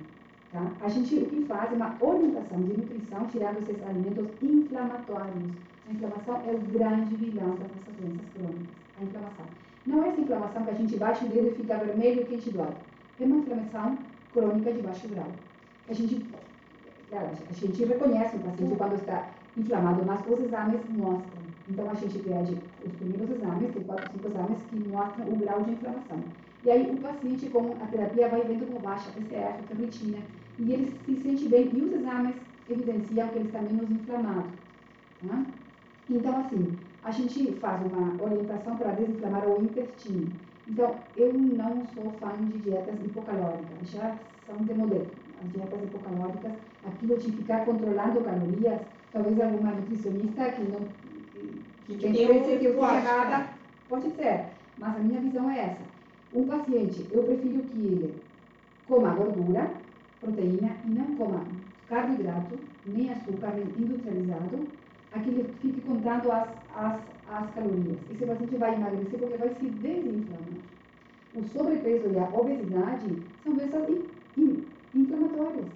Tá? 0.53 0.67
A 0.81 0.89
gente 0.89 1.15
o 1.17 1.27
que 1.27 1.45
faz 1.45 1.71
é 1.73 1.77
uma 1.77 1.97
orientação 2.01 2.61
de 2.63 2.77
nutrição, 2.77 3.27
tirando 3.27 3.59
esses 3.59 3.83
alimentos 3.87 4.27
inflamatórios. 4.43 5.53
A 5.89 5.93
inflamação 5.93 6.43
é 6.47 6.53
o 6.53 6.59
grande 6.73 7.15
vilão 7.17 7.51
das 7.51 7.69
nossas 7.69 7.95
doenças 8.01 8.27
crônicas. 8.35 8.67
A 8.99 9.05
inflamação. 9.05 9.47
Não 9.87 10.05
é 10.05 10.09
essa 10.09 10.21
inflamação 10.21 10.65
que 10.65 10.71
a 10.71 10.75
gente 10.75 10.97
bate 10.97 11.25
o 11.25 11.29
dedo 11.29 11.49
e 11.49 11.55
fica 11.55 11.77
vermelho 11.77 12.23
e 12.23 12.25
quente 12.25 12.51
dói. 12.51 12.73
É 13.21 13.25
uma 13.25 13.37
inflamação 13.37 13.99
crônica 14.33 14.73
de 14.73 14.83
baixo 14.83 15.09
grau. 15.09 15.29
A 15.89 15.93
gente, 15.93 16.27
a 17.13 17.53
gente 17.53 17.85
reconhece 17.85 18.37
o 18.37 18.41
paciente 18.41 18.77
quando 18.77 18.95
está 18.95 19.29
inflamado, 19.57 20.05
mas 20.07 20.21
os 20.27 20.41
exames 20.41 20.81
mostram. 20.91 21.41
Então, 21.69 21.91
a 21.91 21.95
gente 21.95 22.19
pede 22.19 22.57
os 22.85 22.93
primeiros 22.95 23.31
exames, 23.31 23.73
tem 23.73 23.83
quatro, 23.85 24.13
cinco 24.13 24.29
exames 24.29 24.59
que 24.71 24.89
mostram 24.89 25.29
o 25.29 25.37
grau 25.37 25.63
de 25.63 25.73
inflamação. 25.73 26.19
E 26.65 26.71
aí, 26.71 26.91
o 26.91 26.97
paciente, 26.99 27.49
com 27.49 27.73
a 27.83 27.87
terapia, 27.87 28.29
vai 28.29 28.43
vendo 28.43 28.67
como 28.67 28.81
baixa 28.81 29.11
PCR, 29.13 29.63
ferritina, 29.67 30.19
e 30.59 30.73
ele 30.73 30.95
se 31.05 31.17
sente 31.17 31.49
bem. 31.49 31.71
E 31.73 31.83
os 31.83 31.93
exames 31.93 32.37
evidenciam 32.69 33.29
que 33.29 33.39
ele 33.39 33.47
está 33.47 33.63
menos 33.63 33.91
inflamado. 33.91 34.49
Tá? 35.27 35.45
Então, 36.09 36.39
assim, 36.39 36.79
a 37.05 37.11
gente 37.11 37.53
faz 37.53 37.81
uma 37.87 38.23
orientação 38.23 38.77
para 38.77 38.93
desinflamar 38.93 39.49
o 39.49 39.63
intestino. 39.63 40.31
Então, 40.69 40.95
eu 41.17 41.33
não 41.33 41.85
sou 41.95 42.13
fã 42.21 42.33
de 42.37 42.59
dietas 42.59 42.95
hipocalóricas, 43.05 43.91
já 43.91 44.17
são 44.47 44.57
de 44.65 44.75
modelo. 44.75 45.07
As 45.43 45.53
dietas 45.53 45.83
hipocalóricas, 45.83 46.53
aquilo 46.87 47.17
de 47.17 47.33
ficar 47.33 47.65
controlando 47.65 48.21
calorias, 48.21 48.81
talvez 49.13 49.41
alguma 49.41 49.73
nutricionista 49.73 50.53
que 50.53 50.63
não 50.63 50.81
que, 51.99 52.13
que 52.13 52.27
tem 52.27 52.59
que 52.59 52.65
eu 52.65 52.73
estou 52.73 52.89
errada, 52.89 53.49
pode 53.89 54.11
ser, 54.13 54.47
mas 54.79 54.97
a 54.97 54.99
minha 54.99 55.21
visão 55.21 55.51
é 55.51 55.59
essa. 55.61 55.83
Um 56.33 56.47
paciente, 56.47 57.07
eu 57.11 57.25
prefiro 57.25 57.63
que 57.63 57.79
ele 57.79 58.23
coma 58.87 59.11
gordura, 59.11 59.71
proteína 60.21 60.77
e 60.85 60.89
não 60.91 61.17
coma 61.17 61.45
carboidrato, 61.89 62.59
nem 62.87 63.11
açúcar, 63.11 63.55
nem 63.55 63.65
industrializado, 63.65 64.69
aqui 65.13 65.29
ele 65.29 65.53
fique 65.61 65.81
contando 65.81 66.31
as, 66.31 66.49
as, 66.77 67.01
as 67.29 67.51
calorias. 67.55 67.99
Esse 68.13 68.25
paciente 68.25 68.57
vai 68.57 68.75
emagrecer 68.75 69.19
porque 69.19 69.37
vai 69.37 69.55
se 69.55 69.65
desinflamar. 69.65 70.41
O 71.35 71.45
sobrepeso 71.45 72.09
e 72.13 72.19
a 72.19 72.29
obesidade 72.29 73.23
são 73.43 73.55
doenças 73.55 73.89
inflamatórias. 74.95 75.67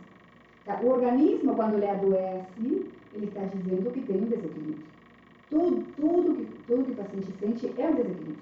Tá? 0.65 0.81
O 0.83 0.89
organismo, 0.91 1.55
quando 1.55 1.75
ele 1.75 1.89
adoece, 1.89 2.91
ele 3.13 3.27
está 3.27 3.43
dizendo 3.43 3.93
que 3.93 4.01
tem 4.01 4.17
um 4.17 4.25
desequilíbrio. 4.25 4.94
Tudo, 5.55 5.87
tudo, 5.95 6.35
que, 6.35 6.47
tudo 6.67 6.85
que 6.85 6.91
o 6.91 6.95
paciente 6.97 7.33
sente 7.39 7.81
é 7.81 7.87
um 7.87 7.95
desequilíbrio. 7.95 8.37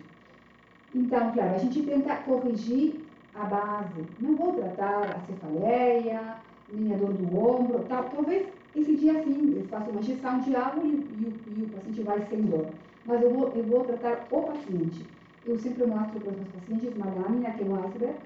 Então, 0.95 1.33
claro, 1.33 1.55
a 1.55 1.59
gente 1.59 1.83
tenta 1.83 2.17
corrigir 2.17 3.05
a 3.35 3.45
base. 3.45 4.07
Não 4.19 4.35
vou 4.35 4.55
tratar 4.55 5.11
a 5.11 5.21
cefaleia, 5.27 6.37
nem 6.73 6.95
a 6.95 6.97
dor 6.97 7.13
do 7.13 7.39
ombro, 7.39 7.85
tal. 7.87 8.05
Talvez 8.05 8.49
esse 8.75 8.97
dia 8.97 9.23
sim, 9.25 9.59
eu 9.59 9.65
faço 9.69 9.91
uma 9.91 10.01
injeção 10.01 10.41
de 10.41 10.57
água 10.57 10.83
e, 10.83 10.89
e, 10.89 11.43
e, 11.49 11.63
o 11.65 11.69
paciente 11.69 12.01
vai 12.01 12.27
sem 12.31 12.41
dor. 12.45 12.67
Mas 13.05 13.21
eu 13.21 13.31
vou, 13.31 13.53
eu 13.55 13.65
vou 13.65 13.85
tratar 13.85 14.27
o 14.31 14.43
paciente. 14.45 15.05
Eu 15.45 15.59
sempre 15.59 15.85
mostro 15.85 16.19
para 16.19 16.31
os 16.31 16.37
meus 16.37 16.49
pacientes 16.49 16.97
uma 16.97 17.13
lâmina 17.13 17.51
que 17.51 17.63
é 17.63 17.67
um 17.67 17.85
iceberg, 17.85 18.17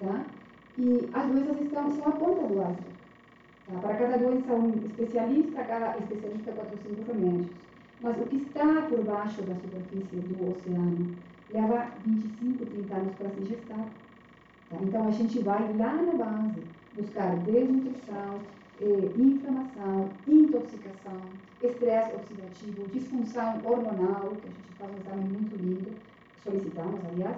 tá? 0.00 0.24
E 0.78 1.10
as 1.12 1.26
doenças 1.26 1.60
estão, 1.60 1.90
são 1.90 2.08
a 2.08 2.12
ponta 2.12 2.46
do 2.46 2.58
iceberg. 2.58 2.98
Tá? 3.66 3.78
Para 3.80 3.96
cada 3.96 4.16
doença, 4.16 4.50
um 4.54 4.70
especialista, 4.86 5.62
cada 5.64 5.98
especialista 5.98 6.52
quatro, 6.52 6.78
cinco 6.82 7.12
remédios. 7.12 7.68
Mas 8.00 8.16
o 8.20 8.26
que 8.26 8.36
está 8.36 8.82
por 8.88 9.02
baixo 9.04 9.42
da 9.42 9.54
superfície 9.54 10.16
do 10.16 10.50
oceano 10.50 11.16
leva 11.52 11.88
25, 12.06 12.64
30 12.64 12.94
anos 12.94 13.14
para 13.16 13.30
se 13.30 13.44
gestar. 13.44 13.86
Tá? 14.70 14.76
Então, 14.80 15.08
a 15.08 15.10
gente 15.10 15.40
vai 15.40 15.76
lá 15.76 15.94
na 15.94 16.12
base 16.12 16.62
buscar 16.94 17.36
desnutrição, 17.38 18.40
eh, 18.80 19.10
inflamação, 19.16 20.10
intoxicação, 20.26 21.20
estresse 21.62 22.14
oxidativo, 22.14 22.88
disfunção 22.92 23.60
hormonal, 23.64 24.36
que 24.40 24.46
a 24.46 24.50
gente 24.50 24.78
faz 24.78 24.92
um 24.92 24.98
exame 24.98 25.28
muito 25.32 25.56
lindo, 25.56 25.90
solicitamos, 26.44 27.00
aliás. 27.12 27.36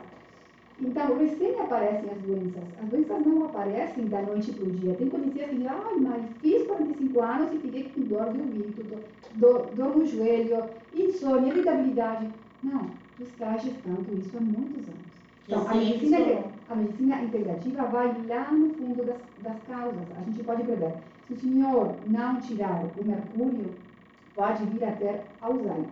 Então, 0.80 1.18
recém 1.18 1.60
aparecem 1.60 2.10
as 2.10 2.18
doenças. 2.22 2.62
As 2.82 2.88
doenças 2.88 3.26
não 3.26 3.44
aparecem 3.44 4.06
da 4.06 4.22
noite 4.22 4.52
para 4.52 4.64
o 4.64 4.70
dia. 4.70 4.94
Tem 4.94 5.08
conhecidas 5.10 5.50
que 5.50 5.56
dizem, 5.56 5.68
ai, 5.68 5.94
mas 6.00 6.22
fiz 6.40 6.66
45 6.66 7.20
anos 7.20 7.52
e 7.52 7.58
fiquei 7.58 7.82
com 7.84 8.00
dor 8.02 8.32
de 8.32 8.40
ouvido, 8.40 9.04
dor, 9.34 9.70
dor 9.74 9.96
no 9.96 10.06
joelho, 10.06 10.64
insônia, 10.94 11.52
irritabilidade. 11.52 12.30
Não, 12.62 12.90
tu 13.16 13.22
está 13.24 13.58
gestando 13.58 14.06
isso 14.18 14.36
há 14.36 14.40
muitos 14.40 14.88
anos. 14.88 15.10
Então, 15.46 15.68
a 15.68 15.74
medicina, 15.74 16.44
a 16.70 16.74
medicina 16.74 17.22
integrativa 17.22 17.82
vai 17.84 18.26
lá 18.26 18.50
no 18.50 18.70
fundo 18.74 19.04
das, 19.04 19.18
das 19.42 19.62
causas. 19.64 20.06
A 20.18 20.24
gente 20.24 20.42
pode 20.44 20.62
prever. 20.62 20.94
Se 21.26 21.34
o 21.34 21.40
senhor 21.40 21.94
não 22.06 22.40
tirar 22.40 22.84
o 22.96 23.04
mercúrio, 23.04 23.70
pode 24.34 24.64
vir 24.64 24.84
a 24.84 24.92
ter 24.92 25.20
Alzheimer. 25.42 25.86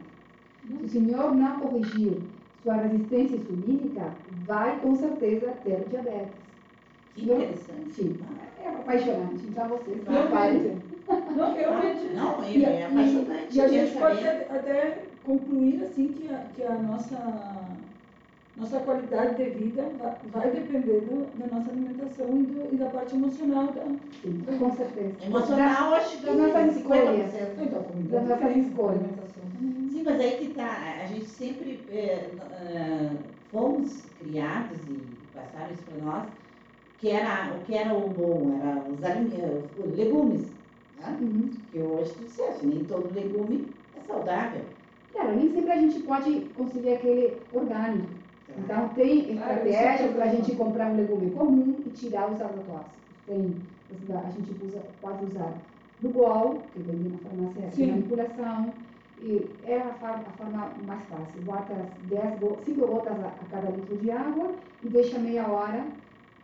Se 0.67 0.85
o 0.85 0.89
senhor 0.89 1.35
não 1.35 1.61
corrigir 1.61 2.23
sua 2.63 2.75
resistência 2.75 3.37
insulínica, 3.37 4.13
vai 4.47 4.79
com 4.81 4.95
certeza 4.97 5.53
ter 5.65 5.85
diabetes. 5.89 6.33
Que 7.15 7.25
interessante. 7.25 7.91
Sim, 7.93 8.19
é 8.63 8.69
apaixonante. 8.69 9.45
Então 9.47 9.69
você 9.69 10.03
não, 10.07 10.15
não, 11.37 11.55
realmente. 11.55 12.15
Não, 12.15 12.45
é, 12.45 12.81
é 12.81 12.87
apaixonante. 12.87 13.57
E, 13.57 13.61
a 13.61 13.69
gente 13.69 13.99
pode 13.99 14.27
até 14.27 15.03
concluir 15.25 15.83
assim 15.83 16.09
que 16.09 16.33
a, 16.33 16.45
que 16.55 16.63
a 16.63 16.75
nossa 16.75 17.69
nossa 18.59 18.81
qualidade 18.81 19.37
de 19.37 19.51
vida 19.51 19.85
vai, 20.33 20.51
depender 20.51 21.01
do, 21.03 21.27
da 21.39 21.47
nossa 21.47 21.71
alimentação 21.71 22.27
e, 22.37 22.43
do, 22.43 22.75
e, 22.75 22.77
da 22.77 22.87
parte 22.87 23.15
emocional. 23.15 23.69
Tá? 23.69 23.85
Sim, 24.21 24.45
com 24.59 24.77
certeza. 24.77 25.15
Emocional, 25.25 25.95
acho 25.95 26.19
que 26.19 26.27
das 26.27 26.37
nossas 26.37 26.77
escolhas. 26.77 27.33
Então, 27.61 27.87
das 28.11 28.29
nossas 28.29 28.57
escolhas. 28.57 29.01
Sim, 29.93 30.03
mas 30.05 30.21
aí 30.21 30.31
que 30.39 30.55
tá. 30.55 30.98
Gente 31.19 31.31
sempre 31.31 31.81
é, 31.91 32.31
é, 32.61 33.11
fomos 33.51 34.05
criados 34.21 34.79
e 34.89 35.03
passaram 35.35 35.73
isso 35.73 35.83
para 35.83 36.05
nós, 36.05 36.29
que 36.99 37.11
era, 37.11 37.57
o 37.57 37.65
que 37.65 37.75
era 37.75 37.93
o 37.93 38.09
bom, 38.09 38.57
era 38.63 38.85
os, 38.89 39.03
alimentos, 39.03 39.65
os 39.85 39.97
legumes. 39.97 40.43
Né? 41.01 41.19
Uhum. 41.21 41.51
Que 41.73 41.81
hoje 41.81 42.13
tu 42.13 42.21
disseste, 42.21 42.67
nem 42.67 42.85
todo 42.85 43.13
legume 43.13 43.67
é 43.97 44.07
saudável. 44.07 44.63
Claro, 45.13 45.35
nem 45.35 45.53
sempre 45.53 45.73
a 45.73 45.81
gente 45.81 45.99
pode 46.01 46.41
conseguir 46.57 46.95
aquele 46.95 47.37
orgânico. 47.53 48.09
Então, 48.57 48.89
tem 48.91 49.33
estratégias 49.33 50.13
para 50.13 50.25
a 50.25 50.29
gente 50.29 50.55
comprar 50.55 50.93
um 50.93 50.97
legume 50.99 51.33
comum 51.33 51.75
e 51.85 51.91
tirar 51.91 52.31
os 52.31 52.41
agrotóxicos. 52.41 52.93
Tem, 53.27 53.57
a 54.11 54.31
gente 54.31 54.65
usa, 54.65 54.83
pode 55.01 55.25
usar 55.25 55.53
Lugol, 56.01 56.63
que 56.73 56.79
vem 56.79 57.11
na 57.11 57.19
farmácia 57.19 57.71
de 57.71 57.87
manipulação, 57.91 58.73
e 59.21 59.51
é 59.65 59.79
a, 59.79 59.89
a, 59.89 60.33
forma 60.37 60.73
mais 60.87 61.03
fácil. 61.05 61.43
Bota 61.43 61.75
10, 62.05 62.39
5 62.65 62.87
gotas 62.87 63.19
a, 63.21 63.27
a, 63.27 63.51
cada 63.51 63.71
litro 63.71 63.97
de 63.97 64.11
água 64.11 64.53
e 64.83 64.89
deixa 64.89 65.19
meia 65.19 65.47
hora 65.49 65.85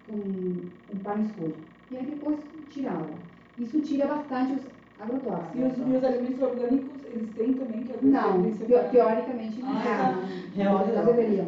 com 0.07 0.17
um 0.17 0.99
pano 1.03 1.25
escuro. 1.25 1.55
E 1.91 1.97
aí 1.97 2.07
depois 2.07 2.39
tira 2.71 2.91
a 2.91 2.95
água. 2.95 3.17
Isso 3.59 3.81
tira 3.81 4.07
bastante 4.07 4.55
os 4.55 4.63
agrotóxicos. 5.01 5.55
E 5.55 5.63
os, 5.63 5.79
e 5.79 5.97
os 5.97 6.05
alimentos 6.05 6.43
orgânicos, 6.43 7.05
eles 7.07 7.31
têm 7.35 7.55
também 7.55 7.83
que 7.85 8.07
Não, 8.07 8.43
teoricamente 8.91 9.63
não. 9.63 9.77
Ah, 9.77 9.83
tá. 9.85 10.13
Não 10.57 11.05
deveriam. 11.07 11.47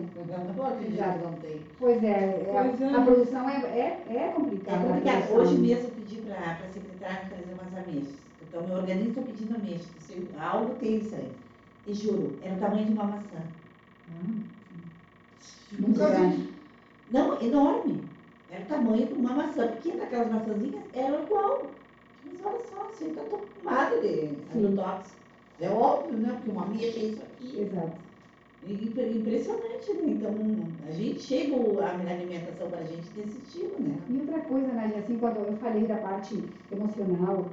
Já 0.96 1.16
não 1.16 1.32
tem. 1.34 1.60
Pois 1.78 2.02
é, 2.02 2.46
é 2.46 2.58
a, 2.58 2.98
a, 2.98 3.04
produção 3.04 3.48
é, 3.48 3.56
é, 3.56 4.16
é 4.16 4.32
complicada. 4.34 4.84
É 4.84 4.88
complicado. 4.88 5.32
Hoje 5.32 5.58
mesmo 5.58 5.84
eu 5.84 5.90
pedi 5.90 6.16
para 6.22 6.52
a 6.52 6.72
secretária 6.72 7.28
trazer 7.28 7.52
umas 7.52 7.84
ameixas. 7.84 8.25
Então, 8.56 8.68
meu 8.68 8.78
organismo 8.78 9.10
está 9.10 9.20
pedindo 9.20 9.54
ameixas. 9.54 9.86
Se 10.00 10.26
algo 10.38 10.74
tem 10.76 10.96
isso 10.96 11.14
aí. 11.14 11.30
E 11.86 11.92
juro, 11.92 12.38
era 12.42 12.54
o 12.54 12.58
tamanho 12.58 12.86
de 12.86 12.92
uma 12.92 13.04
maçã. 13.04 13.42
Hum. 14.08 14.44
Nunca 15.78 16.08
vi. 16.08 16.54
Não, 17.10 17.40
enorme. 17.42 18.02
Era 18.50 18.64
o 18.64 18.66
tamanho 18.66 19.06
de 19.06 19.12
uma 19.12 19.34
maçã 19.34 19.68
pequena, 19.72 20.04
aquelas 20.04 20.32
maçãzinhas, 20.32 20.82
era 20.94 21.22
igual. 21.22 21.66
Mas 22.24 22.46
olha 22.46 22.60
só, 22.60 22.84
você 22.84 23.04
está 23.04 23.22
tomado 23.24 24.00
de 24.00 24.30
agrotóxico. 24.54 25.16
É 25.60 25.68
óbvio, 25.68 26.16
né? 26.16 26.32
Porque 26.32 26.50
uma 26.50 26.64
ameixa 26.64 26.98
é 26.98 27.04
isso 27.04 27.22
aqui. 27.22 27.60
Exato. 27.60 28.06
Impressionante, 28.66 29.92
né? 29.92 30.02
Então, 30.06 30.34
a 30.88 30.92
gente 30.92 31.20
chega 31.20 31.54
a 31.54 31.90
alimentação 31.90 32.70
para 32.70 32.80
a 32.80 32.84
gente 32.84 33.08
desse 33.10 33.38
estilo, 33.38 33.76
né? 33.80 33.98
E 34.08 34.18
outra 34.18 34.40
coisa, 34.40 34.72
Nádia, 34.72 34.98
assim, 34.98 35.18
quando 35.18 35.36
eu 35.36 35.56
falei 35.58 35.86
da 35.86 35.96
parte 35.96 36.42
emocional, 36.72 37.46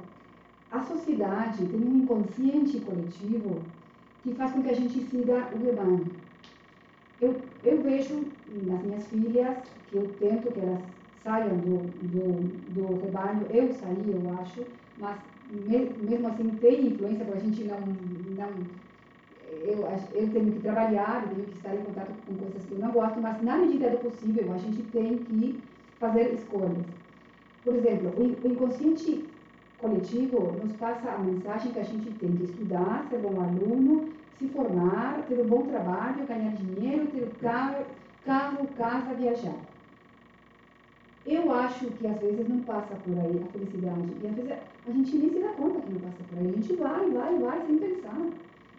a 0.74 0.80
sociedade 0.80 1.64
tem 1.64 1.80
um 1.80 1.98
inconsciente 1.98 2.80
coletivo 2.80 3.62
que 4.24 4.34
faz 4.34 4.50
com 4.52 4.62
que 4.62 4.70
a 4.70 4.74
gente 4.74 4.98
siga 5.04 5.48
o 5.54 5.64
rebanho. 5.64 6.04
Eu, 7.20 7.36
eu 7.62 7.80
vejo 7.80 8.24
nas 8.66 8.82
minhas 8.82 9.06
filhas 9.06 9.56
que 9.88 9.96
eu 9.96 10.10
tento 10.18 10.52
que 10.52 10.58
elas 10.58 10.80
saiam 11.22 11.56
do, 11.58 11.76
do, 12.02 12.32
do 12.74 13.00
rebanho, 13.02 13.46
eu 13.50 13.72
saí, 13.72 14.04
eu 14.04 14.36
acho, 14.40 14.64
mas 14.98 15.20
mesmo 15.48 16.26
assim 16.26 16.50
tem 16.60 16.88
influência, 16.88 17.24
porque 17.24 17.38
a 17.38 17.42
gente 17.42 17.64
não, 17.64 17.78
não 17.80 18.50
eu, 19.62 19.86
eu 20.12 20.32
tenho 20.32 20.52
que 20.52 20.60
trabalhar, 20.60 21.22
eu 21.22 21.36
tenho 21.36 21.46
que 21.46 21.56
estar 21.56 21.74
em 21.74 21.84
contato 21.84 22.12
com 22.26 22.34
coisas 22.34 22.64
que 22.64 22.72
eu 22.72 22.78
não 22.78 22.90
gosto, 22.90 23.20
mas 23.20 23.40
na 23.44 23.58
medida 23.58 23.90
do 23.90 23.98
possível 23.98 24.52
a 24.52 24.58
gente 24.58 24.82
tem 24.90 25.18
que 25.18 25.62
fazer 26.00 26.34
escolhas. 26.34 26.84
Por 27.62 27.76
exemplo, 27.76 28.12
o 28.18 28.48
inconsciente 28.48 29.24
coletivo 29.84 30.52
nos 30.62 30.72
passa 30.76 31.10
a 31.10 31.18
mensagem 31.18 31.72
que 31.72 31.78
a 31.78 31.84
gente 31.84 32.10
tem 32.12 32.32
que 32.32 32.44
estudar, 32.44 33.06
ser 33.10 33.18
bom 33.18 33.38
aluno, 33.38 34.08
se 34.38 34.48
formar, 34.48 35.22
ter 35.28 35.38
um 35.38 35.44
bom 35.46 35.62
trabalho, 35.66 36.26
ganhar 36.26 36.54
dinheiro, 36.54 37.06
ter 37.08 37.28
carro, 37.42 37.84
carro, 38.24 38.66
casa, 38.78 39.14
viajar. 39.14 39.56
Eu 41.26 41.52
acho 41.52 41.86
que 41.86 42.06
às 42.06 42.18
vezes 42.18 42.48
não 42.48 42.60
passa 42.60 42.94
por 42.96 43.18
aí 43.18 43.42
a 43.42 43.52
felicidade. 43.52 44.08
E 44.22 44.26
às 44.26 44.34
vezes 44.34 44.52
a 44.52 44.90
gente 44.90 45.16
nem 45.16 45.30
se 45.30 45.38
dá 45.40 45.48
conta 45.48 45.80
que 45.80 45.92
não 45.92 46.00
passa 46.00 46.24
por 46.30 46.38
aí. 46.38 46.48
A 46.48 46.52
gente 46.52 46.72
vai, 46.74 47.10
vai, 47.10 47.38
vai 47.38 47.66
sem 47.66 47.78
pensar. 47.78 48.20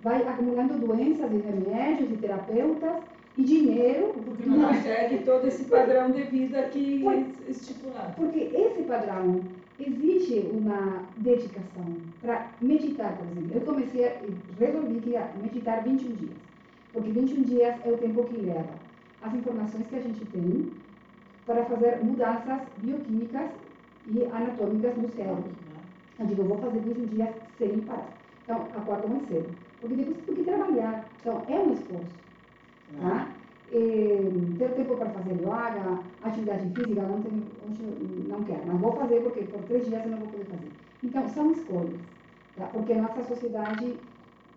Vai 0.04 0.28
acumulando 0.28 0.74
doenças 0.76 1.32
e 1.32 1.38
remédios 1.38 2.12
e 2.12 2.18
terapeutas 2.18 3.04
e 3.38 3.44
dinheiro. 3.44 4.14
Porque 4.24 4.48
não 4.48 4.68
consegue 4.68 5.20
todo 5.24 5.48
esse 5.48 5.66
padrão 5.66 6.12
de 6.12 6.24
vida 6.24 6.64
que 6.64 7.08
é 7.08 7.50
estipulado. 7.50 8.14
Porque 8.16 8.40
esse 8.40 8.84
padrão 8.84 9.42
exige 9.80 10.50
uma 10.52 11.04
dedicação 11.18 11.86
para 12.22 12.52
meditar, 12.62 13.18
por 13.18 13.28
exemplo. 13.28 13.52
Eu 13.54 13.62
comecei 13.62 14.08
a 14.08 14.22
resolvi 14.60 15.02
que 15.02 15.10
ia 15.12 15.32
meditar 15.42 15.84
21 15.84 16.16
dias. 16.16 16.38
Porque 16.94 17.12
21 17.12 17.44
dias 17.44 17.76
é 17.86 17.92
o 17.92 17.98
tempo 17.98 18.24
que 18.26 18.38
leva 18.38 18.74
as 19.22 19.34
informações 19.34 19.88
que 19.88 19.96
a 19.96 20.02
gente 20.02 20.26
tem 20.26 20.72
para 21.46 21.66
fazer 21.66 22.04
mudanças 22.04 22.62
bioquímicas 22.78 23.52
e 24.08 24.24
anatômicas 24.26 24.98
no 24.98 25.10
cérebro. 25.10 25.52
Eu 26.20 26.26
digo, 26.28 26.42
eu 26.44 26.48
vou 26.48 26.58
fazer 26.60 26.80
21 26.80 27.06
dias 27.08 27.30
sem 27.58 27.80
parar. 27.82 28.10
Então, 28.44 28.68
acordo 28.76 29.10
mais 29.10 29.28
cedo. 29.28 29.50
Porque 29.82 29.96
depois 29.96 30.18
tem 30.26 30.36
que 30.36 30.44
trabalhar. 30.44 31.06
Então, 31.20 31.44
é 31.50 31.60
um 31.60 31.74
esforço. 31.74 32.26
Tá? 33.02 33.28
E, 33.72 34.56
ter 34.58 34.70
tempo 34.76 34.96
para 34.96 35.10
fazer 35.10 35.34
yoga, 35.34 36.00
atividade 36.22 36.70
física, 36.70 37.02
não 37.02 37.22
tenho, 37.22 37.44
hoje 37.68 37.84
não 38.28 38.44
quero, 38.44 38.62
mas 38.68 38.80
vou 38.80 38.94
fazer 38.94 39.22
porque 39.22 39.42
por 39.44 39.62
três 39.64 39.86
dias 39.88 40.04
eu 40.06 40.12
não 40.12 40.20
vou 40.20 40.28
poder 40.28 40.46
fazer. 40.46 40.72
Então, 41.04 41.28
são 41.28 41.52
escolhas. 41.52 42.00
Tá? 42.56 42.68
Porque 42.68 42.94
a 42.94 43.02
nossa 43.02 43.24
sociedade 43.24 43.98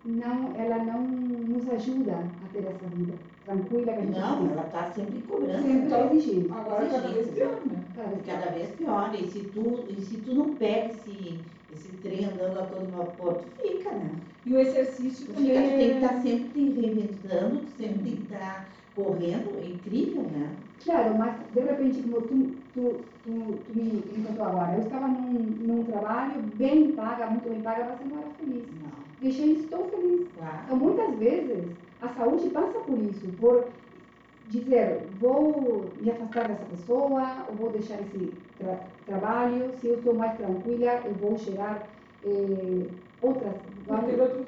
não, 0.05 0.55
ela 0.55 0.83
não 0.83 1.01
nos 1.01 1.67
ajuda 1.69 2.13
a 2.15 2.47
ter 2.53 2.65
essa 2.65 2.87
vida 2.87 3.13
tranquila 3.45 3.83
que 3.93 3.99
a 3.99 4.01
gente 4.05 4.19
Não, 4.19 4.35
precisa. 4.37 4.53
ela 4.53 4.65
está 4.67 4.85
sempre 4.91 5.21
cobrando. 5.23 5.61
Sempre 5.63 5.85
então, 5.85 6.05
exigindo. 6.11 6.53
Agora 6.53 6.85
cada 6.87 7.07
vez 7.09 7.27
pior, 7.31 7.61
né? 7.65 7.83
Cada 7.95 8.07
vez 8.09 8.25
cada 8.25 8.51
vez 8.51 8.69
pior. 8.75 9.15
E 9.15 9.27
se 9.27 9.39
tu, 9.53 9.85
e 9.89 10.01
se 10.01 10.17
tu 10.17 10.33
não 10.35 10.55
pega 10.55 10.91
esse, 10.91 11.41
esse 11.73 11.91
trem 11.97 12.25
andando 12.25 12.59
a 12.59 12.65
todo 12.67 12.91
vapor, 12.91 13.33
tu 13.43 13.61
fica, 13.61 13.91
né? 13.91 14.11
E 14.45 14.53
o 14.55 14.59
exercício 14.59 15.27
Tu, 15.27 15.33
também. 15.33 15.47
fica, 15.51 15.61
tu 15.63 15.69
tem 15.69 15.77
que 15.77 15.83
é- 15.83 15.95
estar 15.95 16.21
sempre 16.21 16.49
te 16.51 16.69
reinventando, 16.79 17.59
tu 17.59 17.69
sempre 17.71 17.99
tem 18.03 18.15
que 18.15 18.23
estar 18.33 18.69
correndo. 19.03 19.57
É 19.59 19.65
incrível, 19.65 20.23
né? 20.23 20.55
Claro, 20.83 21.17
mas 21.17 21.35
de 21.53 21.59
repente, 21.61 22.01
como 22.03 22.21
tu, 22.21 22.55
tu, 22.73 23.05
tu, 23.23 23.59
tu 23.65 23.73
me, 23.75 23.83
me 23.83 24.25
contou 24.25 24.45
agora, 24.45 24.73
eu 24.75 24.79
estava 24.79 25.07
num, 25.07 25.33
num 25.33 25.83
trabalho 25.85 26.41
bem 26.55 26.93
paga, 26.93 27.27
muito 27.27 27.49
bem 27.49 27.61
paga, 27.61 27.85
mas 27.89 27.99
eu 28.01 28.07
não 28.07 28.19
era 28.19 28.31
feliz. 28.39 28.65
Não, 28.81 28.89
Deixei 29.19 29.47
e 29.53 29.59
estou 29.63 29.89
feliz. 29.89 30.27
claro. 30.37 30.59
Então, 30.65 30.77
muitas 30.77 31.15
vezes, 31.15 31.71
a 32.01 32.07
saúde 32.09 32.49
passa 32.49 32.79
por 32.79 32.97
isso, 32.97 33.27
por 33.39 33.67
dizer, 34.47 35.07
vou 35.19 35.93
me 36.01 36.09
afastar 36.11 36.47
dessa 36.47 36.65
pessoa, 36.65 37.45
ou 37.49 37.55
vou 37.55 37.69
deixar 37.71 38.01
esse 38.01 38.33
tra 38.57 38.79
trabalho, 39.05 39.71
se 39.79 39.87
eu 39.87 39.95
estou 39.97 40.13
mais 40.13 40.37
tranquila, 40.37 41.01
eu 41.05 41.13
vou 41.15 41.37
gerar 41.37 41.89
eh, 42.23 42.85
outras, 43.21 43.55
Vai 43.85 44.05
ter 44.05 44.21
outro. 44.21 44.45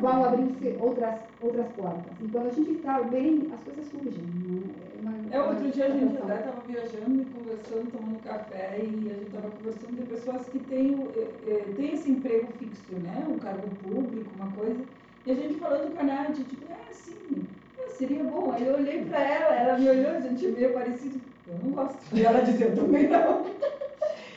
Vão 0.00 0.24
abrir-se 0.24 0.76
outras, 0.80 1.20
outras 1.40 1.66
portas. 1.68 2.12
E 2.20 2.28
quando 2.28 2.46
a 2.46 2.50
gente 2.50 2.70
está 2.72 3.02
bem, 3.02 3.50
as 3.52 3.60
coisas 3.62 3.86
surgem. 3.86 4.24
Né? 4.24 4.60
uma- 5.00 5.14
É, 5.34 5.42
outro 5.42 5.70
dia 5.70 5.86
a 5.86 5.90
gente 5.90 6.16
uma 6.16 6.32
até 6.32 6.40
estava 6.46 6.60
viajando 6.66 7.22
e 7.22 7.24
conversando, 7.26 7.90
tomando 7.90 8.22
café, 8.22 8.78
e 8.82 9.10
a 9.10 9.14
gente 9.14 9.26
estava 9.26 9.50
conversando 9.50 9.96
de 9.96 10.02
pessoas 10.02 10.46
que 10.48 10.58
têm, 10.60 11.08
eh, 11.16 11.28
eh, 11.46 11.72
têm 11.76 11.92
esse 11.94 12.10
emprego 12.10 12.48
fixo, 12.58 12.94
né? 12.96 13.26
Um 13.28 13.38
cargo 13.38 13.68
público, 13.82 14.30
uma 14.36 14.50
coisa. 14.52 14.82
E 15.26 15.30
a 15.30 15.34
gente 15.34 15.54
falando 15.54 15.94
com 15.94 16.00
a 16.00 16.04
Nath, 16.04 16.36
tipo, 16.36 16.64
é 16.70 16.92
sim, 16.92 17.46
é, 17.78 17.88
seria 17.88 18.22
bom. 18.24 18.52
Aí 18.52 18.66
eu 18.66 18.74
olhei 18.74 19.04
para 19.04 19.20
ela, 19.20 19.54
ela 19.54 19.78
me 19.78 19.88
olhou, 19.88 20.10
a 20.12 20.20
gente 20.20 20.46
é 20.46 20.48
meio 20.50 20.72
parecido. 20.72 21.20
Eu 21.46 21.58
não 21.62 21.70
gosto. 21.72 21.98
E 22.14 22.22
ela 22.22 22.40
dizia, 22.44 22.66
eu 22.66 22.76
também 22.76 23.08
não. 23.08 23.44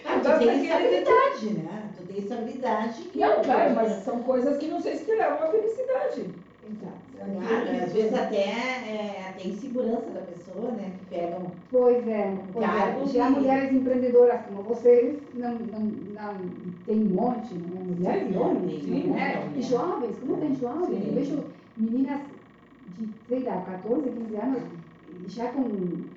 Ah, 0.05 0.37
tem 0.39 0.63
estabilidade, 0.63 1.49
né? 1.63 1.86
Estabilidade 2.17 3.03
que 3.03 3.19
Não, 3.19 3.41
claro, 3.43 3.75
mas 3.75 4.03
são 4.03 4.23
coisas 4.23 4.57
que 4.57 4.67
não 4.67 4.81
sei 4.81 4.95
se 4.95 5.05
te 5.05 5.11
levam 5.11 5.43
à 5.43 5.47
felicidade. 5.51 6.25
Exato. 6.69 7.07
Claro, 7.17 7.83
às 7.83 7.93
vezes 7.93 8.13
até 8.13 8.37
é, 8.37 9.25
até 9.29 9.47
insegurança 9.47 10.09
da 10.11 10.21
pessoa, 10.21 10.71
né? 10.71 10.91
Que 10.99 11.15
pegam. 11.15 11.51
Pois 11.71 12.07
é, 12.07 12.37
pois 12.53 12.65
é. 12.65 13.05
Já 13.13 13.29
mulheres 13.29 13.71
empreendedoras 13.71 14.41
como 14.45 14.63
vocês, 14.63 15.19
não, 15.33 15.53
não, 15.53 15.79
não 15.79 16.35
tem 16.85 17.01
um 17.01 17.05
monte, 17.05 17.53
né? 17.53 17.83
Mulheres 17.85 18.27
Sim, 18.27 18.33
e 18.33 18.37
homens, 18.37 18.83
sim, 18.83 19.07
né? 19.07 19.51
E 19.55 19.61
jovens, 19.61 20.19
como 20.19 20.37
tem 20.37 20.55
jovens? 20.55 20.87
Sim. 20.87 21.07
Eu 21.07 21.13
vejo 21.13 21.43
meninas 21.77 22.21
de, 22.97 23.09
sei 23.27 23.43
lá, 23.43 23.61
14, 23.61 24.09
15 24.09 24.35
anos, 24.35 24.63
já 25.27 25.47
com 25.51 26.07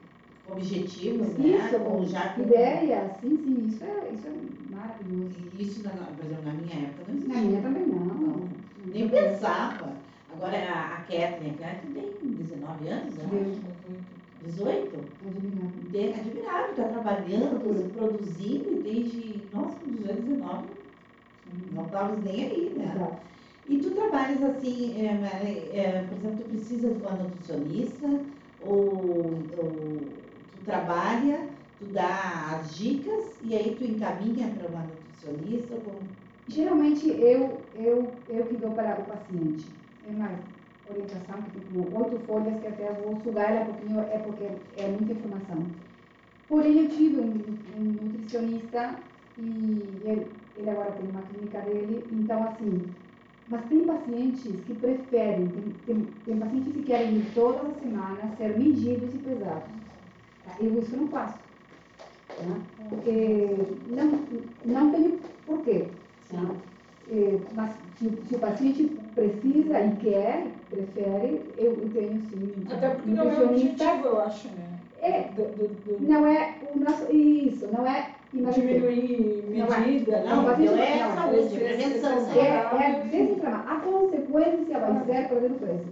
objetivos, 0.51 1.28
isso, 1.28 1.38
né? 1.38 1.78
com 1.84 2.05
já 2.05 2.30
com 2.30 2.42
ideias, 2.42 3.12
sim, 3.20 3.36
sim, 3.36 3.66
isso 3.68 3.84
é, 3.84 4.11
isso 4.12 4.26
é 4.26 4.30
maravilhoso. 4.81 5.37
Isso, 5.59 5.83
na, 5.85 5.91
por 5.91 6.24
exemplo, 6.24 6.45
na 6.45 6.53
minha 6.53 6.87
época 6.87 7.05
não 7.09 7.14
Na 7.14 7.20
existia. 7.20 7.43
minha 7.43 7.62
também 7.62 7.87
não. 7.87 8.05
Não. 8.05 8.49
Nem 8.87 9.09
pensava. 9.09 9.93
Agora 10.33 10.57
a, 10.57 10.95
a 10.95 10.97
Kathleen, 11.01 11.55
a 11.61 11.74
Kathleen 11.74 12.12
tem 12.20 12.31
19 12.31 12.89
anos, 12.89 13.14
né? 13.14 13.24
Deus, 13.31 13.59
18. 14.47 14.97
admirável. 15.26 15.81
É 15.95 16.20
admirável, 16.20 16.70
está 16.70 16.85
trabalhando, 16.85 17.93
produzindo 17.93 18.83
desde, 18.83 19.43
nossa, 19.53 19.76
com 19.76 19.91
18, 19.91 20.22
19, 20.22 20.64
não 21.72 21.85
estavas 21.85 22.24
nem 22.24 22.45
aí, 22.45 22.72
né? 22.76 22.93
Exato. 22.95 23.16
E 23.68 23.78
tu 23.78 23.91
trabalhas 23.91 24.43
assim, 24.43 25.01
é, 25.01 25.07
é, 25.72 26.05
por 26.09 26.16
exemplo, 26.18 26.43
tu 26.43 26.49
precisa 26.49 26.89
de 26.91 27.03
uma 27.03 27.11
nutricionista 27.12 28.09
ou, 28.62 29.35
ou 29.59 30.01
tu 30.53 30.64
trabalha, 30.64 31.49
tu 31.81 31.87
dá 31.87 32.61
as 32.61 32.76
dicas 32.76 33.37
e 33.43 33.57
aí 33.57 33.74
tu 33.76 33.85
encaminha 33.85 34.49
para 34.49 34.68
uma 34.68 34.83
nutricionista 34.83 35.74
como... 35.76 35.99
Geralmente 36.47 37.09
eu, 37.09 37.61
eu, 37.74 38.12
eu 38.28 38.47
que 38.47 38.57
dou 38.57 38.72
para 38.72 39.01
o 39.01 39.05
paciente. 39.05 39.66
É 40.07 40.11
uma 40.11 40.31
orientação 40.89 41.43
que 41.43 41.61
como 41.72 42.05
oito 42.05 42.18
folhas 42.26 42.61
que 42.61 42.66
até 42.66 42.93
vou 42.93 43.18
sugar 43.22 43.51
ela 43.51 43.62
um 43.62 43.72
pouquinho, 43.72 44.01
é 44.01 44.18
porque 44.18 44.45
é 44.76 44.89
muita 44.89 45.12
informação. 45.12 45.66
Porém, 46.49 46.83
eu 46.83 46.89
tive 46.89 47.20
um, 47.20 47.43
um 47.78 47.83
nutricionista 47.83 48.97
e 49.39 50.03
ele, 50.05 50.26
ele 50.57 50.70
agora 50.70 50.91
tem 50.93 51.09
uma 51.09 51.22
clínica 51.22 51.61
dele, 51.61 52.05
então 52.11 52.43
assim, 52.43 52.83
mas 53.49 53.64
tem 53.66 53.85
pacientes 53.85 54.43
que 54.43 54.74
preferem, 54.74 55.49
tem, 55.49 55.74
tem, 55.87 56.09
tem 56.24 56.39
pacientes 56.39 56.72
que 56.72 56.83
querem 56.83 57.18
ir 57.18 57.33
todas 57.35 57.70
as 57.70 57.81
semanas 57.81 58.37
ser 58.37 58.59
medidos 58.59 59.14
e 59.14 59.18
pesados. 59.18 59.70
Tá? 60.45 60.57
Eu 60.61 60.81
isso 60.81 60.97
não 60.97 61.09
faço. 61.09 61.49
Tá? 62.41 62.57
Porque 62.88 63.57
não, 63.88 64.26
não 64.64 64.91
tenho 64.93 65.20
porquê. 65.47 65.84
Tá? 66.30 66.51
É, 67.11 67.38
mas 67.55 67.72
se, 67.99 68.07
o- 68.07 68.18
se 68.28 68.34
o 68.36 68.38
paciente 68.38 68.84
precisa 69.14 69.80
e 69.80 69.97
quer, 69.97 70.47
prefere, 70.70 71.53
eu, 71.59 71.91
tenho 71.93 72.20
sim. 72.22 72.64
Até 72.70 72.91
porque 72.91 73.11
não 73.11 73.30
é 73.30 73.38
o 73.41 73.51
objetivo, 73.51 74.07
eu 74.07 74.20
acho, 74.20 74.49
né? 74.49 74.78
É. 75.03 75.22
Do, 75.34 75.43
do, 75.57 75.68
do, 75.68 76.07
Não 76.09 76.26
é 76.26 76.55
o 76.74 76.78
nosso. 76.78 77.11
Isso, 77.11 77.66
não 77.72 77.86
é 77.86 78.14
diminuir 78.32 79.45
Não 79.57 79.66
é. 79.74 79.80
medida, 79.80 80.22
Não, 80.22 80.43
né? 80.47 80.57
então 80.61 80.76
é 80.76 81.03
não, 81.03 81.14
saúde, 81.14 81.38
esse- 81.41 81.57
prevenção, 81.57 82.16
esse- 82.18 82.26
né? 82.26 82.38
É, 82.38 82.84
é 82.84 83.01
desinflamar. 83.01 83.68
A 83.72 83.80
consequência 83.80 84.78
vai 84.78 85.05
ser 85.05 85.28
perder 85.28 85.51
o 85.51 85.55
peso. 85.55 85.84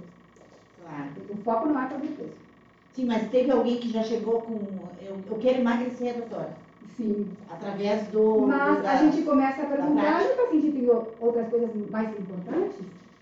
Claro. 0.80 1.08
O 1.30 1.36
foco 1.38 1.68
não 1.68 1.80
é 1.82 1.86
perder 1.88 2.06
o 2.06 2.12
peso. 2.16 2.47
Sim, 2.98 3.06
mas 3.06 3.30
teve 3.30 3.48
alguém 3.48 3.78
que 3.78 3.90
já 3.90 4.02
chegou 4.02 4.40
com, 4.42 4.58
eu, 5.00 5.18
eu 5.24 5.38
quero 5.38 5.60
emagrecer, 5.60 6.16
doutora, 6.16 6.50
Sim. 6.96 7.28
através 7.48 8.08
do... 8.08 8.40
Mas 8.40 8.78
do- 8.78 8.82
da- 8.82 8.90
a 8.90 8.96
gente 8.96 9.22
começa 9.22 9.62
a 9.62 9.66
perguntar 9.66 10.02
prática. 10.02 10.28
e 10.28 10.34
o 10.34 10.36
paciente 10.44 10.72
tem 10.72 10.90
outras 10.90 11.48
coisas 11.48 11.90
mais 11.90 12.18
importantes. 12.18 12.74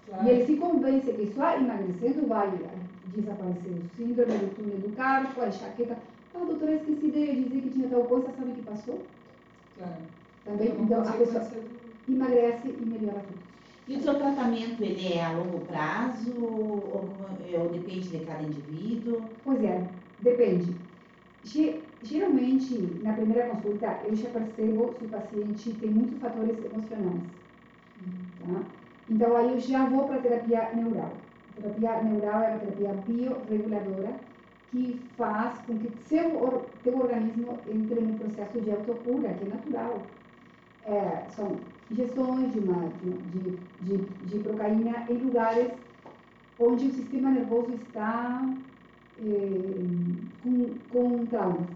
Claro. 0.07 0.27
E 0.27 0.31
ele 0.31 0.47
se 0.47 0.57
convence 0.57 1.13
que 1.13 1.27
só 1.35 1.59
emagrecendo 1.59 2.27
vai 2.27 2.59
desaparecer 3.05 3.71
o 3.73 3.83
síndrome 3.95 4.33
do 4.39 4.55
túnel 4.57 4.79
do 4.79 4.97
carpo, 4.97 5.43
a 5.43 5.49
enxaqueca. 5.49 5.99
Ah, 6.35 6.39
doutora, 6.39 6.71
eu 6.73 6.77
esqueci 6.79 7.11
de 7.11 7.43
dizer 7.45 7.61
que 7.61 7.71
tinha 7.71 7.89
tal 7.91 8.05
coisa, 8.05 8.33
sabe 8.33 8.53
o 8.53 8.55
que 8.55 8.63
passou? 8.63 9.05
Claro. 9.77 9.93
Também, 10.43 10.73
uma 10.73 10.85
então 10.85 11.03
a 11.03 11.13
pessoa 11.13 11.45
emagrece 12.09 12.69
e 12.69 12.83
melhora 12.87 13.21
tudo. 13.29 13.46
E 13.87 13.97
o 13.97 14.01
seu 14.01 14.19
tratamento, 14.19 14.83
ele 14.83 15.15
é 15.15 15.23
a 15.25 15.33
longo 15.33 15.65
prazo 15.65 16.35
ou, 16.45 17.25
ou 17.61 17.69
depende 17.71 18.11
de 18.11 18.25
cada 18.27 18.43
indivíduo? 18.43 19.39
Pois 19.45 19.63
é, 19.63 19.89
depende. 20.19 20.81
Ge- 21.43 21.85
Geralmente, 22.03 23.01
na 23.03 23.15
primeira 23.15 23.49
consulta, 23.49 24.01
eu 24.05 24.15
já 24.15 24.31
percebo 24.31 24.93
se 24.93 25.05
o 25.07 25.09
paciente 25.11 25.75
tem 25.81 25.91
muitos 25.93 26.19
fatores 26.21 26.63
emocionais. 26.65 27.25
Tá? 28.39 28.71
Então, 29.09 29.37
aí 29.37 29.53
eu 29.53 29.61
já 29.61 29.89
vou 29.89 30.07
para 30.07 30.17
a 30.17 30.23
terapia 30.23 30.75
neural. 30.75 31.23
A 31.51 31.53
terapia 31.61 32.03
neural 32.03 32.43
é 32.43 32.51
uma 32.51 32.59
terapia 32.59 32.95
bioreguladora 32.95 34.21
que 34.69 35.11
faz 35.17 35.61
com 35.61 35.79
que 35.79 35.91
seu 35.91 36.71
teu 36.83 36.99
organismo 36.99 37.63
entre 37.67 38.01
num 38.01 38.19
processo 38.19 38.61
de 38.61 38.71
autocura, 38.71 39.35
que 39.35 39.45
é 39.45 39.49
natural. 39.49 40.11
É, 40.83 41.27
são 41.29 41.61
injeções 41.91 42.53
de, 42.53 42.59
uma, 42.59 42.91
de, 43.03 43.59
de, 43.83 43.97
de 44.27 44.39
procaína 44.41 45.07
em 45.09 45.19
lugares 45.19 45.73
onde 46.59 46.87
o 46.87 46.93
sistema 46.93 47.31
nervoso 47.31 47.73
está 47.75 48.43
eh, 49.19 49.85
com, 50.43 50.75
com 50.91 51.27
traumas. 51.27 51.67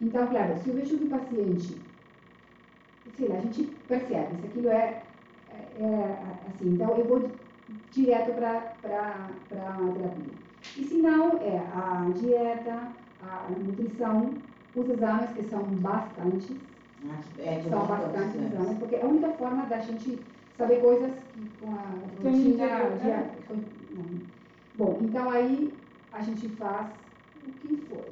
Então, 0.00 0.26
claro, 0.26 0.56
se 0.58 0.68
eu 0.68 0.74
vejo 0.74 0.98
que 0.98 1.04
o 1.04 1.08
paciente, 1.08 1.76
sei 3.14 3.28
lá, 3.28 3.36
a 3.36 3.40
gente 3.40 3.64
percebe 3.88 4.36
se 4.36 4.46
aquilo 4.46 4.68
é, 4.68 5.02
é, 5.78 5.84
é 5.84 6.34
assim, 6.48 6.74
então 6.74 6.96
eu 6.96 7.04
vou 7.04 7.30
direto 7.90 8.34
para 8.34 8.74
a 8.84 9.30
terapia. 9.48 10.32
E 10.76 10.84
se 10.84 10.94
não, 10.96 11.38
é 11.38 11.58
a 11.74 12.10
dieta, 12.14 12.92
a 13.22 13.48
nutrição, 13.50 14.34
os 14.74 14.88
exames 14.88 15.30
que 15.30 15.42
são 15.44 15.62
bastantes, 15.62 16.50
é, 17.38 17.62
são 17.68 17.86
bastantes 17.86 18.34
exames, 18.34 18.78
porque 18.78 18.96
é 18.96 19.02
a 19.02 19.06
única 19.06 19.30
forma 19.30 19.66
da 19.66 19.78
gente 19.80 20.18
saber 20.56 20.80
coisas 20.80 21.12
que 21.32 21.50
com 21.60 21.72
a 21.72 21.84
rotina 22.22 22.66
diária. 23.02 23.30
Bom, 24.76 24.98
então 25.00 25.30
aí 25.30 25.72
a 26.12 26.22
gente 26.22 26.48
faz 26.50 26.88
o 27.46 27.50
que 27.50 27.76
for. 27.88 28.04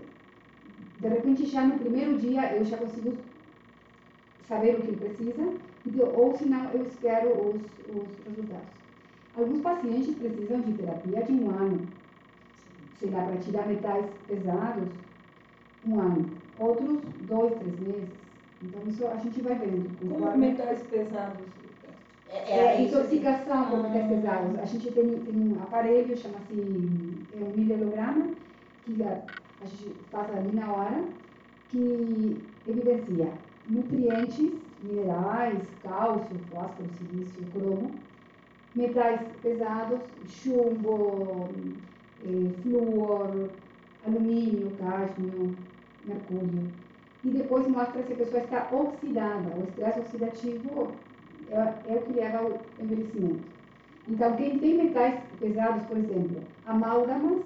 De 1.01 1.09
repente, 1.09 1.47
já 1.47 1.65
no 1.67 1.79
primeiro 1.79 2.19
dia, 2.19 2.55
eu 2.55 2.65
já 2.65 2.77
consigo 2.77 3.17
saber 4.49 4.75
o 4.75 4.83
que 4.83 4.89
ele 4.89 4.97
precisa, 4.97 5.55
ou 6.15 6.37
se 6.37 6.47
não, 6.47 6.71
eu 6.71 6.87
espero 6.87 7.31
os, 7.31 7.63
os 7.89 8.27
resultados. 8.27 8.69
Alguns 9.37 9.61
pacientes 9.63 10.15
precisam 10.17 10.61
de 10.61 10.73
terapia 10.75 11.23
de 11.23 11.33
um 11.33 11.51
ano, 11.51 11.89
sei 12.99 13.11
lá, 13.11 13.25
para 13.25 13.37
tirar 13.41 13.67
metais 13.67 14.07
pesados, 14.27 14.89
um 15.87 16.01
ano. 16.01 16.31
Outros, 16.59 17.01
dois, 17.23 17.53
três 17.55 17.81
meses. 17.81 18.24
Então, 18.65 18.83
isso 18.87 19.07
a 19.07 19.17
gente 19.17 19.41
vai 19.41 19.55
vendo. 19.59 19.91
Como 19.99 20.37
metais 20.37 20.83
pesados? 20.85 21.47
É, 22.29 22.51
é, 22.51 22.59
é 22.59 22.83
intoxicação 22.83 23.71
por 23.71 23.83
metais 23.83 24.09
pesados. 24.09 24.59
A 24.59 24.65
gente 24.65 24.91
tem, 24.93 25.19
tem 25.21 25.35
um 25.35 25.63
aparelho, 25.63 26.17
chama-se 26.17 27.27
é 27.33 27.45
um 27.45 27.51
mililograma, 27.51 28.31
que 28.85 29.03
a, 29.03 29.23
a 29.61 29.67
gente 29.67 29.95
faz 30.11 30.31
ali 30.35 30.53
na 30.53 30.73
hora, 30.73 31.05
que 31.69 32.43
evidencia 32.67 33.33
nutrientes, 33.69 34.53
minerais, 34.83 35.63
cálcio, 35.83 36.39
fósforo, 36.51 36.89
silício, 36.91 37.45
cromo, 37.53 38.01
metais 38.75 39.21
pesados, 39.43 40.01
chumbo, 40.27 41.51
eh, 42.25 42.51
flúor, 42.63 43.51
alumínio, 44.07 44.73
cádmio, 44.79 45.57
mercúrio. 46.05 46.84
E 47.25 47.31
depois 47.31 47.67
mostra 47.67 48.03
se 48.03 48.13
a 48.13 48.17
pessoa 48.17 48.43
está 48.43 48.69
oxidada. 48.71 49.51
O 49.57 49.65
estresse 49.65 50.01
oxidativo 50.01 50.93
é, 51.51 51.57
é 51.57 51.97
o 51.97 52.03
que 52.03 52.13
leva 52.13 52.39
ao 52.39 52.61
envelhecimento. 52.79 53.41
Então, 54.07 54.37
quem 54.37 54.59
tem 54.59 54.85
metais 54.85 55.21
pesados, 55.41 55.83
por 55.85 55.97
exemplo, 55.97 56.43
amálgamas, 56.67 57.43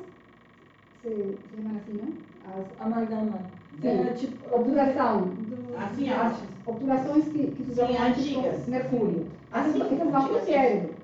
você 1.01 1.37
chama 1.55 1.79
assim, 1.79 1.93
né? 1.93 2.13
As 2.45 2.87
amálgama. 2.87 3.39
É, 3.85 4.13
tipo, 4.15 4.55
obturação. 4.55 5.21
Do, 5.21 5.77
assim, 5.77 6.11
as 6.11 6.43
obturações 6.67 7.29
que, 7.29 7.47
que 7.53 7.65
se 7.65 7.71
usam 7.71 7.87
com 7.87 8.71
mercúrio. 8.71 9.27
Assim, 9.53 9.81
essas 9.81 9.99
vão 9.99 10.11
para 10.11 10.33
o 10.33 10.41
cérebro. 10.45 10.95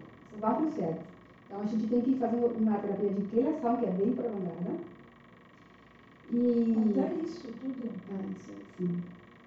Vão 0.41 0.55
para 0.55 0.65
o 0.65 0.71
cérebro. 0.73 1.03
Então, 1.47 1.61
a 1.61 1.67
gente 1.67 1.87
tem 1.87 2.01
que 2.01 2.17
fazer 2.17 2.37
uma 2.37 2.79
terapia 2.79 3.11
de 3.11 3.23
quelação, 3.29 3.77
que 3.77 3.87
é 3.87 3.91
bem 3.91 4.13
prolongada. 4.13 4.73
E... 6.35 6.77
Até 6.91 7.15
isso 7.25 7.49
tudo. 7.61 7.91
É, 8.11 8.31
isso, 8.37 8.53
sim. 8.77 9.03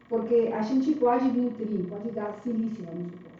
Porque 0.09 0.51
a 0.53 0.61
gente 0.61 0.93
pode 0.93 1.27
nutrir, 1.29 1.85
pode 1.89 2.11
dar 2.11 2.33
silício, 2.41 2.85
vamos 2.85 3.11
supor. 3.11 3.31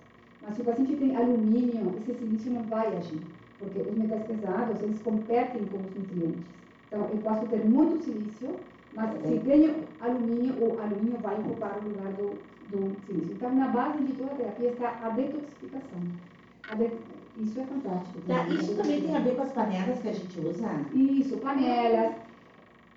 Mas 0.42 0.56
se 0.56 0.62
o 0.62 0.66
paciente 0.66 0.96
tem 0.96 1.16
alumínio, 1.16 1.96
esse 1.98 2.14
silício 2.14 2.52
não 2.52 2.64
vai 2.64 2.88
agir, 2.96 3.22
porque 3.58 3.80
os 3.80 3.98
metais 3.98 4.24
pesados, 4.26 4.82
eles 4.82 5.02
competem 5.02 5.66
com 5.66 5.78
os 5.78 5.96
nutrientes. 5.96 6.44
Então, 6.88 7.08
eu 7.10 7.18
posso 7.18 7.46
ter 7.48 7.66
muito 7.66 8.04
silício, 8.04 8.56
mas 8.94 9.12
se 9.22 9.40
tenho 9.40 9.76
alumínio, 10.02 10.56
o 10.62 10.80
alumínio 10.80 11.20
vai 11.22 11.36
ocupar 11.40 11.78
o 11.80 11.88
lugar 11.88 12.12
do, 12.14 12.38
do 12.70 12.96
silício. 13.06 13.34
Então, 13.34 13.56
na 13.56 13.68
base 13.70 14.04
de 14.04 14.14
toda 14.14 14.32
a 14.32 14.36
terapia 14.36 14.70
está 14.72 15.00
a 15.04 15.10
detoxificação. 15.10 16.02
A. 16.70 16.76
Isso 17.40 17.60
é 17.60 17.66
fantástico. 17.66 18.20
Tá, 18.28 18.48
isso 18.48 18.76
também 18.76 19.02
tem 19.02 19.16
a 19.16 19.20
ver 19.20 19.36
com 19.36 19.44
as 19.44 19.52
panelas 19.52 20.00
que 20.00 20.10
a 20.10 20.14
gente 20.14 20.40
usa? 20.40 20.86
Isso, 20.92 21.38
panelas, 21.38 22.16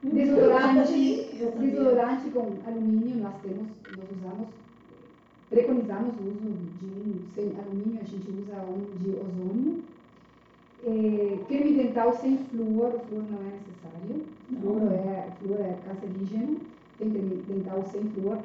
desodorante, 0.03 1.29
desodorante 1.59 2.31
com 2.31 2.57
alumínio, 2.67 3.17
nós 3.23 3.35
temos, 3.43 3.67
nós 3.97 4.07
usamos 4.17 4.49
preconizamos 5.51 6.15
o 6.21 6.29
uso 6.29 6.57
de 6.81 7.35
sem 7.35 7.53
alumínio, 7.59 8.01
a 8.01 8.05
gente 8.05 8.31
usa 8.31 8.63
um 8.63 8.87
de 9.03 9.11
ozônio. 9.11 9.83
É, 10.87 11.39
creme 11.47 11.75
dental 11.75 12.17
sem 12.17 12.39
flúor, 12.39 12.95
o 12.95 13.01
flúor 13.01 13.25
não 13.31 13.39
é 13.41 13.53
necessário. 13.53 14.25
Flúor 14.61 14.93
é, 14.93 15.29
flúor 15.39 15.61
é 15.61 15.77
cancerígeno, 15.87 16.61
tem 16.99 17.11
creme 17.11 17.43
dental 17.49 17.85
sem 17.91 18.03
flúor. 18.11 18.39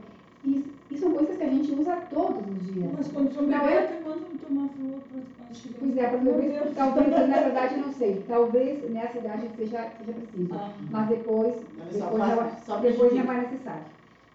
E, 0.46 0.66
e, 0.91 0.98
são 0.98 1.12
coisas 1.12 1.38
que 1.38 1.43
a 1.43 1.50
gente 1.50 1.72
usa 1.72 1.96
todos 2.10 2.48
os 2.48 2.74
dias. 2.74 2.91
Mas 2.98 3.08
quando 3.08 3.34
são 3.34 3.46
bebê, 3.46 3.74
é... 3.74 3.80
até 3.80 4.00
mandam 4.02 4.30
tomar 4.48 4.70
flúor 4.70 5.00
para 5.12 5.46
Pois 5.80 5.98
é, 5.98 6.08
para 6.08 6.18
bebês, 6.18 6.76
talvez, 6.76 7.10
na 7.10 7.39
verdade, 7.39 7.78
não 7.78 7.91
sei. 7.93 8.24
Talvez 8.28 8.91
nessa 8.91 9.18
idade 9.18 9.50
seja, 9.56 9.89
seja 9.98 10.14
preciso. 10.14 10.54
Ah, 10.54 10.72
mas 10.91 11.08
depois, 11.10 11.56
depois, 11.56 11.98
só 11.98 12.12
faz, 12.18 12.68
não, 12.68 12.82
depois 12.82 13.14
não 13.14 13.32
é 13.32 13.41
necessário. 13.41 13.84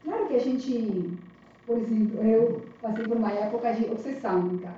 Claro 0.02 0.26
que 0.26 0.34
a 0.34 0.38
gente 0.38 1.18
por 1.70 1.78
exemplo, 1.78 2.26
eu 2.26 2.62
passei 2.82 3.04
por 3.04 3.16
uma 3.16 3.30
época 3.30 3.72
de 3.72 3.84
obsessão 3.84 4.40
em 4.48 4.58
casa. 4.58 4.74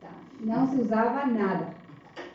Tá? 0.00 0.08
Não 0.40 0.66
se 0.66 0.80
usava 0.80 1.24
nada. 1.24 1.68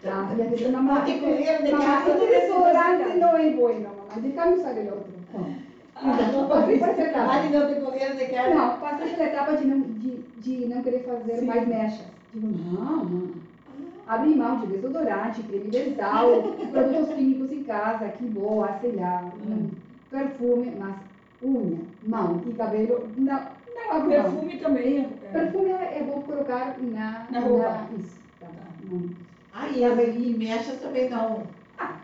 Tá? 0.01 0.33
E 0.37 0.41
a 0.41 0.45
pessoa, 0.45 0.71
mamá, 0.71 0.93
mamá, 0.93 1.05
este 1.09 2.27
desodorante 2.27 3.17
não 3.17 3.35
é 3.35 3.49
bueno, 3.49 3.89
mamá, 3.89 4.21
déjame 4.21 4.53
usar 4.53 4.77
el 4.77 4.93
outro. 4.93 5.11
Então, 6.03 6.47
passei 6.47 6.79
por 6.79 6.89
essa 6.89 7.01
etapa. 7.01 7.43
não 7.43 7.67
te 7.67 7.81
correram 7.81 8.15
de? 8.15 8.55
Não, 8.55 8.79
passei 8.79 9.09
pela 9.13 9.29
etapa 9.29 9.57
de 9.57 9.67
não, 9.67 9.81
de, 9.81 10.17
de 10.37 10.65
não 10.67 10.81
querer 10.81 11.03
fazer 11.03 11.35
Sim. 11.37 11.45
mais 11.45 11.67
mechas. 11.67 12.05
Digo, 12.33 12.47
não, 12.47 13.05
não. 13.05 13.31
Abri 14.07 14.35
mão 14.35 14.59
de 14.59 14.67
desodorante, 14.67 15.43
creme 15.43 15.69
dental, 15.69 16.43
produtos 16.71 17.13
químicos 17.15 17.51
em 17.51 17.63
casa, 17.63 18.09
que 18.09 18.25
boa, 18.25 18.73
sei 18.81 18.93
lá, 18.93 19.31
hum. 19.47 19.69
perfume, 20.09 20.73
mas 20.77 20.95
unha, 21.41 21.79
mão 22.03 22.41
e 22.45 22.53
cabelo, 22.53 23.07
não. 23.17 23.61
Não, 23.73 24.07
perfume 24.07 24.57
também 24.57 24.99
é. 24.99 25.27
Perfume 25.31 25.71
é, 25.71 25.99
é 25.99 26.03
bom 26.03 26.21
colocar 26.21 26.77
na, 26.79 27.27
na 27.29 27.39
roupa. 27.39 27.69
Na, 27.69 27.87
isso. 27.97 28.19
Tá. 28.39 28.47
Ah, 29.53 29.67
e, 29.67 29.83
e 29.83 30.37
mechas 30.37 30.79
também 30.79 31.09
não. 31.09 31.43
Ah, 31.77 31.95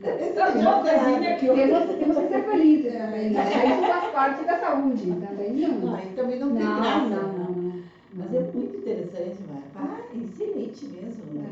mas... 0.00 1.40
Temos, 1.40 1.96
temos 1.98 2.16
que 2.18 2.28
ser 2.28 2.44
felizes 2.44 2.92
também. 2.92 3.30
Né? 3.30 3.44
Isso 3.44 3.86
faz 3.86 4.12
parte 4.12 4.44
da 4.44 4.58
saúde 4.58 5.06
também. 5.06 5.52
Não, 5.52 5.94
aí 5.94 6.12
também 6.16 6.38
não 6.38 6.56
tem 6.56 6.64
não, 6.64 6.76
graça. 6.76 7.00
Não, 7.00 7.32
não, 7.32 7.52
não. 7.52 7.82
Mas 8.14 8.34
é 8.34 8.40
muito 8.40 8.76
interessante, 8.76 9.36
mas 9.48 9.62
ah, 9.76 10.00
excelente 10.14 10.84
mesmo. 10.86 11.24
Né? 11.32 11.50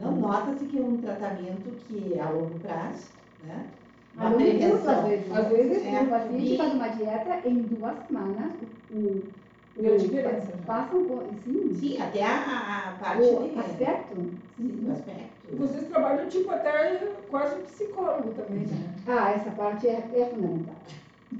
Não 0.00 0.16
nota-se 0.16 0.64
que 0.66 0.78
é 0.78 0.82
um 0.82 0.96
tratamento 0.98 1.70
que 1.86 2.14
é 2.14 2.20
a 2.20 2.30
longo 2.30 2.58
prazo, 2.60 3.08
né? 3.44 3.66
Uma 4.16 4.28
longo 4.30 4.44
curso, 4.44 4.90
às 4.90 5.04
vezes. 5.04 5.32
Às 5.32 5.48
vezes, 5.48 5.86
é, 5.86 6.02
o 6.02 6.06
paciente 6.08 6.56
faz 6.56 6.74
uma 6.74 6.88
dieta 6.88 7.48
em 7.48 7.62
duas 7.62 8.06
semanas, 8.06 8.52
o, 8.92 9.22
Deu 9.76 9.96
diferença. 9.96 10.52
Passam 10.66 11.04
com, 11.04 11.20
sim. 11.44 11.74
Sim, 11.78 12.00
até 12.00 12.22
a, 12.24 12.88
a 12.88 13.04
parte 13.04 13.22
o 13.22 13.48
de... 13.48 13.58
aspecto. 13.58 14.14
Sim, 14.56 14.84
o 14.86 14.92
aspecto. 14.92 15.56
Vocês 15.56 15.88
trabalham 15.88 16.28
tipo 16.28 16.50
até 16.50 17.12
quase 17.28 17.60
psicólogo 17.62 18.32
também, 18.32 18.66
né? 18.66 18.94
Ah, 19.06 19.32
essa 19.32 19.50
parte 19.50 19.88
é, 19.88 20.04
é 20.14 20.26
fundamental. 20.26 20.74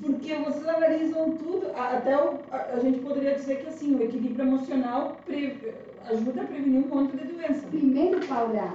Porque 0.01 0.35
vocês 0.37 0.68
analisam 0.68 1.33
tudo, 1.33 1.70
até 1.76 2.16
o, 2.16 2.39
a, 2.51 2.57
a, 2.74 2.78
gente 2.78 3.01
poderia 3.01 3.35
dizer 3.35 3.61
que 3.61 3.68
assim, 3.68 3.97
o 3.97 4.03
equilíbrio 4.03 4.47
emocional 4.47 5.16
pre, 5.26 5.74
ajuda 6.09 6.43
a 6.43 6.47
prevenir 6.47 6.85
um 6.85 6.89
monte 6.89 7.16
de 7.16 7.24
doença. 7.24 7.66
Primeiro, 7.68 8.24
Paula, 8.26 8.74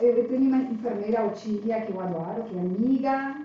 eu 0.00 0.26
tenho 0.26 0.40
uma 0.40 0.56
enfermeira, 0.58 1.26
Otília, 1.26 1.82
que 1.82 1.92
eu 1.92 2.00
adoro, 2.00 2.44
que 2.44 2.56
é 2.56 2.60
amiga, 2.60 3.36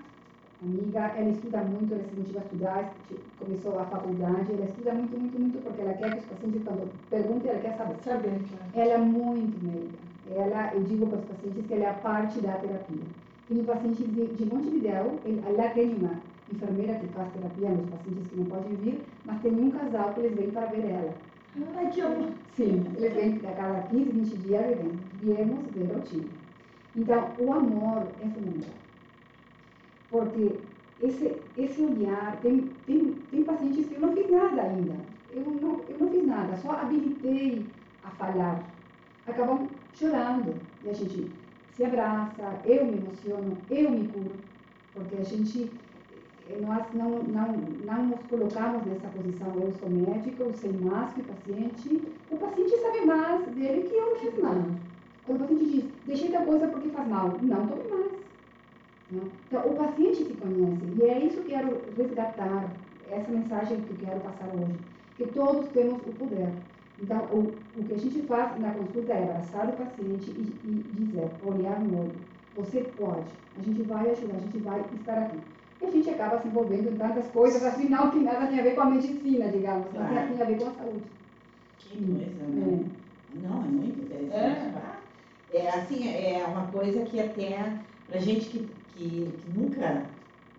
amiga, 0.64 1.12
ela 1.16 1.28
estuda 1.28 1.58
muito, 1.58 1.94
ela 1.94 2.04
se 2.04 2.16
motiva 2.16 2.38
a 2.38 2.42
estudar, 2.42 2.94
começou 3.38 3.78
a 3.78 3.84
faculdade, 3.84 4.52
ela 4.52 4.64
estuda 4.64 4.92
muito, 4.94 5.16
muito, 5.16 5.38
muito, 5.38 5.62
porque 5.62 5.82
ela 5.82 5.92
quer 5.94 6.12
que 6.12 6.18
os 6.18 6.24
pacientes, 6.24 6.62
quando 6.64 6.90
perguntem, 7.10 7.50
ela 7.50 7.60
quer 7.60 7.76
saber. 7.76 7.96
Saber, 8.02 8.40
claro. 8.48 8.72
Ela 8.74 8.92
é 8.92 8.98
muito 8.98 9.64
meiga. 9.64 9.98
Ela, 10.30 10.74
eu 10.74 10.82
digo 10.84 11.06
para 11.06 11.18
os 11.18 11.24
pacientes 11.26 11.66
que 11.66 11.74
ela 11.74 11.84
é 11.84 11.90
a 11.90 11.94
parte 11.94 12.40
da 12.40 12.52
terapia. 12.54 13.04
Tem 13.48 13.60
um 13.60 13.64
paciente 13.64 14.02
de, 14.04 14.26
de 14.26 14.46
Montevideo, 14.46 15.20
ela 15.46 15.68
tem 15.70 15.94
uma 15.96 16.20
enfermeira 16.50 16.94
que 16.94 17.06
faz 17.08 17.32
terapia 17.32 17.68
nos 17.68 17.90
pacientes 17.90 18.28
que 18.30 18.36
não 18.36 18.46
podem 18.46 18.74
vir, 18.76 19.04
mas 19.24 19.42
tem 19.42 19.52
um 19.52 19.70
casal 19.70 20.14
que 20.14 20.20
eles 20.20 20.36
vêm 20.36 20.50
para 20.50 20.66
ver 20.66 20.88
ela. 20.88 21.14
Ai, 21.76 21.90
que 21.90 22.00
amor! 22.00 22.30
Sim, 22.56 22.86
eles 22.96 23.12
vêm 23.12 23.40
a 23.46 23.54
cada 23.54 23.82
15, 23.82 24.10
20 24.10 24.36
dias, 24.38 24.64
eles 24.64 24.78
vêm. 24.78 24.98
Viemos 25.20 25.70
ver 25.72 25.96
o 25.96 26.00
time. 26.00 26.30
Então, 26.96 27.28
o 27.38 27.52
amor 27.52 28.06
é 28.20 28.28
fundamental. 28.28 28.83
Porque 30.14 30.60
esse, 31.02 31.36
esse 31.58 31.82
olhar, 31.82 32.38
tem, 32.40 32.70
tem, 32.86 33.16
tem 33.32 33.42
pacientes 33.42 33.86
que 33.86 33.94
eu 33.94 34.00
não 34.00 34.12
fiz 34.12 34.30
nada 34.30 34.62
ainda. 34.62 34.94
Eu 35.34 35.42
não, 35.42 35.80
eu 35.88 35.98
não 35.98 36.08
fiz 36.08 36.24
nada, 36.24 36.56
só 36.56 36.70
habilitei 36.70 37.66
a 38.04 38.10
falar. 38.10 38.62
Acabam 39.26 39.68
chorando. 39.92 40.54
E 40.84 40.90
a 40.90 40.92
gente 40.92 41.32
se 41.72 41.84
abraça, 41.84 42.60
eu 42.64 42.84
me 42.84 42.98
emociono, 42.98 43.58
eu 43.68 43.90
me 43.90 44.06
curo, 44.06 44.36
porque 44.94 45.16
a 45.16 45.24
gente 45.24 45.72
nós 46.60 46.84
não, 46.94 47.22
não, 47.24 47.52
não 47.84 48.06
nos 48.06 48.20
colocamos 48.30 48.86
nessa 48.86 49.08
posição, 49.08 49.52
eu 49.56 49.72
sou 49.72 49.90
médica, 49.90 50.44
eu 50.44 50.52
sei 50.52 50.72
mais 50.74 51.12
que 51.12 51.22
o 51.22 51.24
paciente, 51.24 52.02
o 52.30 52.36
paciente 52.36 52.78
sabe 52.78 53.04
mais 53.04 53.44
dele 53.48 53.88
que 53.88 53.96
eu 53.96 54.14
mesma. 54.22 54.78
Quando 55.26 55.40
o 55.40 55.40
paciente 55.40 55.64
diz, 55.64 55.84
deixei 56.06 56.28
tal 56.28 56.44
coisa 56.44 56.68
porque 56.68 56.90
faz 56.90 57.08
mal, 57.08 57.36
não 57.42 57.66
tome 57.66 57.88
mais. 57.90 58.23
Né? 59.14 59.30
Então, 59.48 59.60
o 59.70 59.76
paciente 59.76 60.24
se 60.24 60.34
conhece, 60.34 60.84
e 60.96 61.02
é 61.02 61.18
isso 61.24 61.42
que 61.42 61.52
eu 61.52 61.58
quero 61.58 61.80
resgatar, 61.96 62.70
essa 63.10 63.30
mensagem 63.30 63.80
que 63.80 63.90
eu 63.90 64.08
quero 64.08 64.20
passar 64.20 64.48
hoje, 64.54 64.74
que 65.16 65.26
todos 65.26 65.68
temos 65.70 66.00
o 66.06 66.12
poder. 66.12 66.48
Então, 67.02 67.18
o, 67.32 67.52
o 67.76 67.84
que 67.84 67.94
a 67.94 67.98
gente 67.98 68.22
faz 68.22 68.58
na 68.60 68.70
consulta 68.70 69.12
é 69.12 69.24
abraçar 69.24 69.68
o 69.68 69.72
paciente 69.72 70.30
e, 70.30 70.54
e 70.64 70.84
dizer, 70.94 71.30
olhar 71.44 71.80
no 71.80 72.00
olho, 72.00 72.12
você 72.56 72.82
pode, 72.96 73.26
a 73.58 73.62
gente 73.62 73.82
vai 73.82 74.10
ajudar, 74.10 74.36
a 74.36 74.40
gente 74.40 74.58
vai 74.58 74.80
estar 74.80 75.18
aqui 75.18 75.38
a 75.86 75.90
gente 75.90 76.10
acaba 76.10 76.40
se 76.40 76.48
envolvendo 76.48 76.90
em 76.90 76.96
tantas 76.96 77.26
coisas, 77.28 77.62
afinal, 77.62 78.10
que 78.10 78.18
nada 78.20 78.46
tem 78.46 78.60
a 78.60 78.62
ver 78.62 78.74
com 78.74 78.82
a 78.82 78.90
medicina, 78.90 79.48
digamos, 79.48 79.88
claro. 79.90 80.14
mas 80.14 80.30
tem 80.30 80.42
a 80.42 80.44
ver 80.44 80.58
com 80.58 80.68
a 80.68 80.72
saúde. 80.72 81.02
Que 81.78 81.96
coisa, 81.96 82.44
né? 82.48 82.80
É. 82.80 83.46
Não, 83.46 83.64
é 83.64 83.66
muito 83.66 84.00
interessante. 84.00 84.74
É. 85.52 85.58
é 85.58 85.68
assim, 85.70 86.08
é 86.08 86.44
uma 86.46 86.66
coisa 86.68 87.04
que 87.04 87.20
até, 87.20 87.78
pra 88.08 88.20
gente 88.20 88.46
que, 88.46 88.68
que, 88.94 89.32
que 89.38 89.58
nunca, 89.58 90.04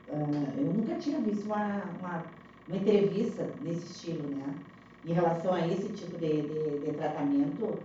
uh, 0.10 0.58
eu 0.58 0.74
nunca 0.74 0.96
tinha 0.96 1.20
visto 1.20 1.46
uma, 1.46 1.84
uma, 2.00 2.26
uma, 2.68 2.78
entrevista 2.78 3.50
nesse 3.62 3.92
estilo, 3.92 4.30
né? 4.30 4.54
Em 5.06 5.14
relação 5.14 5.54
a 5.54 5.68
esse 5.68 5.90
tipo 5.90 6.18
de, 6.18 6.42
de, 6.42 6.80
de 6.80 6.92
tratamento, 6.94 7.80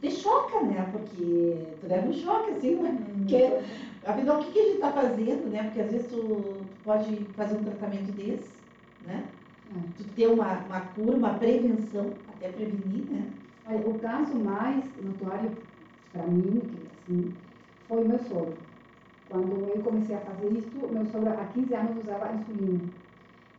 te 0.00 0.10
choca, 0.10 0.62
né? 0.62 0.88
Porque 0.92 1.66
tu 1.80 1.86
leva 1.86 2.08
um 2.08 2.12
choque, 2.12 2.50
assim, 2.52 2.76
né? 2.76 2.90
Hum, 2.90 3.18
Porque, 3.18 3.60
afinal, 4.04 4.40
o 4.40 4.44
que, 4.44 4.52
que 4.52 4.58
a 4.58 4.62
gente 4.62 4.74
está 4.74 4.92
fazendo, 4.92 5.50
né? 5.50 5.64
Porque 5.64 5.80
às 5.80 5.90
vezes 5.90 6.10
tu, 6.10 6.16
tu, 6.16 6.66
pode 6.84 7.16
fazer 7.36 7.56
um 7.56 7.64
tratamento 7.64 8.12
desse, 8.12 8.50
né? 9.06 9.24
É. 9.76 9.80
Tu 9.96 10.04
ter 10.14 10.26
uma, 10.26 10.58
uma 10.66 10.80
cura, 10.80 11.16
uma 11.16 11.34
prevenção, 11.34 12.12
até 12.28 12.48
prevenir, 12.48 13.04
né? 13.10 13.30
Olha, 13.66 13.86
o 13.86 13.98
caso 13.98 14.34
mais 14.34 14.84
notório 15.02 15.50
para 16.12 16.26
mim, 16.26 16.60
assim, 17.04 17.32
foi 17.86 18.04
o 18.04 18.08
meu 18.08 18.18
sogro. 18.18 18.56
Quando 19.30 19.70
eu 19.72 19.80
comecei 19.82 20.16
a 20.16 20.20
fazer 20.20 20.48
isso, 20.48 20.88
meu 20.92 21.06
sogro 21.06 21.30
há 21.30 21.44
15 21.44 21.74
anos 21.74 21.98
usava 21.98 22.34
insulina. 22.34 22.80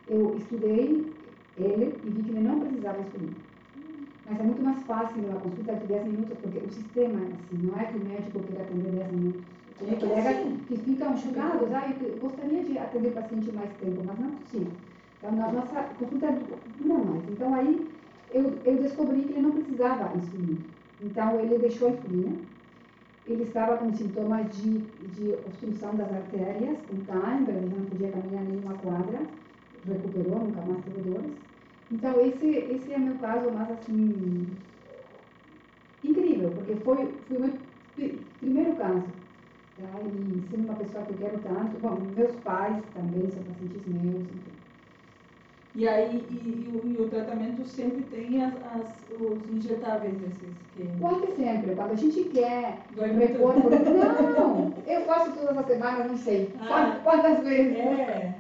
Eu 0.06 0.36
estudei 0.36 1.10
ele 1.58 2.00
e 2.04 2.10
vi 2.10 2.24
que 2.24 2.30
ele 2.32 2.42
não 2.42 2.60
precisava 2.60 3.02
de 3.02 3.08
insulina. 3.08 3.36
Mas 4.26 4.40
é 4.40 4.44
muito 4.44 4.62
mais 4.62 4.84
fácil 4.84 5.24
uma 5.24 5.40
consulta 5.40 5.74
de 5.76 5.88
10 5.88 6.06
minutos, 6.08 6.38
porque 6.40 6.60
o 6.60 6.70
sistema 6.70 7.22
é 7.22 7.34
assim, 7.34 7.58
não 7.64 7.80
é 7.80 7.86
que 7.86 7.98
o 7.98 8.04
médico 8.04 8.44
queira 8.44 8.64
atender 8.64 8.92
10 8.92 9.12
minutos. 9.14 9.42
Tem 9.80 9.94
é 9.94 9.96
colegas 9.96 10.38
assim. 10.38 10.60
que 10.68 10.78
ficam 10.78 11.18
chocados, 11.18 11.72
ah, 11.72 11.90
eu 11.90 12.18
gostaria 12.18 12.64
de 12.64 12.78
atender 12.78 13.08
o 13.08 13.14
paciente 13.14 13.52
mais 13.52 13.72
tempo, 13.78 14.04
mas 14.06 14.20
não 14.20 14.28
é 14.28 14.32
possível. 14.32 14.74
Então, 15.18 15.44
a 15.44 15.52
nossa 15.52 15.84
consulta 15.98 16.38
dura 16.78 16.98
mais. 16.98 17.24
Então, 17.30 17.54
aí, 17.54 17.90
eu, 18.32 18.60
eu 18.64 18.78
descobri 18.78 19.24
que 19.24 19.34
ele 19.34 19.42
não 19.42 19.52
precisava 19.52 20.18
insulina. 20.18 20.60
Então, 21.02 21.40
ele 21.40 21.58
deixou 21.58 21.88
a 21.88 21.92
insulina. 21.92 22.38
Ele 23.28 23.44
estava 23.44 23.78
com 23.78 23.94
sintomas 23.94 24.56
de, 24.56 24.80
de 24.80 25.34
obstrução 25.46 25.96
das 25.96 26.12
artérias, 26.12 26.78
com 26.90 27.06
cãibra, 27.06 27.54
ele 27.54 27.76
não 27.76 27.86
podia 27.86 28.12
caminhar 28.12 28.44
nenhuma 28.44 28.74
quadra. 28.76 29.22
Recuperou, 29.88 30.40
nunca 30.40 30.62
mais 30.62 30.84
teve 30.84 31.10
dores. 31.10 31.32
Então, 31.92 32.22
esse, 32.22 32.48
esse 32.48 32.94
é 32.94 32.98
meu 32.98 33.16
caso 33.16 33.52
mais 33.52 33.70
assim. 33.72 34.48
incrível, 36.04 36.52
porque 36.52 36.76
foi, 36.76 37.14
foi 37.28 37.38
o 37.38 37.42
meu 37.42 37.54
primeiro 38.40 38.76
caso. 38.76 39.04
Tá? 39.78 40.00
E 40.02 40.44
sendo 40.50 40.66
uma 40.66 40.76
pessoa 40.76 41.06
que 41.06 41.12
eu 41.12 41.18
quero 41.18 41.40
tanto, 41.40 41.80
bom, 41.80 42.00
meus 42.16 42.36
pais 42.44 42.84
também 42.94 43.30
são 43.30 43.44
pacientes 43.44 43.88
meus, 43.88 44.22
enfim. 44.22 44.51
E 45.74 45.88
aí, 45.88 46.26
e, 46.30 46.34
e, 46.34 46.82
e, 46.84 47.02
o 47.02 47.08
tratamento 47.08 47.66
sempre 47.66 48.02
tem 48.12 48.44
as, 48.44 48.54
as, 48.76 48.94
os 49.18 49.50
injetáveis 49.50 50.14
desses 50.16 50.54
que... 50.76 50.86
Quase 51.00 51.28
sempre. 51.38 51.76
Quando 51.76 51.92
a 51.92 51.96
gente 51.96 52.24
quer 52.26 52.80
repor... 52.98 53.56
Não, 53.56 54.74
eu 54.86 55.02
faço 55.06 55.32
todas 55.32 55.58
as 55.58 55.66
semanas, 55.66 56.08
não 56.08 56.18
sei. 56.18 56.54
Ah, 56.60 57.00
quantas 57.04 57.40
vezes? 57.40 57.78
É. 57.78 58.36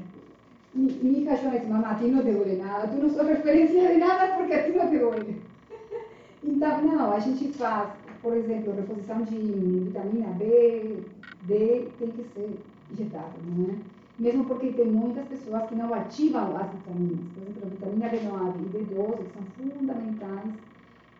Mi, 0.73 0.99
mi 1.01 1.19
hija 1.19 1.35
yo 1.35 1.51
me 1.51 1.57
dice, 1.57 1.69
mamá, 1.69 1.91
a 1.91 1.99
ti 1.99 2.07
no 2.07 2.23
te 2.23 2.31
duele 2.31 2.55
nada, 2.55 2.87
tu 2.87 2.95
não 2.95 3.09
sos 3.09 3.27
referência 3.27 3.93
de 3.93 3.97
nada 3.97 4.37
porque 4.37 4.53
a 4.53 4.63
ti 4.63 4.71
não 4.71 4.89
te 4.89 4.99
duele. 4.99 5.41
Então, 6.43 6.81
não, 6.81 7.13
a 7.13 7.19
gente 7.19 7.49
faz, 7.53 7.91
por 8.21 8.35
exemplo, 8.35 8.73
reposição 8.73 9.21
de 9.21 9.35
vitamina 9.35 10.29
B, 10.29 11.03
D, 11.43 11.87
tem 11.99 12.11
que 12.11 12.23
ser 12.33 12.57
injetável, 12.91 13.39
não 13.45 13.65
é? 13.69 14.00
Mesmo 14.19 14.45
porque 14.45 14.71
tem 14.73 14.85
muitas 14.85 15.25
pessoas 15.27 15.67
que 15.67 15.75
não 15.75 15.93
ativam 15.93 16.55
as 16.57 16.69
vitaminas. 16.71 17.25
Por 17.33 17.41
exemplo, 17.43 17.63
a 17.63 17.69
vitamina 17.69 18.09
B9 18.09 18.55
e 18.55 18.77
B12, 18.77 19.17
que 19.17 19.33
são 19.33 19.43
fundamentais, 19.57 20.51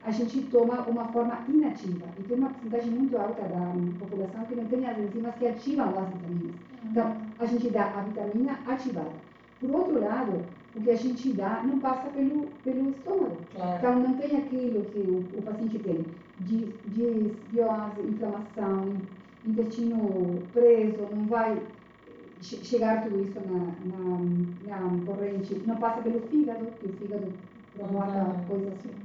a 0.04 0.12
gente 0.12 0.42
toma 0.52 0.82
uma 0.88 1.06
forma 1.06 1.38
inativa. 1.48 2.06
E 2.20 2.24
tem 2.24 2.38
uma 2.38 2.50
porcentagem 2.50 2.92
muito 2.92 3.18
alta 3.18 3.42
da 3.44 3.74
população 4.00 4.46
que 4.46 4.56
não 4.56 4.66
tem 4.66 4.86
as 4.86 4.98
enzimas 4.98 5.36
que 5.36 5.48
ativam 5.48 5.90
as 5.90 6.10
vitaminas. 6.10 6.56
Então, 6.86 7.18
a 7.40 7.46
gente 7.46 7.70
dá 7.70 7.86
a 7.86 8.02
vitamina 8.02 8.60
ativada. 8.68 9.12
Por 9.60 9.72
outro 9.72 10.02
lado, 10.02 10.44
o 10.76 10.82
que 10.82 10.90
a 10.90 10.96
gente 10.96 11.34
dá 11.34 11.62
não 11.64 11.80
passa 11.80 12.10
pelo, 12.10 12.48
pelo 12.64 12.90
estômago. 12.90 13.38
Claro. 13.56 13.78
Então, 13.78 14.00
não 14.00 14.14
tem 14.16 14.38
aquilo 14.38 14.84
que 14.86 15.00
o, 15.00 15.38
o 15.38 15.42
paciente 15.44 15.78
tem, 15.80 16.06
desbiose, 16.40 18.02
inflamação, 18.02 18.94
intestino 19.46 20.42
preso, 20.54 21.08
não 21.14 21.26
vai 21.28 21.62
chegar 22.42 23.04
tudo 23.04 23.24
isso 23.24 23.40
na, 23.48 23.74
na, 23.86 24.80
na 24.80 25.06
corrente, 25.06 25.62
não 25.66 25.76
passa 25.78 26.02
pelo 26.02 26.22
fígado, 26.28 26.66
que 26.80 26.88
o 26.88 26.94
fígado 26.94 27.32
provoca 27.76 28.12
uhum. 28.12 28.46
coisas 28.48 28.74
assim. 28.74 28.96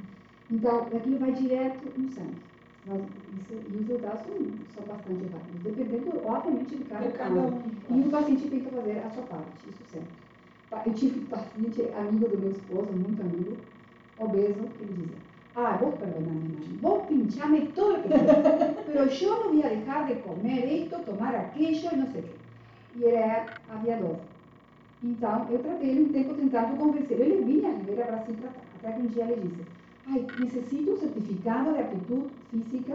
Então, 0.50 0.80
aquilo 0.80 1.18
vai 1.18 1.32
direto 1.32 1.98
no 1.98 2.08
sangue. 2.10 2.36
Mas 2.86 3.00
isso, 3.00 3.52
e 3.52 3.76
os 3.76 3.88
resultados 3.88 4.20
são, 4.74 4.84
bastante 4.86 5.26
rápidos, 5.32 5.62
dependendo, 5.64 6.24
obviamente, 6.24 6.76
de 6.76 6.84
cada 6.84 7.10
caso. 7.10 7.52
E 7.90 8.00
o 8.00 8.10
paciente 8.10 8.48
tem 8.48 8.60
que 8.60 8.70
fazer 8.70 8.98
a 9.04 9.10
sua 9.10 9.24
parte, 9.24 9.68
isso 9.68 9.82
sempre. 9.90 10.08
Eu 10.84 10.94
tive 10.94 11.20
um 11.20 11.24
paciente 11.26 11.82
amigo 11.98 12.28
do 12.28 12.38
meu 12.38 12.50
esposo, 12.50 12.92
muito 12.92 13.20
amigo, 13.20 13.56
obeso, 14.18 14.68
ele 14.80 14.92
dizia, 14.92 15.16
ah, 15.56 15.76
vos 15.78 15.94
perdoname, 15.94 16.48
mãe, 16.48 16.78
vos 16.80 17.06
pinchame 17.06 17.66
todo 17.74 17.96
lo 17.96 18.02
que 18.02 18.08
quieras, 18.08 18.76
pero 18.86 19.08
yo 19.08 19.44
no 19.44 19.50
voy 19.50 19.62
a 19.62 19.68
dejar 19.68 20.06
de 20.06 20.16
comer 20.16 20.82
esto, 20.82 20.98
tomar 21.04 21.34
aquello 21.34 21.88
e 21.92 21.96
não 21.96 22.06
sei 22.12 22.20
o 22.20 22.24
quê. 22.24 22.35
E 22.98 23.04
ele 23.04 23.16
é 23.16 23.48
aviador. 23.68 24.16
Então, 25.02 25.46
eu 25.50 25.58
tratei 25.58 25.90
ele 25.90 26.04
um 26.04 26.12
tempo 26.12 26.34
tentando 26.34 26.76
convencer. 26.78 27.20
Ele 27.20 27.44
vinha 27.44 27.70
a 27.70 28.06
Brasil 28.06 28.34
tratar. 28.40 28.62
Até 28.78 28.92
que 28.92 29.00
um 29.00 29.06
dia 29.06 29.24
ele 29.24 29.48
disse, 29.48 29.62
ai, 30.06 30.24
necessito 30.38 30.92
um 30.92 30.96
certificado 30.96 31.72
de 31.72 31.80
aptitude 31.80 32.28
física 32.50 32.94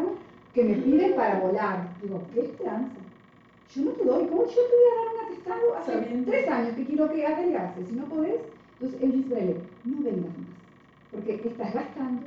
que 0.53 0.63
me 0.63 0.75
piden 0.75 1.13
para 1.13 1.39
volar. 1.39 1.95
Digo, 2.01 2.21
que 2.33 2.39
esperança. 2.39 3.01
Yo 3.73 3.83
no 3.83 3.91
te 3.91 4.03
doy, 4.03 4.27
¿cómo 4.27 4.43
yo 4.45 4.51
te 4.51 4.75
voy 4.75 4.87
a 4.91 4.95
dar 4.95 5.13
un 5.13 5.31
atestado 5.31 5.75
hace 5.77 5.91
Sabiendo. 5.93 6.29
tres 6.29 6.47
años 6.49 6.75
que 6.75 6.85
quiero 6.85 7.09
que 7.09 7.25
adelgaces? 7.25 7.87
Si 7.87 7.93
no 7.93 8.03
podés, 8.05 8.41
entonces 8.73 9.01
él 9.01 9.11
dice 9.13 9.55
no 9.85 10.03
vengas 10.03 10.23
más, 10.25 10.51
porque 11.11 11.35
estás 11.45 11.73
gastando, 11.73 12.21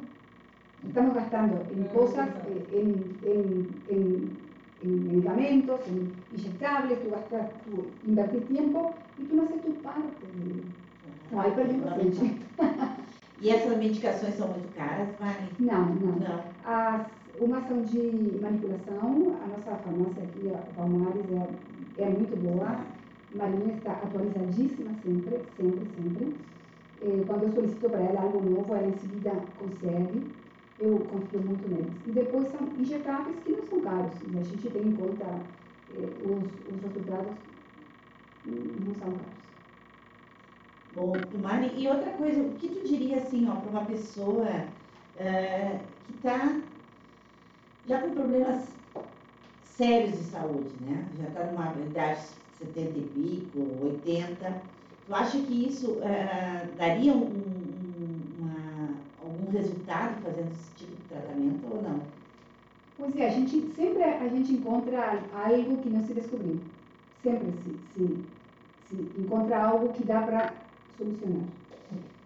estamos 0.87 1.15
gastando 1.15 1.67
en 1.71 1.85
cosas, 1.89 2.29
eh, 2.49 2.67
en, 2.73 3.19
en, 3.31 3.69
en, 3.91 4.39
en, 4.85 5.07
medicamentos, 5.09 5.81
en 5.89 6.13
inyectables, 6.37 7.03
tú 7.03 7.11
gastas, 7.11 7.51
tú 7.65 7.87
invertir 8.07 8.47
tiempo 8.47 8.95
y 9.19 9.25
tú 9.25 9.37
no 9.37 9.43
haces 9.43 9.63
tu 9.63 9.73
parte. 9.83 10.27
No, 11.31 11.43
perdemos 11.55 11.87
paciente. 11.91 12.37
E 13.41 13.51
essas 13.51 13.77
medicações 13.77 14.35
são 14.37 14.49
muito 14.49 14.75
caras, 14.77 15.09
Mari? 15.19 15.49
Não, 15.59 15.87
não. 15.97 16.19
não. 16.19 16.41
As 16.65 17.07
uma 17.41 17.59
ação 17.59 17.83
de 17.83 18.39
manipulação, 18.41 19.37
a 19.43 19.47
nossa 19.49 19.77
farmácia 19.83 20.23
aqui, 20.23 20.51
a 20.55 20.59
Palmares, 20.77 21.25
é, 21.99 22.03
é 22.03 22.11
muito 22.11 22.37
boa. 22.41 22.79
Marinha 23.35 23.75
está 23.75 23.93
atualizadíssima 23.93 24.91
sempre, 25.03 25.41
sempre, 25.57 25.85
sempre. 25.97 26.35
Eh, 27.03 27.25
quando 27.27 27.45
eu 27.45 27.53
solicito 27.53 27.91
para 27.91 28.01
ela 28.01 28.23
algo 28.23 28.41
novo, 28.41 28.75
ela 28.75 28.87
em 28.87 28.97
seguida 28.99 29.33
consegue. 29.59 30.31
Eu 30.81 30.99
confio 30.99 31.41
muito 31.41 31.69
neles. 31.69 31.93
E 32.07 32.11
depois 32.11 32.49
são 32.49 32.67
injetáveis 32.79 33.37
que 33.45 33.53
não 33.53 33.67
são 33.67 33.81
caros. 33.81 34.13
A 34.37 34.43
gente 34.43 34.71
tem 34.71 34.83
em 34.83 34.97
conta 34.97 35.25
eh, 35.97 36.09
os, 36.25 36.75
os 36.75 36.83
resultados, 36.83 37.35
não 38.47 38.95
são 38.95 39.13
caros. 39.13 39.45
Bom, 40.95 41.13
Mari, 41.43 41.73
e 41.77 41.89
outra 41.89 42.11
coisa, 42.13 42.41
o 42.41 42.55
que 42.55 42.69
tu 42.69 42.87
diria 42.87 43.17
assim, 43.17 43.49
ó, 43.49 43.57
para 43.57 43.71
uma 43.71 43.85
pessoa 43.85 44.45
uh, 44.45 45.81
que 46.07 46.15
está 46.15 46.61
já 47.89 48.01
com 48.01 48.11
problemas 48.11 48.69
sérios 49.65 50.13
de 50.13 50.25
saúde, 50.25 50.71
né? 50.81 51.05
Já 51.19 51.29
está 51.29 51.45
numa 51.47 51.75
idade 51.85 52.21
de 52.61 52.67
70 52.67 52.99
e 52.99 53.03
pico, 53.03 53.85
80. 53.85 54.63
Tu 55.07 55.15
acha 55.15 55.39
que 55.39 55.67
isso 55.67 55.95
uh, 55.95 56.77
daria 56.77 57.13
um, 57.13 57.25
um, 57.25 57.84
resultado 59.59 60.23
fazendo 60.23 60.51
esse 60.53 60.75
tipo 60.77 60.97
de 60.97 61.09
tratamento 61.09 61.67
ou 61.71 61.83
não? 61.83 62.01
Pois 62.97 63.17
é, 63.17 63.29
a 63.29 63.31
gente 63.31 63.73
sempre 63.75 64.03
a 64.03 64.29
gente 64.29 64.53
encontra 64.53 65.21
algo 65.35 65.77
que 65.79 65.91
não 65.91 66.03
se 66.05 66.15
descobriu. 66.15 66.61
Sempre 67.23 67.53
se, 67.53 67.79
se, 67.95 68.25
se 68.89 69.21
encontra 69.21 69.65
algo 69.65 69.93
que 69.93 70.05
dá 70.05 70.23
para 70.23 70.53
solucionar. 70.97 71.49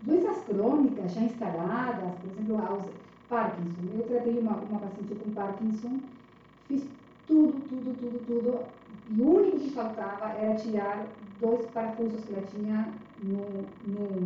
Doenças 0.03 0.45
crônicas 0.45 1.13
já 1.13 1.23
instaladas, 1.23 2.15
por 2.21 2.31
exemplo, 2.31 2.67
aos 2.67 2.85
Parkinson. 3.29 3.83
Eu 3.95 4.07
tratei 4.07 4.39
uma, 4.39 4.57
uma 4.57 4.81
paciente 4.81 5.15
com 5.15 5.31
Parkinson, 5.33 6.01
fiz 6.67 6.85
tudo, 7.27 7.61
tudo, 7.69 7.97
tudo, 7.99 8.27
tudo. 8.27 8.61
E 9.11 9.21
o 9.21 9.37
único 9.37 9.59
que 9.59 9.71
faltava 9.71 10.33
era 10.33 10.55
tirar 10.55 11.07
dois 11.41 11.67
parafusos 11.67 12.25
que 12.25 12.33
ela 12.35 12.47
tinha 12.47 12.89
no, 13.23 13.65
no, 13.87 14.21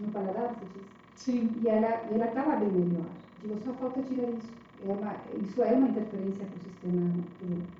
no 0.00 0.12
paladar, 0.12 0.54
você 0.54 0.66
diz? 0.74 1.01
Sim. 1.22 1.50
E 1.62 1.68
ela 1.68 1.86
ela 2.12 2.26
estava 2.26 2.56
bem 2.56 2.68
melhor. 2.68 3.06
Digo, 3.42 3.56
só 3.64 3.72
falta 3.74 4.02
tirar 4.02 4.28
isso. 4.30 4.52
É 4.84 4.92
uma, 4.92 5.14
isso 5.40 5.62
é 5.62 5.72
uma 5.74 5.88
interferência 5.88 6.44
para 6.44 6.56
o 6.56 6.58
sistema, 6.58 7.12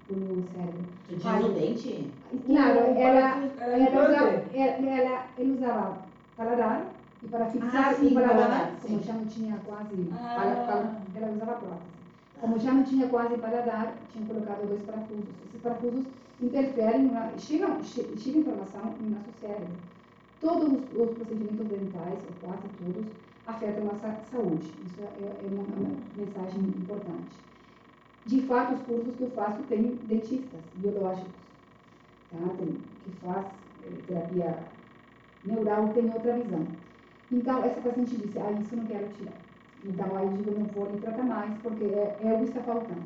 para 0.07 0.16
o 0.16 0.45
cérebro. 0.55 0.84
Tu 1.09 1.16
diz 1.16 1.45
o 1.45 1.49
dente? 1.49 2.11
Claro, 2.47 2.78
ela, 2.78 2.95
era 2.97 3.18
ela, 3.59 4.09
usava, 4.09 4.26
ela, 4.55 4.90
ela, 5.01 5.26
ele 5.36 5.53
usava 5.55 5.99
paladar 6.36 6.95
e 7.20 7.26
para 7.26 7.47
fixar 7.47 7.88
Ah, 7.88 7.95
sim, 7.95 8.07
o 8.07 8.14
paladar, 8.14 8.36
paladar, 8.36 8.76
como 8.80 9.03
já 9.03 9.12
não 9.14 9.24
tinha 9.26 9.57
quase, 9.66 10.09
Ah. 10.12 10.34
pala- 10.36 10.66
pala- 10.66 11.03
ela 11.16 11.32
usava 11.32 11.53
prótese. 11.55 11.93
Como 12.40 12.59
já 12.61 12.72
não 12.72 12.84
tinha 12.84 13.09
quase 13.09 13.36
paladar, 13.38 13.95
tinham 14.12 14.26
colocado 14.28 14.68
dois 14.68 14.82
parafusos. 14.82 15.34
Esses 15.49 15.61
parafusos 15.61 16.07
interferem, 16.40 17.07
na, 17.11 17.32
chega, 17.36 17.80
che- 17.82 18.16
chega 18.16 18.38
informação 18.38 18.95
no 19.01 19.11
nosso 19.11 19.32
cérebro. 19.40 19.74
Todos 20.40 20.68
os, 20.72 20.80
os 21.01 21.16
procedimentos 21.16 21.66
dentais, 21.66 22.18
ou 22.28 22.49
quase 22.49 22.68
todos, 22.78 23.07
afetam 23.47 23.82
a 23.82 23.93
nossa 23.93 24.20
saúde. 24.30 24.72
Isso 24.86 25.01
é, 25.01 25.05
é 25.05 25.49
uma, 25.51 25.62
uma 25.62 25.97
mensagem 26.16 26.61
importante. 26.61 27.36
De 28.24 28.40
fato, 28.43 28.74
os 28.74 28.82
cursos 28.82 29.16
que 29.16 29.22
eu 29.22 29.30
faço 29.32 29.62
têm 29.64 29.99
dentistas 30.05 30.61
biológicos, 30.76 31.32
tá? 32.30 32.38
tem, 32.57 32.78
que 33.05 33.11
faz 33.20 33.47
eh, 33.84 34.03
terapia 34.07 34.59
neural, 35.45 35.88
tem 35.88 36.05
outra 36.05 36.38
visão. 36.38 36.66
Então, 37.32 37.64
essa 37.64 37.80
paciente 37.80 38.16
disse, 38.16 38.38
ah, 38.38 38.53
isso 38.53 38.76
não 38.76 38.86
quero 38.86 39.09
tirar. 39.14 39.34
Então, 39.84 40.16
aí 40.16 40.26
eu 40.26 40.32
digo, 40.36 40.59
não 40.59 40.66
vou 40.66 40.88
lhe 40.93 41.01
tratar 41.01 41.24
mais, 41.24 41.53
porque 41.62 41.84
é, 41.84 42.16
é 42.22 42.32
o 42.32 42.38
que 42.38 42.45
está 42.45 42.61
faltando. 42.61 43.03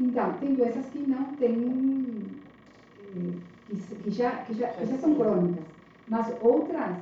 Então, 0.00 0.32
tem 0.40 0.54
doenças 0.56 0.86
que 0.86 0.98
não 0.98 1.24
têm, 1.36 2.26
eh, 3.14 3.38
que, 3.68 3.76
que, 3.76 4.10
já, 4.10 4.32
que, 4.38 4.54
já, 4.54 4.68
que 4.68 4.86
já 4.86 4.98
são 4.98 5.14
crônicas, 5.14 5.64
mas 6.08 6.34
outras 6.42 6.96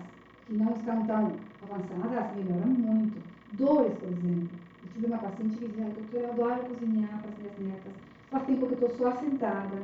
que 0.47 0.53
não 0.53 0.73
estão 0.73 1.07
tão 1.07 1.33
avançadas 1.75 2.37
melhoram 2.37 2.67
muito. 2.67 3.23
Dores, 3.53 3.93
por 3.99 4.09
exemplo. 4.09 4.49
Eu 4.85 4.93
tive 4.93 5.07
uma 5.07 5.19
paciente 5.19 5.57
que 5.57 5.69
dizia, 5.69 5.85
doutora, 5.85 6.25
eu 6.25 6.31
adoro 6.33 6.65
cozinhar 6.69 7.23
para 7.23 7.31
as 7.31 7.39
minhas 7.39 7.59
netas, 7.59 7.93
faz 8.31 8.47
tempo 8.47 8.67
que 8.67 8.75
eu 8.75 8.87
estou 8.87 8.91
só 8.91 9.17
sentada. 9.17 9.79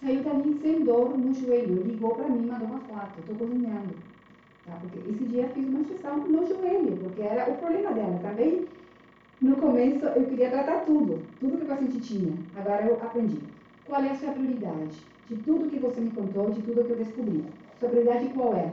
Saiu 0.00 0.22
dali 0.22 0.58
sem 0.62 0.84
dor 0.84 1.16
no 1.16 1.34
joelho, 1.34 1.82
ligou 1.82 2.14
para 2.14 2.28
mim, 2.28 2.46
mandou 2.46 2.68
uma 2.68 2.80
foto, 2.80 3.20
estou 3.20 3.36
cozinhando. 3.36 3.94
Tá? 4.64 4.78
Porque 4.80 5.10
esse 5.10 5.24
dia 5.24 5.48
fiz 5.48 5.66
uma 5.68 5.80
injeção 5.80 6.16
no 6.18 6.46
joelho, 6.46 6.96
porque 7.02 7.22
era 7.22 7.50
o 7.50 7.56
problema 7.58 7.92
dela. 7.92 8.18
Também, 8.22 8.66
no 9.40 9.56
começo, 9.56 10.04
eu 10.06 10.24
queria 10.26 10.50
tratar 10.50 10.84
tudo, 10.86 11.22
tudo 11.38 11.58
que 11.58 11.64
o 11.64 11.68
paciente 11.68 12.00
tinha. 12.00 12.32
Agora 12.56 12.86
eu 12.86 12.94
aprendi. 13.02 13.38
Qual 13.86 14.02
é 14.02 14.10
a 14.10 14.14
sua 14.14 14.32
prioridade? 14.32 14.98
De 15.28 15.36
tudo 15.36 15.70
que 15.70 15.78
você 15.78 16.00
me 16.00 16.10
contou, 16.10 16.50
de 16.50 16.62
tudo 16.62 16.84
que 16.84 16.90
eu 16.90 16.96
descobri. 16.96 17.44
Sua 17.78 17.88
prioridade 17.88 18.28
qual 18.28 18.54
é? 18.54 18.72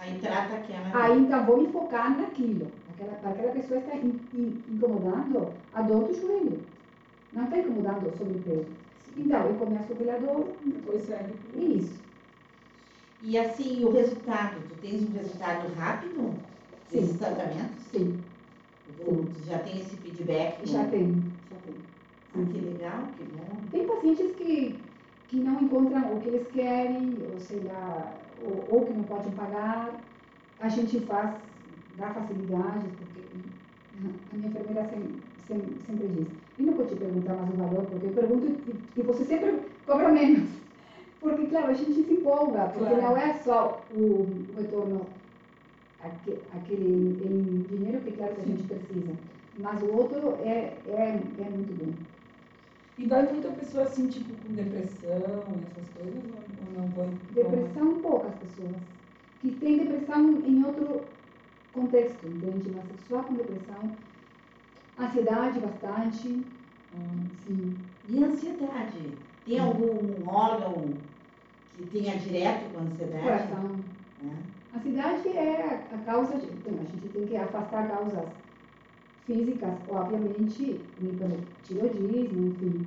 Aí 0.00 0.18
trata 0.20 0.54
aquela. 0.56 0.90
Aí 1.04 1.18
então 1.18 1.44
vou 1.44 1.60
me 1.62 1.68
focar 1.72 2.16
naquilo. 2.18 2.68
Aquela, 2.94 3.12
aquela 3.32 3.52
pessoa 3.52 3.80
está 3.80 3.96
in, 3.96 4.18
in, 4.34 4.62
incomodando 4.70 5.52
a 5.74 5.82
dor 5.82 6.04
do 6.08 6.14
joelho. 6.14 6.60
Não 7.32 7.44
está 7.44 7.58
incomodando 7.58 8.08
o 8.08 8.16
sobrepeso. 8.18 8.66
Então, 9.16 9.44
eu 9.46 9.54
começo 9.54 9.94
pela 9.94 10.18
dor 10.18 10.46
Depois 10.64 11.02
segue. 11.02 11.34
e 11.54 11.78
isso. 11.78 12.00
E 13.22 13.38
assim, 13.38 13.84
o 13.84 13.90
resultado, 13.92 14.56
tu 14.68 14.74
tens 14.80 15.02
um 15.02 15.12
resultado 15.12 15.72
rápido 15.74 16.34
desses 16.90 17.10
Sim. 17.10 17.18
tratamentos? 17.18 17.82
Sim, 17.92 18.20
Tu 18.96 19.04
tu 19.04 19.46
já 19.46 19.58
tem 19.58 19.78
esse 19.80 19.96
feedback? 19.96 20.66
já 20.66 20.84
tem. 20.84 21.22
Já 21.50 21.56
tem. 21.66 21.74
Ah, 22.34 22.46
que 22.50 22.58
legal, 22.58 23.02
que 23.18 23.24
bom. 23.24 23.56
Tem 23.70 23.86
pacientes 23.86 24.34
que, 24.36 24.78
que 25.28 25.36
não 25.38 25.60
encontram 25.60 26.16
o 26.16 26.20
que 26.20 26.28
eles 26.28 26.46
querem, 26.48 27.18
ou 27.32 27.38
sei 27.38 27.60
lá, 27.64 28.14
ou, 28.42 28.66
ou 28.70 28.86
que 28.86 28.92
não 28.92 29.04
podem 29.04 29.32
pagar. 29.32 30.00
A 30.58 30.68
gente 30.68 31.00
faz, 31.00 31.36
dá 31.96 32.12
facilidades, 32.12 32.90
porque 32.98 33.20
a 34.32 34.36
minha 34.36 34.48
enfermeira 34.48 34.84
sempre, 34.84 35.20
sempre, 35.46 35.74
sempre 35.86 36.08
diz, 36.08 36.28
eu 36.58 36.66
não 36.66 36.74
vou 36.74 36.86
te 36.86 36.94
perguntar 36.96 37.34
mais 37.34 37.48
o 37.50 37.56
valor, 37.56 37.86
porque 37.86 38.06
eu 38.06 38.12
pergunto 38.12 38.46
e, 38.46 38.74
e 38.96 39.02
você 39.02 39.24
sempre 39.24 39.62
cobra 39.86 40.10
menos. 40.10 40.48
Porque, 41.20 41.48
claro, 41.48 41.66
a 41.70 41.74
gente 41.74 41.92
se 42.02 42.14
empolga, 42.14 42.68
porque 42.72 42.94
Claro. 42.94 43.02
não 43.02 43.14
é 43.14 43.34
só 43.34 43.84
o, 43.94 44.46
retorno, 44.56 45.06
aque- 46.02 46.38
aquele 46.50 47.20
em 47.22 47.66
dinheiro 47.68 48.00
que, 48.00 48.12
claro, 48.12 48.34
que 48.36 48.40
a 48.40 48.44
gente 48.46 48.62
precisa, 48.62 49.12
mas 49.58 49.82
o 49.82 49.92
outro 49.92 50.36
é, 50.40 50.78
é, 50.86 51.20
é 51.38 51.50
muito 51.50 51.76
bom. 51.78 51.92
E 53.00 53.06
vai 53.06 53.22
muita 53.32 53.48
pessoa 53.48 53.84
assim, 53.84 54.08
tipo, 54.08 54.34
com 54.34 54.52
depressão, 54.52 55.16
essas 55.16 55.88
coisas, 55.96 56.22
ou, 56.34 56.78
não 56.78 56.86
vai? 56.88 57.08
Depressão, 57.32 57.98
poucas 58.02 58.34
pessoas. 58.34 58.76
Que 59.40 59.52
tem 59.52 59.78
depressão 59.78 60.42
em 60.44 60.62
outro 60.62 61.04
contexto, 61.72 62.26
entende? 62.26 62.70
Mas 62.76 62.84
só 63.08 63.22
com 63.22 63.36
depressão. 63.36 63.96
Ansiedade, 64.98 65.60
bastante. 65.60 66.44
Ah, 66.94 67.24
Sim. 67.46 67.74
E 68.06 68.22
ansiedade? 68.22 69.16
Tem 69.46 69.58
algum 69.58 70.28
órgão 70.28 70.92
que 71.78 71.86
tenha 71.86 72.18
direto 72.18 72.70
com 72.70 72.80
a 72.80 72.82
ansiedade? 72.82 73.22
Coração. 73.22 73.80
É. 74.22 74.76
Ansiedade 74.76 75.28
é 75.28 75.86
a 75.90 75.98
causa 76.04 76.36
de. 76.36 76.48
Então, 76.48 76.74
a 76.74 76.84
gente 76.84 77.08
tem 77.08 77.26
que 77.26 77.36
afastar 77.38 77.88
causas 77.88 78.28
físicas, 79.34 79.74
obviamente, 79.88 80.80
o 81.00 81.04
hipotireoidismo, 81.06 82.48
enfim. 82.48 82.86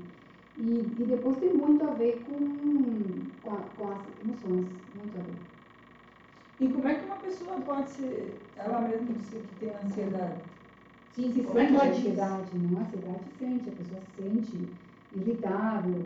E, 0.57 0.95
e 0.99 1.05
depois 1.05 1.37
tem 1.37 1.53
muito 1.53 1.83
a 1.85 1.91
ver 1.91 2.23
com, 2.27 3.25
com, 3.41 3.51
a- 3.51 3.63
com 3.77 3.87
as 3.89 4.01
emoções. 4.21 4.67
Muito 4.93 5.17
a 5.17 5.21
ver. 5.21 5.35
E 6.59 6.67
como 6.69 6.87
é 6.87 6.95
que 6.95 7.05
uma 7.05 7.15
pessoa 7.17 7.59
pode 7.61 7.89
ser, 7.89 8.39
ela 8.55 8.81
mesma 8.81 9.13
dizer 9.13 9.43
que 9.49 9.55
tem 9.55 9.73
ansiedade? 9.83 10.41
Sim, 11.11 11.31
Se 11.31 11.43
como 11.43 11.59
é 11.59 11.65
sente 11.67 11.77
pode 11.79 11.89
ansiedade, 11.89 12.57
não 12.57 12.77
a 12.79 12.81
ansiedade 12.81 13.23
sente, 13.39 13.69
a 13.69 13.73
pessoa 13.73 14.01
se 14.01 14.21
sente 14.21 14.69
irritável. 15.15 16.05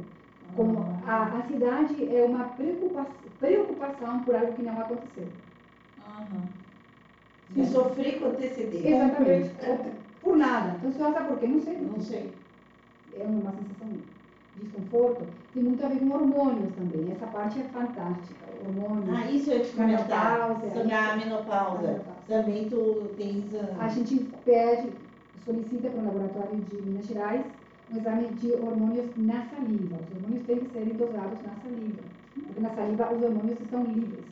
Como 0.55 0.79
Ah, 1.05 1.23
a 1.23 1.37
ansiedade 1.37 2.15
é 2.15 2.23
uma 2.23 2.45
preocupação, 2.49 3.13
preocupação 3.39 4.23
por 4.23 4.35
algo 4.35 4.53
que 4.53 4.61
não 4.61 4.79
aconteceu. 4.79 5.27
Aham. 5.99 6.47
Se 7.53 7.65
sofrer 7.65 8.19
com 8.19 8.25
antecedência. 8.27 8.89
Exatamente. 8.95 9.51
Por 10.27 10.35
nada. 10.37 10.75
Ansiosa 10.85 11.21
por 11.21 11.39
quê? 11.39 11.47
Não 11.47 11.61
sei. 11.61 11.77
Não 11.77 12.01
sei. 12.01 12.33
É 13.17 13.23
uma 13.23 13.51
sensação 13.51 13.87
de 13.87 14.61
desconforto. 14.61 15.23
Tem 15.53 15.63
muito 15.63 15.85
a 15.85 15.87
ver 15.89 15.99
com 15.99 16.09
hormônios 16.11 16.73
também. 16.75 17.11
Essa 17.13 17.27
parte 17.27 17.59
é 17.59 17.63
fantástica. 17.63 18.45
Hormônios. 18.65 19.09
Ah, 19.17 19.31
isso 19.31 19.51
eu 19.51 19.57
ia 19.59 19.63
te 19.63 19.71
comentar. 19.71 20.37
Menopausa, 20.49 20.69
Sobre 20.73 20.93
a 20.93 21.15
menopausa. 21.15 22.01
Também 22.27 22.69
tu 22.69 23.09
tens. 23.17 23.45
ah, 23.55 23.85
A 23.85 23.87
gente 23.87 24.15
pede, 24.43 24.89
solicita 25.45 25.89
para 25.89 26.01
o 26.01 26.05
laboratório 26.05 26.57
de 26.57 26.75
Minas 26.81 27.05
Gerais 27.05 27.45
um 27.93 27.97
exame 27.97 28.27
de 28.33 28.51
hormônios 28.51 29.05
na 29.15 29.45
saliva. 29.45 29.95
Os 30.09 30.15
hormônios 30.17 30.45
têm 30.45 30.59
que 30.59 30.69
serem 30.73 30.89
dosados 30.95 31.39
na 31.41 31.53
saliva, 31.63 32.01
porque 32.35 32.59
na 32.59 32.69
saliva 32.71 33.13
os 33.13 33.23
hormônios 33.23 33.61
estão 33.61 33.83
livres. 33.85 34.25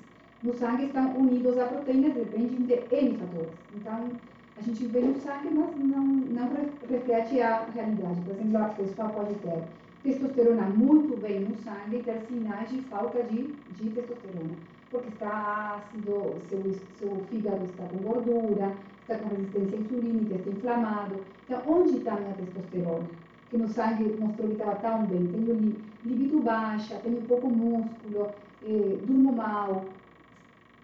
No 0.43 0.53
sangue 0.53 0.87
estão 0.87 1.15
unidos 1.17 1.57
a 1.57 1.65
proteínas, 1.67 2.13
dependem 2.13 2.65
de 2.65 2.73
N 2.73 3.17
fatores. 3.17 3.53
Então, 3.73 4.09
a 4.57 4.61
gente 4.61 4.85
vê 4.87 5.01
no 5.01 5.15
sangue, 5.15 5.49
mas 5.53 5.75
não, 5.77 6.05
não 6.05 6.53
re- 6.53 6.71
reflete 6.87 7.41
a 7.41 7.65
realidade. 7.65 8.21
Por 8.21 8.31
exemplo, 8.33 8.57
a 8.57 8.69
pessoa 8.69 9.09
pode 9.09 9.35
ter 9.35 9.63
testosterona 10.03 10.69
muito 10.69 11.17
bem 11.17 11.41
no 11.49 11.55
sangue 11.55 11.97
e 11.97 12.03
ter 12.03 12.21
sinais 12.21 12.69
de 12.69 12.81
falta 12.83 13.23
de, 13.23 13.53
de 13.71 13.89
testosterona. 13.91 14.55
Porque 14.91 15.09
está 15.09 15.75
ácido, 15.77 16.39
seu, 16.47 16.63
seu 16.71 17.25
fígado 17.29 17.65
está 17.65 17.85
com 17.87 17.97
gordura, 17.97 18.77
está 19.01 19.17
com 19.19 19.29
resistência 19.35 19.75
insulínica, 19.77 20.35
está 20.35 20.49
inflamado. 20.51 21.25
Então, 21.45 21.61
onde 21.67 21.97
está 21.97 22.13
a 22.13 22.19
minha 22.21 22.33
testosterona? 22.35 23.09
Que 23.49 23.57
no 23.57 23.67
sangue 23.67 24.03
mostrou 24.17 24.47
que 24.49 24.53
estava 24.55 24.75
tão 24.77 25.05
bem. 25.05 25.27
Tenho 25.27 25.53
li, 25.55 25.83
libido 26.03 26.39
baixa, 26.41 26.95
tenho 26.99 27.21
pouco 27.23 27.49
músculo, 27.49 28.33
eh, 28.61 28.99
durmo 29.05 29.33
mal, 29.33 29.93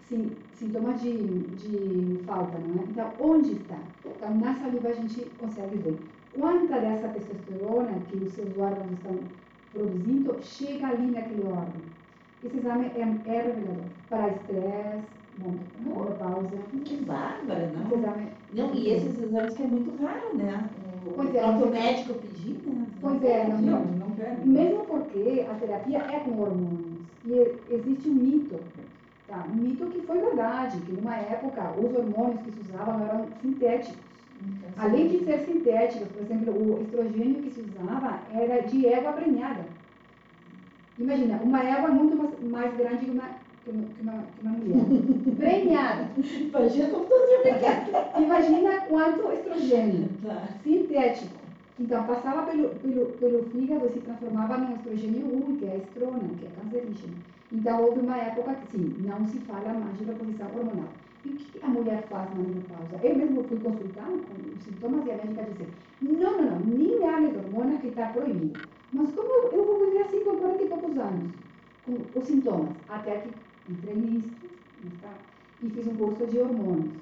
sim, 0.08 0.32
sintomas 0.52 1.00
de, 1.00 1.16
de 1.56 2.18
falta, 2.26 2.58
não 2.58 2.80
é? 2.82 2.84
Então, 2.90 3.10
onde 3.20 3.52
está? 3.52 3.78
Então, 4.04 4.34
na 4.38 4.54
saliva 4.54 4.88
a 4.88 4.92
gente 4.92 5.30
consegue 5.38 5.76
ver 5.78 5.98
quanta 6.38 6.80
dessa 6.80 7.08
testosterona 7.08 8.00
que 8.08 8.16
os 8.16 8.32
seus 8.32 8.56
órgãos 8.58 8.92
estão 8.92 9.18
produzindo 9.72 10.36
chega 10.40 10.88
ali 10.88 11.10
naquele 11.10 11.42
órgão. 11.42 11.82
Esse 12.44 12.58
exame 12.58 12.86
é, 12.86 13.00
é 13.00 13.42
revelador. 13.42 13.84
Para 14.08 14.28
estresse, 14.28 15.06
bom, 15.38 15.54
menopausa. 15.78 16.56
Que 16.84 16.96
bárbara, 16.96 17.66
Esse 17.66 17.76
não? 17.76 17.98
exame 17.98 18.26
Não, 18.52 18.74
e 18.74 18.88
esses 18.90 19.22
exames 19.22 19.54
que 19.54 19.62
é 19.62 19.66
muito 19.66 20.02
raro, 20.02 20.36
né? 20.36 20.70
Pois 21.14 21.34
é, 21.34 21.46
não- 21.46 21.70
médico 21.70 22.14
pedir, 22.14 22.62
né? 22.66 22.86
Pois 23.00 23.22
é, 23.22 23.48
não, 23.48 23.60
Não, 23.60 23.84
não. 23.84 24.08
não. 24.08 24.46
Mesmo 24.46 24.84
porque 24.86 25.46
a 25.48 25.54
terapia 25.54 25.98
é 25.98 26.20
com 26.20 26.40
hormônios. 26.40 27.02
E- 27.26 27.54
existe 27.70 28.08
um 28.08 28.14
mito, 28.14 28.56
tá? 29.32 29.46
Um 29.50 29.56
mito 29.56 29.86
que 29.86 30.02
foi 30.02 30.20
verdade, 30.20 30.78
que 30.80 30.92
numa 30.92 31.16
época 31.16 31.72
os 31.78 31.96
hormônios 31.96 32.42
que 32.42 32.52
se 32.52 32.60
usavam 32.60 33.02
eram 33.02 33.26
sintéticos. 33.40 33.96
Além 34.76 35.08
de 35.08 35.24
ser 35.24 35.38
sintéticos, 35.40 36.08
por 36.08 36.22
exemplo, 36.22 36.52
o 36.52 36.82
estrogênio 36.82 37.42
que 37.42 37.50
se 37.50 37.60
usava 37.60 38.20
era 38.34 38.60
de 38.62 38.86
égua 38.86 39.12
prenhada. 39.12 39.64
Imagina, 40.98 41.40
uma 41.42 41.62
égua 41.62 41.88
é 41.88 41.92
muito 41.92 42.16
mais, 42.16 42.42
mais 42.42 42.76
grande 42.76 43.04
que 43.06 43.10
uma, 43.10 43.28
que 43.64 43.70
uma, 43.70 43.84
que 43.84 44.02
uma, 44.02 44.12
que 44.12 44.46
uma 44.46 44.52
mulher. 44.52 44.84
prenhada. 45.38 46.08
Imagina 46.18 46.88
como. 46.88 47.06
Imagina 48.22 48.80
quanto 48.88 49.32
estrogênio. 49.32 50.08
Tá. 50.22 50.48
sintético. 50.62 51.42
Então, 51.80 52.04
passava 52.04 52.42
pelo, 52.50 52.68
pelo, 52.68 53.06
pelo 53.12 53.42
fígado 53.44 53.86
e 53.86 53.90
se 53.90 54.00
transformava 54.00 54.58
num 54.58 54.74
estrogênio 54.74 55.26
1, 55.26 55.56
que 55.56 55.64
é 55.64 55.76
estrona, 55.78 56.28
que 56.38 56.46
é 56.46 56.50
cancerígeno. 56.60 57.14
Então, 57.52 57.84
houve 57.84 58.00
uma 58.00 58.16
época 58.16 58.54
que, 58.54 58.72
sim, 58.72 58.96
não 59.00 59.26
se 59.26 59.38
fala 59.40 59.74
mais 59.74 59.98
de 59.98 60.04
reposição 60.04 60.46
hormonal. 60.56 60.88
E 61.24 61.28
o 61.28 61.36
que 61.36 61.60
a 61.62 61.68
mulher 61.68 62.02
faz 62.08 62.30
na 62.30 62.36
menopausa? 62.36 62.98
Eu 63.02 63.14
mesmo 63.14 63.44
fui 63.44 63.58
consultar 63.58 64.06
com 64.06 64.56
os 64.56 64.62
sintomas 64.62 65.06
e 65.06 65.10
a 65.10 65.16
médica 65.16 65.44
disse, 65.44 65.68
não, 66.00 66.42
não, 66.42 66.50
não, 66.50 66.60
nem 66.60 66.98
de 66.98 67.36
hormona 67.36 67.76
que 67.78 67.88
está 67.88 68.06
proibido. 68.06 68.58
Mas 68.92 69.12
como 69.12 69.28
eu, 69.28 69.64
vou 69.64 69.84
viver 69.84 70.02
assim 70.02 70.24
com 70.24 70.36
40 70.36 70.62
e 70.62 70.68
poucos 70.68 70.96
anos? 70.96 71.30
Com 71.84 72.18
os 72.18 72.24
sintomas. 72.24 72.74
Até 72.88 73.18
que 73.18 73.28
entrei 73.70 73.96
nisso 73.96 74.30
nesta, 74.82 75.08
e 75.62 75.70
fiz 75.70 75.86
um 75.86 75.96
curso 75.96 76.26
de 76.26 76.38
hormônios. 76.38 76.92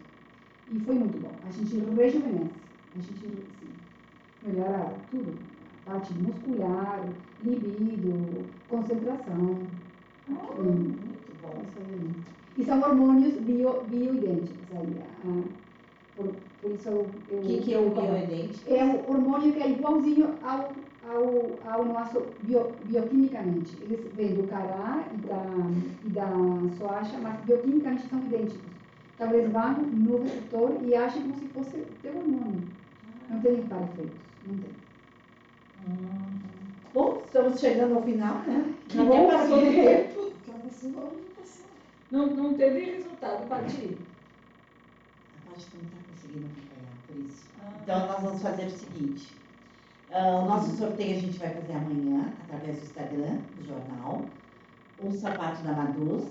E 0.73 0.81
foi 0.81 0.95
muito 0.97 1.21
bom. 1.23 1.33
A 1.47 1.51
gente 1.51 1.77
rejuvenesce. 1.77 2.51
A 2.97 3.01
gente, 3.01 3.21
sim, 3.21 3.45
melhora 4.45 4.95
tudo. 5.11 5.39
Parte 5.85 6.13
muscular, 6.15 7.09
libido, 7.43 8.45
concentração. 8.69 9.59
Hum. 10.31 10.95
Muito 11.05 11.43
bom. 11.43 11.63
Isso 11.67 11.79
aí. 11.79 12.11
E 12.59 12.65
são 12.65 12.81
hormônios 12.81 13.35
bio, 13.35 13.83
bioidênticos. 13.89 14.59
Aí, 14.73 14.97
ah, 15.25 15.43
por, 16.17 16.35
por 16.61 16.71
isso 16.73 16.89
eu. 16.89 17.07
O 17.31 17.43
que, 17.43 17.61
que 17.61 17.75
é 17.75 17.79
o 17.79 17.91
bioidêntico? 17.91 18.73
É 18.73 18.85
um 18.85 19.11
hormônio 19.11 19.53
que 19.53 19.63
é 19.63 19.71
igualzinho 19.71 20.35
ao, 20.43 20.73
ao, 21.09 21.59
ao 21.67 21.85
nosso 21.85 22.23
bio, 22.43 22.73
bioquimicamente. 22.85 23.77
Eles 23.83 24.01
vêm 24.15 24.35
do 24.35 24.49
cará 24.49 25.05
e 25.13 25.17
da, 25.27 25.45
e 26.05 26.09
da 26.11 26.29
soacha, 26.79 27.19
mas 27.23 27.41
bioquimicamente 27.45 28.09
são 28.09 28.19
idênticos. 28.21 28.71
Então 29.15 29.33
eles 29.33 29.53
vão 29.53 29.75
no 29.75 30.23
receptor 30.23 30.73
e 30.83 30.95
agem 30.95 31.23
como 31.23 31.37
se 31.37 31.47
fosse 31.49 31.87
teu 32.03 32.17
hormônio. 32.17 32.63
Não 33.29 33.41
tem 33.41 33.63
para-efeitos. 33.63 34.17
Não 34.47 34.57
tem. 34.57 34.81
Bom, 36.93 37.23
estamos 37.25 37.61
chegando 37.61 37.95
ao 37.95 38.03
final, 38.03 38.35
né? 38.47 38.75
Que 38.89 38.99
bom, 38.99 39.29
passou 39.29 39.59
do 39.59 39.71
Não, 42.11 42.27
não 42.27 42.55
teve 42.55 42.97
resultado 42.97 43.47
para 43.49 43.65
ti. 43.65 43.99
A 45.37 45.51
Paty 45.51 45.67
não 45.75 45.83
está 45.83 45.97
conseguindo 46.11 46.47
acompanhar, 46.47 46.97
por 47.07 47.17
isso. 47.17 47.45
Ah. 47.61 47.73
Então, 47.83 48.07
nós 48.07 48.23
vamos 48.23 48.43
fazer 48.43 48.67
o 48.67 48.71
seguinte. 48.71 49.33
ah, 50.13 50.41
o 50.43 50.47
nosso 50.47 50.77
sorteio 50.77 51.17
a 51.17 51.21
gente 51.21 51.39
vai 51.39 51.51
fazer 51.51 51.73
amanhã, 51.73 52.33
através 52.45 52.79
do 52.79 52.85
Instagram, 52.85 53.39
do 53.57 53.67
jornal. 53.67 54.25
Um 55.03 55.13
sapato 55.13 55.63
da 55.63 55.73
Maduz, 55.73 56.25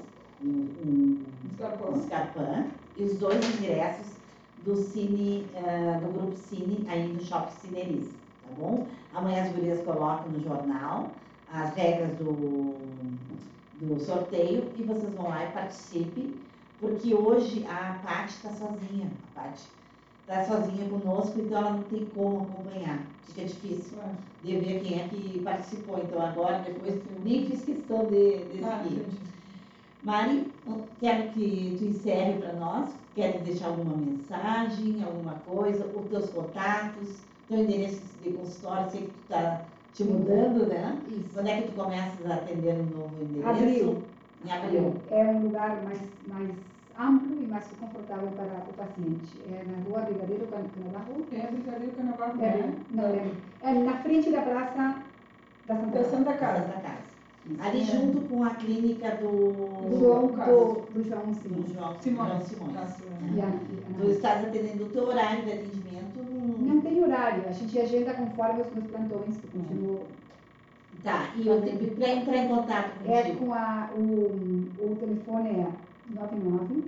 um, 0.44 0.48
um, 0.48 1.26
Escapou. 1.52 1.94
um 1.94 2.04
Scarpan, 2.04 2.68
e 2.98 3.04
os 3.04 3.18
dois 3.18 3.44
ingressos 3.56 4.14
do 4.64 4.76
Cine, 4.76 5.46
ah, 5.56 6.00
do 6.00 6.12
grupo 6.12 6.36
Cine, 6.36 6.86
aí 6.90 7.08
do 7.08 7.24
Shopping 7.24 7.56
Cineris, 7.62 8.08
tá 8.08 8.54
bom? 8.58 8.88
Amanhã 9.14 9.44
as 9.44 9.52
gurias 9.54 9.84
colocam 9.84 10.30
no 10.30 10.44
jornal 10.44 11.12
as 11.52 11.74
regras 11.74 12.16
do, 12.18 12.76
do 13.82 14.00
sorteio 14.00 14.70
e 14.78 14.84
vocês 14.84 15.14
vão 15.14 15.30
lá 15.30 15.46
e 15.46 15.52
participem, 15.52 16.36
porque 16.80 17.14
hoje 17.14 17.66
a 17.68 18.00
Paty 18.04 18.30
está 18.30 18.50
sozinha, 18.52 19.12
a 19.36 19.42
Paty 19.42 19.64
está 20.22 20.46
sozinha 20.46 20.90
conosco, 20.90 21.40
então 21.40 21.58
ela 21.58 21.72
não 21.72 21.84
tem 21.84 22.06
como 22.08 22.44
acompanhar, 22.44 23.06
fica 23.28 23.46
difícil 23.46 23.98
de 24.44 24.58
ver 24.58 24.82
quem 24.82 25.02
é 25.02 25.08
que 25.08 25.40
participou, 25.44 26.00
então 26.00 26.22
agora, 26.22 26.60
depois, 26.60 27.02
nem 27.24 27.46
fiz 27.46 27.64
questão 27.64 28.06
de, 28.06 28.46
de 28.46 28.60
seguir. 28.60 29.06
Mari, 30.02 30.50
quero 31.02 31.34
que 31.34 31.76
tu 31.78 31.86
encerre 31.86 32.40
para 32.40 32.54
nós. 32.54 32.90
Quer 33.16 33.38
deixar 33.40 33.68
alguma 33.68 33.98
mensagem, 33.98 35.04
alguma 35.04 35.34
coisa, 35.46 35.86
os 35.86 36.10
teus 36.10 36.30
contatos, 36.30 37.18
teu 37.50 37.60
endereço 37.60 38.02
de 38.24 38.32
consultório, 38.32 38.90
sei 38.92 39.02
que 39.02 39.08
tu 39.08 39.20
está 39.24 39.66
te 39.94 40.04
mudando, 40.04 40.68
né? 40.68 40.98
Isso. 41.10 41.30
Quando 41.34 41.48
é 41.48 41.62
que 41.62 41.68
tu 41.72 41.74
começas 41.84 42.32
a 42.32 42.36
atender 42.36 42.74
no 42.76 42.84
novo 42.98 43.16
endereço? 43.22 43.50
Abril. 43.50 44.04
Em 44.46 44.52
abril. 44.52 44.94
É 45.12 45.24
um 45.26 45.40
lugar 45.44 45.82
mais, 45.84 46.00
mais 46.28 46.50
amplo 47.00 47.38
e 47.42 47.48
mais 47.48 47.66
confortável 47.80 48.30
para 48.30 48.46
o 48.70 48.74
paciente. 48.74 49.38
É 49.50 49.64
na 49.66 49.84
rua 49.90 50.02
Brigadeiro 50.06 50.48
Can- 50.48 50.64
Canabarro. 50.76 51.26
É 51.34 51.48
Brigadeiro 51.52 51.94
Canabarro, 51.94 52.42
É, 52.44 52.58
né? 52.58 52.76
não 52.92 53.12
lembro. 53.12 53.32
É 53.62 53.74
na 53.74 53.94
frente 53.98 54.32
da 54.32 54.42
praça 54.42 54.96
da 55.68 55.76
Santa 55.76 55.86
Da 55.88 55.92
Casa. 56.04 56.10
Santa 56.10 56.34
Casa. 56.34 56.62
Casa. 56.62 56.82
casa. 56.82 57.00
Ali 57.62 57.82
É. 57.82 57.86
junto 57.86 58.22
com 58.30 58.44
a 58.44 58.52
clínica 58.52 59.10
do, 59.16 59.90
Do, 59.90 60.00
João 60.00 60.28
do, 60.28 60.82
do 60.94 61.04
João 61.04 61.22
do 61.26 61.34
Simão. 61.36 61.64
João 61.74 61.96
Simões. 62.00 62.30
João 62.30 62.42
Simões. 62.42 62.74
Tá, 62.74 62.86
Simões. 62.88 63.36
E 63.36 63.42
a- 63.42 63.46
e 63.46 63.50
a- 63.50 64.02
Tu 64.06 64.12
estás 64.12 64.46
atendendo 64.48 64.86
o 64.86 64.90
teu 64.90 65.04
horário 65.08 65.44
de 65.44 65.52
atendimento. 65.54 66.29
Não 66.58 66.82
tem 66.82 67.04
horário, 67.04 67.44
a 67.48 67.52
gente 67.52 67.80
agenda 67.80 68.14
conforme 68.14 68.62
os 68.62 68.74
meus 68.74 68.88
plantões, 68.88 69.38
que 69.38 69.48
continuo. 69.48 70.06
Tá, 71.04 71.32
e 71.38 71.48
eu 71.48 71.62
tenho 71.62 71.96
para 71.96 72.10
entrar 72.10 72.38
em 72.38 72.48
contato 72.50 72.92
É 73.06 73.22
contigo. 73.24 73.46
com 73.46 73.54
a, 73.54 73.90
o, 73.96 74.02
o 74.80 74.98
telefone 75.00 75.50
é 75.50 75.68
99 76.14 76.84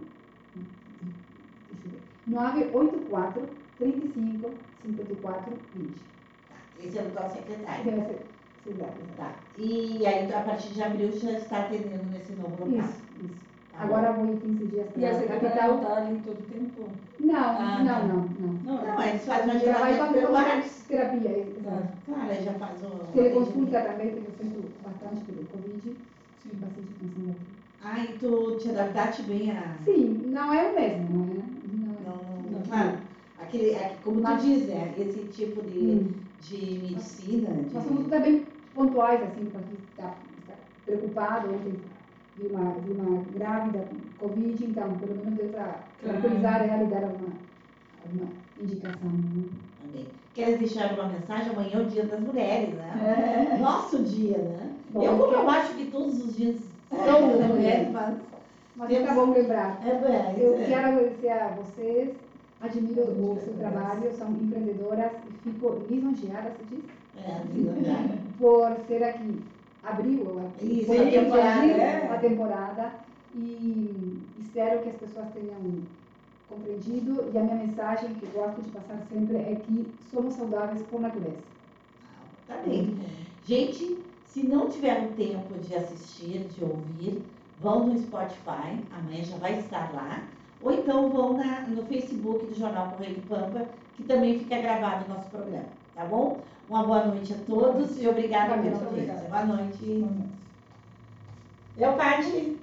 deixa 1.70 1.86
eu 1.86 1.92
ver, 1.92 2.02
984 2.28 3.48
35 3.78 4.50
54 4.84 5.54
20. 5.76 5.94
Tá, 5.94 6.56
esse 6.84 6.98
é 6.98 7.02
o 7.04 7.12
teu 7.12 7.30
secretário. 7.30 7.84
Deve 7.86 8.02
ser 8.02 8.26
cidade. 8.64 8.94
Tá. 9.16 9.36
E 9.58 10.06
aí, 10.06 10.34
a 10.34 10.42
partir 10.42 10.70
de 10.74 10.84
abril, 10.84 11.12
já 11.18 11.32
está 11.32 11.60
atendendo 11.62 12.04
nesse 12.12 12.34
novo 12.34 12.66
local. 12.66 12.68
Isso, 12.90 13.02
isso. 13.24 13.51
Tá 13.72 13.84
Agora 13.84 14.12
vou 14.14 14.26
em 14.26 14.38
15 14.38 14.66
dias 14.68 14.88
E 14.98 15.06
a 15.06 15.10
para 15.10 15.18
a 15.18 15.20
secretária 15.22 15.50
capital. 15.50 15.70
não 15.70 15.82
está 15.82 15.96
ali 15.98 16.22
todo 16.26 16.40
o 16.40 16.42
tempo? 16.44 16.90
Não, 17.20 17.36
Ah, 17.38 17.80
não, 17.80 17.86
tá. 17.86 18.04
não, 18.04 18.16
não. 18.16 18.54
Não, 18.64 18.86
Não, 18.86 19.04
eles 19.04 19.26
fazem 19.26 19.48
um 19.48 19.60
Ela 19.60 19.80
vai 19.80 19.94
agendamento 19.94 19.98
fazer 20.06 20.20
pelo 20.20 20.32
uma 20.32 20.44
terapia. 20.88 21.30
é, 21.30 21.54
Tá. 21.64 21.84
Claro, 22.06 22.44
já 22.44 22.54
faz 22.54 22.84
o. 22.84 22.90
Teleconsulta 23.14 23.82
também, 23.82 24.10
tenho 24.12 24.26
feito 24.38 24.72
bastante 24.84 25.22
pelo 25.26 25.44
Covid, 25.46 25.82
Sim. 26.44 26.50
bastante 26.56 26.88
atenção 26.98 27.32
aqui. 27.32 27.42
Ah, 27.84 28.00
e 28.04 28.18
tu 28.20 28.58
te 28.58 28.70
adaptaste 28.70 29.22
bem 29.24 29.52
a. 29.52 29.76
Sim, 29.86 30.22
não 30.32 30.54
é 30.54 30.70
o 30.70 30.76
mesmo, 30.76 31.10
não 31.10 31.24
é? 31.24 31.36
Não 31.74 31.94
é. 31.94 32.00
Não, 32.06 32.52
não, 32.52 32.62
claro. 32.68 32.98
Aquele, 33.40 33.72
é, 33.72 33.96
como 34.04 34.22
tu 34.22 34.36
diz, 34.38 34.68
né? 34.68 34.94
Esse 34.98 35.20
tipo 35.32 35.62
de, 35.64 35.80
Hum. 35.80 36.14
de 36.42 36.80
medicina. 36.82 37.50
De... 37.50 37.74
Nós 37.74 37.84
somos 37.86 38.08
também 38.08 38.46
pontuais, 38.76 39.22
assim, 39.24 39.46
para 39.46 39.62
quem 39.62 39.78
está, 39.92 40.16
preocupado. 40.86 41.54
Ontem 41.54 41.74
vi 42.42 42.48
uma, 42.48 42.72
vi 42.74 42.92
uma 42.92 43.24
grávida 43.34 43.80
com 43.80 44.28
Covid, 44.28 44.66
então, 44.66 44.98
pelo 44.98 45.16
menos 45.16 45.36
deu 45.36 45.50
para 45.50 45.80
tranquilizar 46.02 46.62
ela 46.68 46.84
e 46.84 46.88
dar 46.88 47.04
uma, 47.04 47.30
uma 48.12 48.30
indicação. 48.60 49.10
Né? 49.10 49.44
Também. 49.82 50.08
Queres 50.34 50.60
deixar 50.60 50.90
alguma 50.90 51.10
mensagem? 51.10 51.52
Amanhã 51.52 51.72
é 51.74 51.82
o 51.82 51.86
dia 51.86 52.06
das 52.06 52.20
mulheres, 52.20 52.74
né? 52.76 53.58
Nosso 53.60 54.04
dia, 54.04 54.38
né? 54.38 54.72
Bom, 54.92 55.04
eu, 55.04 55.18
como 55.18 55.34
eu 55.34 55.40
eu 55.40 55.50
acho 55.50 55.74
que 55.76 55.86
todos 55.86 56.26
os 56.26 56.36
dias 56.36 56.58
são 56.90 57.38
das 57.38 57.48
mulheres, 57.48 57.92
mas. 57.92 58.16
Mas 58.76 58.92
é 58.92 59.14
bom 59.14 59.34
lembrar. 59.34 59.82
É 59.86 59.96
bem. 59.96 60.44
Eu 60.44 60.56
é. 60.56 60.66
quero 60.66 60.88
agradecer 60.88 61.30
a 61.30 61.50
vocês, 61.50 62.16
admiro 62.62 63.02
o 63.02 63.38
seu 63.44 63.54
trabalho, 63.54 64.12
são 64.18 64.32
empreendedoras 64.32 65.12
e 65.30 65.50
fico 65.50 65.86
lisonjeada, 65.90 66.52
se 66.52 66.76
diz, 66.76 66.84
É, 67.18 67.42
de 67.54 67.62
verdade. 67.64 68.14
por 68.40 68.78
ser 68.88 69.04
aqui. 69.04 69.42
Abriu 69.84 70.26
foi 70.86 70.98
a 71.08 71.12
temporada, 71.12 71.66
é. 71.82 72.14
a 72.14 72.18
temporada 72.20 72.92
e 73.34 74.22
espero 74.40 74.82
que 74.84 74.90
as 74.90 74.96
pessoas 74.96 75.28
tenham 75.34 75.82
compreendido 76.50 77.30
e 77.34 77.38
a 77.38 77.42
minha 77.44 77.56
mensagem 77.56 78.14
que 78.16 78.26
eu 78.26 78.30
gosto 78.32 78.62
de 78.62 78.70
passar 78.72 79.00
sempre 79.12 79.38
é 79.38 79.56
que 79.66 79.88
somos 80.12 80.34
saudáveis 80.36 80.82
por 80.84 81.00
natureza. 81.02 81.38
Tá 82.48 82.58
bem. 82.66 82.98
Gente, 83.46 83.98
se 84.26 84.44
não 84.44 84.70
tiveram 84.70 85.08
tempo 85.14 85.54
de 85.60 85.76
assistir, 85.76 86.40
de 86.56 86.64
ouvir, 86.64 87.22
vão 87.60 87.88
no 87.88 87.98
Spotify, 88.00 88.80
amanhã 88.92 89.24
já 89.24 89.38
vai 89.38 89.60
estar 89.60 89.92
lá. 89.94 90.24
Ou 90.62 90.72
então 90.72 91.10
vão 91.10 91.34
na- 91.38 91.62
no 91.62 91.84
Facebook 91.86 92.46
do 92.46 92.56
Jornal 92.56 92.92
Correio 92.92 93.16
do 93.16 93.28
Pampa, 93.28 93.68
que 93.96 94.04
também 94.04 94.38
fica 94.40 94.60
gravado 94.62 95.06
o 95.06 95.10
nosso 95.16 95.30
programa, 95.30 95.66
tá 96.02 96.08
bom? 96.08 96.40
Uma 96.70 96.84
boa 96.84 97.06
noite 97.06 97.34
a 97.34 97.38
todos 97.46 98.02
e 98.02 98.08
obrigada 98.08 98.56
Boa 98.56 98.62
pela 98.62 98.80
noite. 98.80 98.86
audiência. 98.88 99.30
Boa 99.30 99.46
noite. 99.46 100.06
Eu, 101.78 101.94
Paty. 101.94 102.58